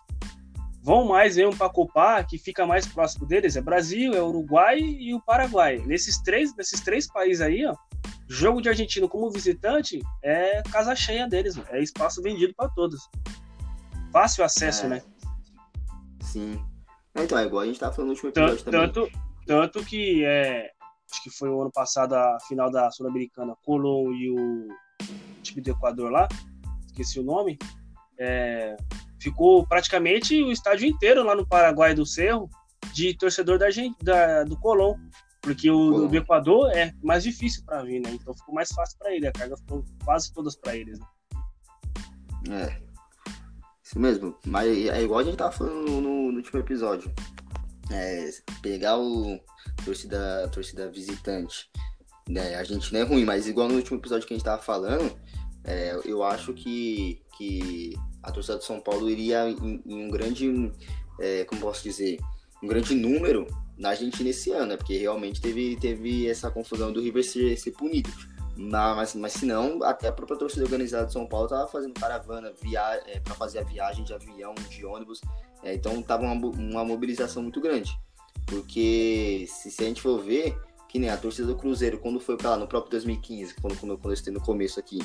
vão 0.81 1.05
mais 1.05 1.35
mesmo 1.35 1.55
para 1.55 1.69
Copar, 1.69 2.25
que 2.25 2.37
fica 2.37 2.65
mais 2.65 2.87
próximo 2.87 3.25
deles, 3.25 3.55
é 3.55 3.61
Brasil, 3.61 4.13
é 4.13 4.21
Uruguai 4.21 4.79
e 4.79 5.13
o 5.13 5.21
Paraguai. 5.21 5.79
Nesses 5.85 6.21
três, 6.21 6.55
nesses 6.55 6.79
três 6.79 7.07
países 7.07 7.41
aí, 7.41 7.65
ó, 7.65 7.75
jogo 8.27 8.61
de 8.61 8.69
argentino 8.69 9.09
como 9.09 9.29
visitante 9.29 9.99
é 10.23 10.61
casa 10.71 10.95
cheia 10.95 11.27
deles, 11.27 11.59
é 11.69 11.81
espaço 11.81 12.21
vendido 12.21 12.53
para 12.55 12.69
todos. 12.69 13.09
Fácil 14.13 14.43
acesso, 14.43 14.85
é. 14.85 14.89
né? 14.89 15.01
Sim. 16.21 16.63
Então, 17.15 17.37
é 17.37 17.45
igual 17.45 17.63
a 17.63 17.65
gente 17.65 17.79
tava 17.79 17.93
falando 17.93 18.09
no 18.09 18.13
último 18.13 18.29
episódio 18.29 18.63
tanto, 18.63 18.71
também. 18.71 18.91
Tanto, 18.91 19.11
tanto 19.45 19.85
que 19.85 20.23
é, 20.23 20.71
acho 21.11 21.23
que 21.23 21.29
foi 21.29 21.49
o 21.49 21.61
ano 21.61 21.71
passado 21.71 22.13
a 22.13 22.37
final 22.47 22.69
da 22.69 22.91
Sul-Americana, 22.91 23.55
Colón 23.63 24.13
e 24.13 24.29
o 24.29 24.67
time 25.41 25.61
do 25.61 25.71
Equador 25.71 26.11
lá, 26.11 26.27
esqueci 26.85 27.19
o 27.19 27.23
nome. 27.23 27.57
É, 28.19 28.75
ficou 29.19 29.65
praticamente 29.65 30.41
o 30.41 30.51
estádio 30.51 30.87
inteiro 30.87 31.23
lá 31.23 31.35
no 31.35 31.47
Paraguai 31.47 31.93
do 31.93 32.05
Cerro 32.05 32.49
de 32.93 33.13
torcedor 33.15 33.57
da, 33.57 33.67
da 34.01 34.43
do 34.43 34.57
Colón, 34.57 34.95
porque 35.41 35.69
o 35.69 36.07
do 36.07 36.15
Equador 36.15 36.69
é 36.71 36.93
mais 37.03 37.23
difícil 37.23 37.63
para 37.65 37.83
vir, 37.83 38.01
né? 38.01 38.11
Então 38.11 38.33
ficou 38.33 38.53
mais 38.53 38.69
fácil 38.69 38.97
para 38.97 39.13
ele, 39.13 39.27
a 39.27 39.31
carga 39.31 39.57
ficou 39.57 39.83
quase 40.03 40.33
todas 40.33 40.55
para 40.55 40.75
eles. 40.75 40.99
Né? 40.99 41.05
É, 42.49 42.81
isso 43.83 43.99
mesmo. 43.99 44.35
Mas 44.45 44.67
é 44.67 45.01
igual 45.01 45.19
a 45.19 45.23
gente 45.23 45.37
tava 45.37 45.51
falando 45.51 45.89
no, 45.89 46.01
no, 46.01 46.31
no 46.31 46.37
último 46.37 46.59
episódio. 46.59 47.11
É, 47.91 48.29
pegar 48.61 48.97
o 48.97 49.39
torcida, 49.85 50.49
torcida 50.49 50.91
visitante, 50.91 51.69
né? 52.27 52.55
A 52.55 52.63
gente 52.63 52.91
não 52.91 52.99
é 52.99 53.03
ruim, 53.03 53.23
mas 53.23 53.47
igual 53.47 53.69
no 53.69 53.75
último 53.75 53.97
episódio 53.97 54.27
que 54.27 54.33
a 54.33 54.37
gente 54.37 54.45
tava 54.45 54.61
falando, 54.61 55.17
é, 55.67 55.99
eu 56.05 56.23
acho 56.23 56.53
que, 56.53 57.21
que 57.37 57.93
a 58.23 58.31
torcida 58.31 58.57
do 58.57 58.63
São 58.63 58.79
Paulo 58.79 59.09
iria 59.09 59.49
em, 59.49 59.83
em 59.85 60.05
um 60.05 60.09
grande, 60.09 60.71
é, 61.19 61.43
como 61.43 61.61
posso 61.61 61.83
dizer, 61.83 62.19
um 62.63 62.67
grande 62.67 62.95
número 62.95 63.45
na 63.77 63.89
Argentina 63.89 64.29
esse 64.29 64.51
ano, 64.51 64.67
né? 64.67 64.77
Porque 64.77 64.97
realmente 64.97 65.41
teve, 65.41 65.75
teve 65.75 66.27
essa 66.27 66.49
confusão 66.49 66.91
do 66.91 67.01
River 67.01 67.23
ser, 67.23 67.57
ser 67.57 67.71
punido. 67.71 68.09
Mas, 68.55 69.13
mas 69.13 69.33
se 69.33 69.45
não, 69.45 69.83
até 69.83 70.07
a 70.07 70.11
própria 70.11 70.37
torcida 70.37 70.63
organizada 70.63 71.05
de 71.05 71.13
São 71.13 71.27
Paulo 71.27 71.47
tava 71.47 71.67
fazendo 71.67 71.93
caravana 71.93 72.51
via, 72.59 72.81
é, 73.05 73.19
para 73.19 73.35
fazer 73.35 73.59
a 73.59 73.63
viagem 73.63 74.03
de 74.03 74.13
avião, 74.13 74.55
de 74.69 74.83
ônibus. 74.83 75.21
É, 75.61 75.75
então 75.75 76.01
tava 76.01 76.23
uma, 76.23 76.33
uma 76.33 76.85
mobilização 76.85 77.43
muito 77.43 77.61
grande. 77.61 77.91
Porque 78.47 79.45
se, 79.47 79.69
se, 79.69 79.83
a 79.83 79.87
gente 79.87 80.01
for 80.01 80.23
ver, 80.23 80.57
que 80.89 80.97
nem 80.97 81.09
a 81.09 81.17
torcida 81.17 81.47
do 81.47 81.55
Cruzeiro, 81.55 81.99
quando 81.99 82.19
foi 82.19 82.35
para 82.35 82.51
lá 82.51 82.57
no 82.57 82.67
próprio 82.67 82.91
2015, 82.91 83.55
quando, 83.55 83.77
quando, 83.77 83.97
quando 83.97 84.17
eu 84.25 84.33
no 84.33 84.41
começo 84.41 84.79
aqui, 84.79 84.99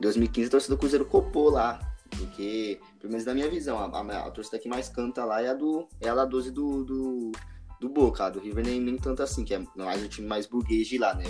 2015 0.00 0.48
a 0.48 0.50
torcida 0.50 0.74
do 0.74 0.78
Cruzeiro 0.78 1.04
copou 1.04 1.50
lá 1.50 1.80
porque, 2.16 2.80
pelo 2.98 3.10
menos 3.12 3.26
na 3.26 3.34
minha 3.34 3.48
visão, 3.48 3.78
a, 3.78 3.84
a, 3.84 4.26
a 4.26 4.30
torcida 4.30 4.58
que 4.58 4.68
mais 4.68 4.88
canta 4.88 5.24
lá 5.24 5.42
é 5.42 5.48
a 5.48 5.54
do 5.54 5.86
é 6.00 6.08
a 6.08 6.14
da 6.14 6.24
12 6.24 6.50
do, 6.50 6.84
do, 6.84 7.32
do 7.80 7.88
Boca. 7.88 8.24
A 8.24 8.30
do 8.30 8.40
River 8.40 8.64
nem, 8.64 8.80
nem 8.80 8.96
tanto 8.96 9.22
assim, 9.22 9.44
que 9.44 9.54
é 9.54 9.62
mais 9.76 10.02
o 10.02 10.08
time 10.08 10.26
mais 10.26 10.46
burguês 10.46 10.86
de 10.88 10.98
lá, 10.98 11.14
né? 11.14 11.24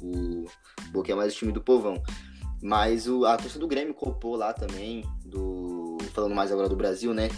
O, 0.00 0.44
o 0.44 0.44
Boca 0.92 1.12
é 1.12 1.14
mais 1.14 1.34
o 1.34 1.36
time 1.36 1.52
do 1.52 1.60
povão. 1.60 2.02
Mas 2.62 3.08
o, 3.08 3.24
a 3.24 3.36
torcida 3.36 3.60
do 3.60 3.68
Grêmio 3.68 3.94
copou 3.94 4.36
lá 4.36 4.52
também, 4.52 5.04
do 5.24 5.98
falando 6.14 6.34
mais 6.34 6.52
agora 6.52 6.68
do 6.68 6.76
Brasil, 6.76 7.14
né? 7.14 7.28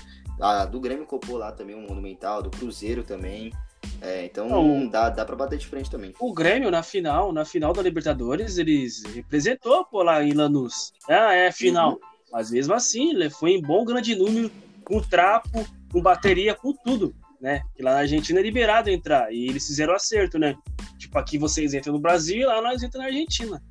A 0.40 0.64
do 0.64 0.80
Grêmio 0.80 1.07
copou 1.07 1.36
lá 1.36 1.52
também, 1.52 1.76
um 1.76 1.86
Monumental, 1.86 2.42
do 2.42 2.50
Cruzeiro 2.50 3.04
também. 3.04 3.52
É, 4.01 4.24
então 4.24 4.49
Não, 4.49 4.89
dá, 4.89 5.09
dá 5.09 5.24
pra 5.24 5.37
bater 5.37 5.59
de 5.59 5.66
frente 5.66 5.91
também. 5.91 6.12
O 6.18 6.33
Grêmio, 6.33 6.70
na 6.70 6.83
final, 6.83 7.33
na 7.33 7.45
final 7.45 7.72
da 7.72 7.83
Libertadores, 7.83 8.59
eles 8.59 9.05
representou 9.14 9.85
pô, 9.85 10.03
lá 10.03 10.22
em 10.24 10.33
Lanús. 10.33 10.93
Ah, 11.09 11.33
é 11.33 11.53
final. 11.53 11.93
Uhum. 11.93 12.01
Mas 12.33 12.51
mesmo 12.51 12.74
assim, 12.74 13.11
ele 13.11 13.30
foi 13.30 13.53
em 13.53 13.62
bom 13.62 13.85
grande 13.85 14.14
número, 14.16 14.51
com 14.85 15.01
trapo, 15.01 15.64
com 15.93 16.01
bateria, 16.01 16.55
com 16.55 16.72
tudo, 16.72 17.14
né? 17.41 17.62
Que 17.76 17.83
lá 17.83 17.93
na 17.93 17.99
Argentina 18.01 18.41
é 18.41 18.43
liberado 18.43 18.91
entrar. 18.91 19.33
E 19.33 19.47
eles 19.49 19.66
fizeram 19.66 19.95
acerto, 19.95 20.39
né? 20.39 20.57
Tipo, 20.99 21.18
aqui 21.18 21.39
vocês 21.39 21.74
entram 21.74 21.93
no 21.93 22.01
Brasil 22.01 22.41
e 22.41 22.45
lá 22.45 22.61
nós 22.61 22.83
entramos 22.83 23.11
na 23.11 23.14
Argentina. 23.14 23.62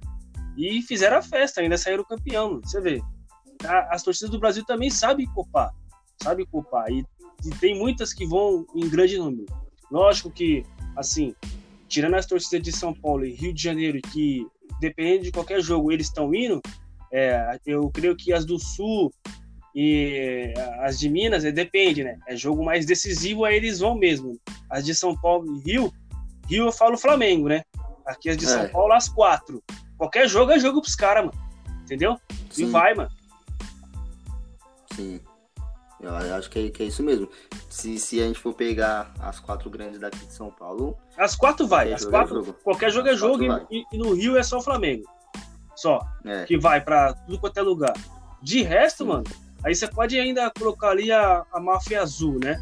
E 0.56 0.82
fizeram 0.84 1.18
a 1.18 1.22
festa, 1.22 1.60
ainda 1.60 1.78
saíram 1.78 2.04
campeão. 2.04 2.62
Você 2.64 2.80
vê. 2.80 3.02
As 3.90 4.04
torcidas 4.04 4.30
do 4.30 4.40
Brasil 4.40 4.64
também 4.64 4.90
sabem 4.90 5.26
copar. 5.34 5.74
Sabem 6.22 6.46
copar. 6.46 6.90
E, 6.90 7.06
e 7.46 7.50
tem 7.60 7.78
muitas 7.78 8.14
que 8.14 8.26
vão 8.26 8.66
em 8.76 8.88
grande 8.88 9.18
número. 9.18 9.46
Lógico 9.92 10.32
que, 10.32 10.66
assim, 10.96 11.36
tirando 11.88 12.16
as 12.16 12.26
torcidas 12.26 12.64
de 12.64 12.72
São 12.72 12.94
Paulo 12.94 13.26
e 13.26 13.34
Rio 13.34 13.54
de 13.54 13.62
Janeiro, 13.62 14.00
que 14.14 14.48
dependendo 14.80 15.26
de 15.26 15.32
qualquer 15.32 15.62
jogo 15.62 15.92
eles 15.92 16.08
estão 16.08 16.34
indo, 16.34 16.62
é, 17.12 17.60
eu 17.66 17.90
creio 17.90 18.16
que 18.16 18.32
as 18.32 18.46
do 18.46 18.58
Sul 18.58 19.14
e 19.76 20.54
as 20.80 20.98
de 20.98 21.10
Minas, 21.10 21.44
é, 21.44 21.52
depende, 21.52 22.04
né? 22.04 22.18
É 22.28 22.36
jogo 22.36 22.64
mais 22.64 22.86
decisivo, 22.86 23.46
aí 23.46 23.56
eles 23.58 23.80
vão 23.80 23.96
mesmo. 23.96 24.40
As 24.70 24.86
de 24.86 24.96
São 24.96 25.16
Paulo 25.16 25.46
e 25.58 25.60
Rio, 25.60 25.94
Rio 26.48 26.66
eu 26.66 26.72
falo 26.72 26.98
Flamengo, 26.98 27.48
né? 27.48 27.64
Aqui 28.06 28.30
as 28.30 28.38
de 28.38 28.46
é. 28.46 28.48
São 28.48 28.70
Paulo, 28.70 28.94
as 28.94 29.10
quatro. 29.10 29.62
Qualquer 29.98 30.28
jogo 30.28 30.52
é 30.52 30.60
jogo 30.60 30.82
pros 30.82 30.96
caras, 30.96 31.26
mano. 31.26 31.38
Entendeu? 31.84 32.18
Sim. 32.50 32.64
E 32.64 32.66
vai, 32.70 32.96
mano. 32.96 33.12
Sim. 34.96 35.20
Eu 36.02 36.36
acho 36.36 36.50
que 36.50 36.68
é, 36.68 36.70
que 36.70 36.84
é 36.84 36.86
isso 36.88 37.04
mesmo. 37.04 37.30
Se, 37.70 37.98
se 38.00 38.20
a 38.22 38.26
gente 38.26 38.40
for 38.40 38.54
pegar 38.54 39.14
as 39.20 39.40
quatro 39.40 39.70
grandes 39.70 40.00
daqui 40.00 40.26
de 40.26 40.34
São 40.34 40.50
Paulo. 40.50 40.98
As 41.18 41.36
quatro 41.36 41.68
vai. 41.68 41.94
As 41.94 42.06
é 42.06 42.10
quatro, 42.10 42.40
é 42.40 42.44
jogo. 42.44 42.58
Qualquer 42.64 42.92
jogo 42.92 43.08
é 43.08 43.16
jogo 43.16 43.44
e, 43.70 43.86
e, 43.92 43.98
no 43.98 44.14
Rio 44.14 44.38
é 44.38 44.44
só 44.44 44.58
o 44.58 44.62
Flamengo. 44.62 45.04
Só. 45.76 46.00
É. 46.26 46.46
Que 46.46 46.58
vai 46.58 46.82
pra 46.82 47.14
tudo 47.14 47.40
quanto 47.40 47.58
é 47.58 47.62
lugar. 47.62 47.94
De 48.42 48.64
resto, 48.64 49.04
Sim. 49.04 49.10
mano, 49.10 49.26
aí 49.64 49.76
você 49.76 49.88
pode 49.88 50.20
ainda 50.20 50.52
colocar 50.58 50.90
ali 50.90 51.12
a, 51.12 51.46
a 51.52 51.60
máfia 51.60 52.02
azul, 52.02 52.40
né? 52.40 52.62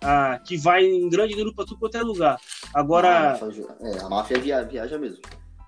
Ah, 0.00 0.38
que 0.44 0.56
vai 0.56 0.84
em 0.84 1.08
grande 1.08 1.34
número 1.34 1.54
pra 1.54 1.64
tudo 1.64 1.80
quanto 1.80 1.96
é 1.96 2.02
lugar. 2.02 2.38
Agora. 2.72 3.32
Ah, 3.32 3.38
é, 3.80 3.98
a 3.98 4.08
máfia 4.08 4.38
via, 4.38 4.62
viaja 4.62 4.98
mesmo. 4.98 5.22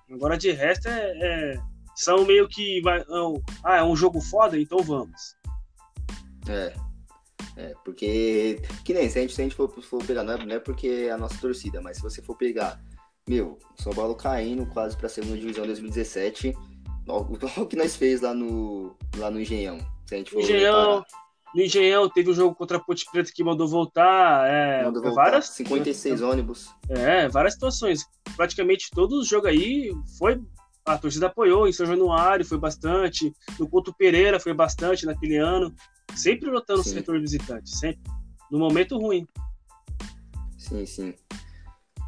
Agora 0.09 0.37
de 0.37 0.51
resto 0.51 0.87
é, 0.87 1.11
é, 1.21 1.59
são 1.95 2.25
meio 2.25 2.47
que. 2.47 2.81
Vai, 2.81 3.03
ah, 3.63 3.77
é 3.77 3.83
um 3.83 3.95
jogo 3.95 4.21
foda, 4.21 4.57
então 4.57 4.79
vamos. 4.79 5.35
É. 6.47 6.73
É, 7.59 7.73
porque, 7.83 8.61
que 8.85 8.93
nem, 8.93 9.09
se 9.09 9.19
a 9.19 9.21
gente, 9.21 9.33
se 9.33 9.41
a 9.41 9.43
gente 9.43 9.55
for, 9.55 9.69
for 9.81 10.01
pegar, 10.05 10.23
não 10.23 10.33
é, 10.33 10.45
não 10.45 10.55
é 10.55 10.59
porque 10.59 10.87
é 10.87 11.11
a 11.11 11.17
nossa 11.17 11.37
torcida, 11.41 11.81
mas 11.81 11.97
se 11.97 12.03
você 12.03 12.21
for 12.21 12.37
pegar, 12.37 12.81
meu, 13.27 13.59
São 13.75 13.91
Paulo 13.91 14.15
caindo 14.15 14.65
quase 14.67 14.95
pra 14.95 15.09
segunda 15.09 15.37
divisão 15.37 15.65
2017, 15.65 16.55
o 17.05 17.35
que 17.67 17.75
nós 17.75 17.97
fez 17.97 18.21
lá 18.21 18.33
no, 18.33 18.95
lá 19.17 19.29
no 19.29 19.41
Engenhão. 19.41 19.77
Se 20.05 20.15
a 20.15 20.17
gente 20.19 20.31
for 20.31 20.39
Engenhão, 20.39 21.03
no 21.53 21.61
Engenhão 21.61 22.09
teve 22.09 22.31
um 22.31 22.33
jogo 22.33 22.55
contra 22.55 22.77
a 22.77 22.79
Ponte 22.79 23.03
Preta 23.11 23.29
que 23.35 23.43
mandou 23.43 23.67
voltar. 23.67 24.47
É, 24.47 24.85
mandou 24.85 25.03
voltar, 25.03 25.23
várias, 25.23 25.49
56 25.49 26.21
ônibus. 26.21 26.73
É, 26.87 27.27
várias 27.27 27.55
situações. 27.55 28.05
Praticamente 28.37 28.89
todos 28.91 29.19
os 29.19 29.27
jogos 29.27 29.49
aí 29.49 29.91
foi. 30.17 30.41
A 30.85 30.97
torcida 30.97 31.27
apoiou 31.27 31.67
em 31.67 31.73
São 31.73 31.85
Januário, 31.85 32.45
foi 32.45 32.57
bastante. 32.57 33.33
No 33.59 33.69
Couto 33.69 33.93
Pereira 33.93 34.39
foi 34.39 34.53
bastante 34.53 35.05
naquele 35.05 35.35
ano. 35.35 35.75
Sempre 36.15 36.49
lotando 36.49 36.83
sim. 36.83 36.89
o 36.89 36.93
setor 36.93 37.19
visitante, 37.19 37.69
sempre. 37.69 38.11
No 38.51 38.59
momento 38.59 38.97
ruim. 38.97 39.27
Sim, 40.57 40.85
sim. 40.85 41.13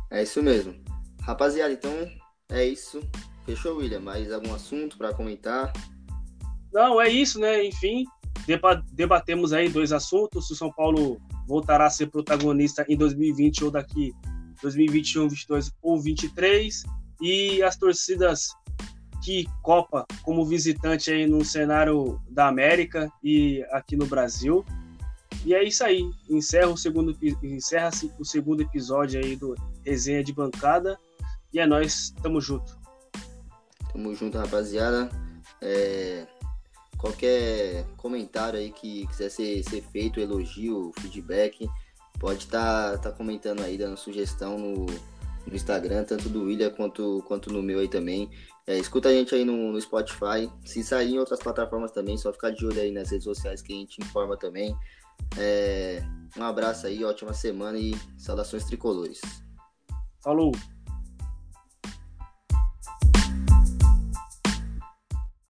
É 0.10 0.24
isso 0.24 0.42
mesmo. 0.44 0.76
Rapaziada, 1.22 1.74
então 1.74 1.92
é 2.50 2.66
isso. 2.66 3.02
Fechou, 3.46 3.78
William? 3.78 4.00
Mais 4.00 4.32
algum 4.32 4.54
assunto 4.54 4.98
para 4.98 5.14
comentar? 5.14 5.72
Não, 6.74 7.00
é 7.02 7.10
isso, 7.10 7.40
né? 7.40 7.66
Enfim, 7.66 8.06
debatemos 8.94 9.54
aí 9.54 9.70
dois 9.70 9.92
assuntos. 9.92 10.48
Se 10.48 10.54
o 10.54 10.56
São 10.56 10.72
Paulo 10.72 11.22
voltará 11.48 11.86
a 11.86 11.90
ser 11.90 12.08
protagonista 12.08 12.86
em 12.88 12.96
2020 12.96 13.66
ou 13.66 13.72
daqui 13.72 14.14
2021, 14.62 15.28
22 15.28 15.72
ou 15.82 16.00
23. 16.00 16.84
E 17.22 17.62
as 17.62 17.78
torcidas 17.78 18.50
que 19.22 19.46
Copa 19.62 20.06
como 20.24 20.46
visitante 20.46 21.12
aí 21.12 21.28
no 21.28 21.46
cenário 21.46 22.20
da 22.30 22.48
América 22.48 23.12
e 23.24 23.64
aqui 23.72 23.96
no 23.96 24.06
Brasil. 24.06 24.66
E 25.46 25.54
é 25.54 25.64
isso 25.64 25.84
aí. 25.84 26.10
Encerra 26.30 26.68
o 26.68 26.78
segundo, 26.78 27.18
encerra-se 27.44 28.12
o 28.20 28.26
segundo 28.26 28.62
episódio 28.62 29.20
aí 29.24 29.36
do 29.36 29.56
Resenha 29.86 30.24
de 30.24 30.34
Bancada. 30.34 30.98
E 31.54 31.60
é 31.60 31.66
nós, 31.66 32.14
tamo 32.22 32.40
junto. 32.40 32.78
Tamo 33.92 34.14
junto, 34.16 34.38
rapaziada. 34.38 35.10
É, 35.62 36.26
qualquer 36.98 37.86
comentário 37.98 38.60
aí 38.60 38.72
que 38.72 39.08
quiser 39.08 39.30
ser, 39.30 39.64
ser 39.64 39.82
feito, 39.82 40.20
elogio, 40.20 40.92
feedback, 41.00 41.68
pode 42.20 42.46
estar 42.46 42.92
tá, 42.92 42.98
tá 42.98 43.12
comentando 43.12 43.62
aí, 43.62 43.78
dando 43.78 43.98
sugestão 43.98 44.58
no, 44.58 44.86
no 44.86 45.56
Instagram, 45.56 46.04
tanto 46.04 46.30
do 46.30 46.44
William 46.44 46.70
quanto, 46.70 47.24
quanto 47.28 47.52
no 47.52 47.62
meu 47.62 47.80
aí 47.80 47.88
também. 47.88 48.30
É, 48.68 48.78
escuta 48.78 49.10
a 49.10 49.12
gente 49.12 49.34
aí 49.34 49.44
no, 49.44 49.72
no, 49.72 49.82
Spotify. 49.82 50.52
Se 50.66 50.84
sair 50.84 51.14
em 51.14 51.20
outras 51.20 51.40
plataformas 51.40 51.92
também, 51.92 52.18
só 52.18 52.32
ficar 52.32 52.52
de 52.52 52.66
olho 52.66 52.80
aí 52.80 52.92
nas 52.92 53.10
redes 53.10 53.24
sociais 53.24 53.62
que 53.62 53.74
a 53.74 53.76
gente 53.76 54.02
informa 54.02 54.38
também. 54.38 54.76
É, 55.38 56.02
um 56.38 56.44
abraço 56.44 56.88
aí, 56.88 57.04
ótima 57.04 57.34
semana 57.34 57.78
e 57.78 57.94
saudações 58.18 58.66
tricolores. 58.66 59.20
Falou! 60.24 60.52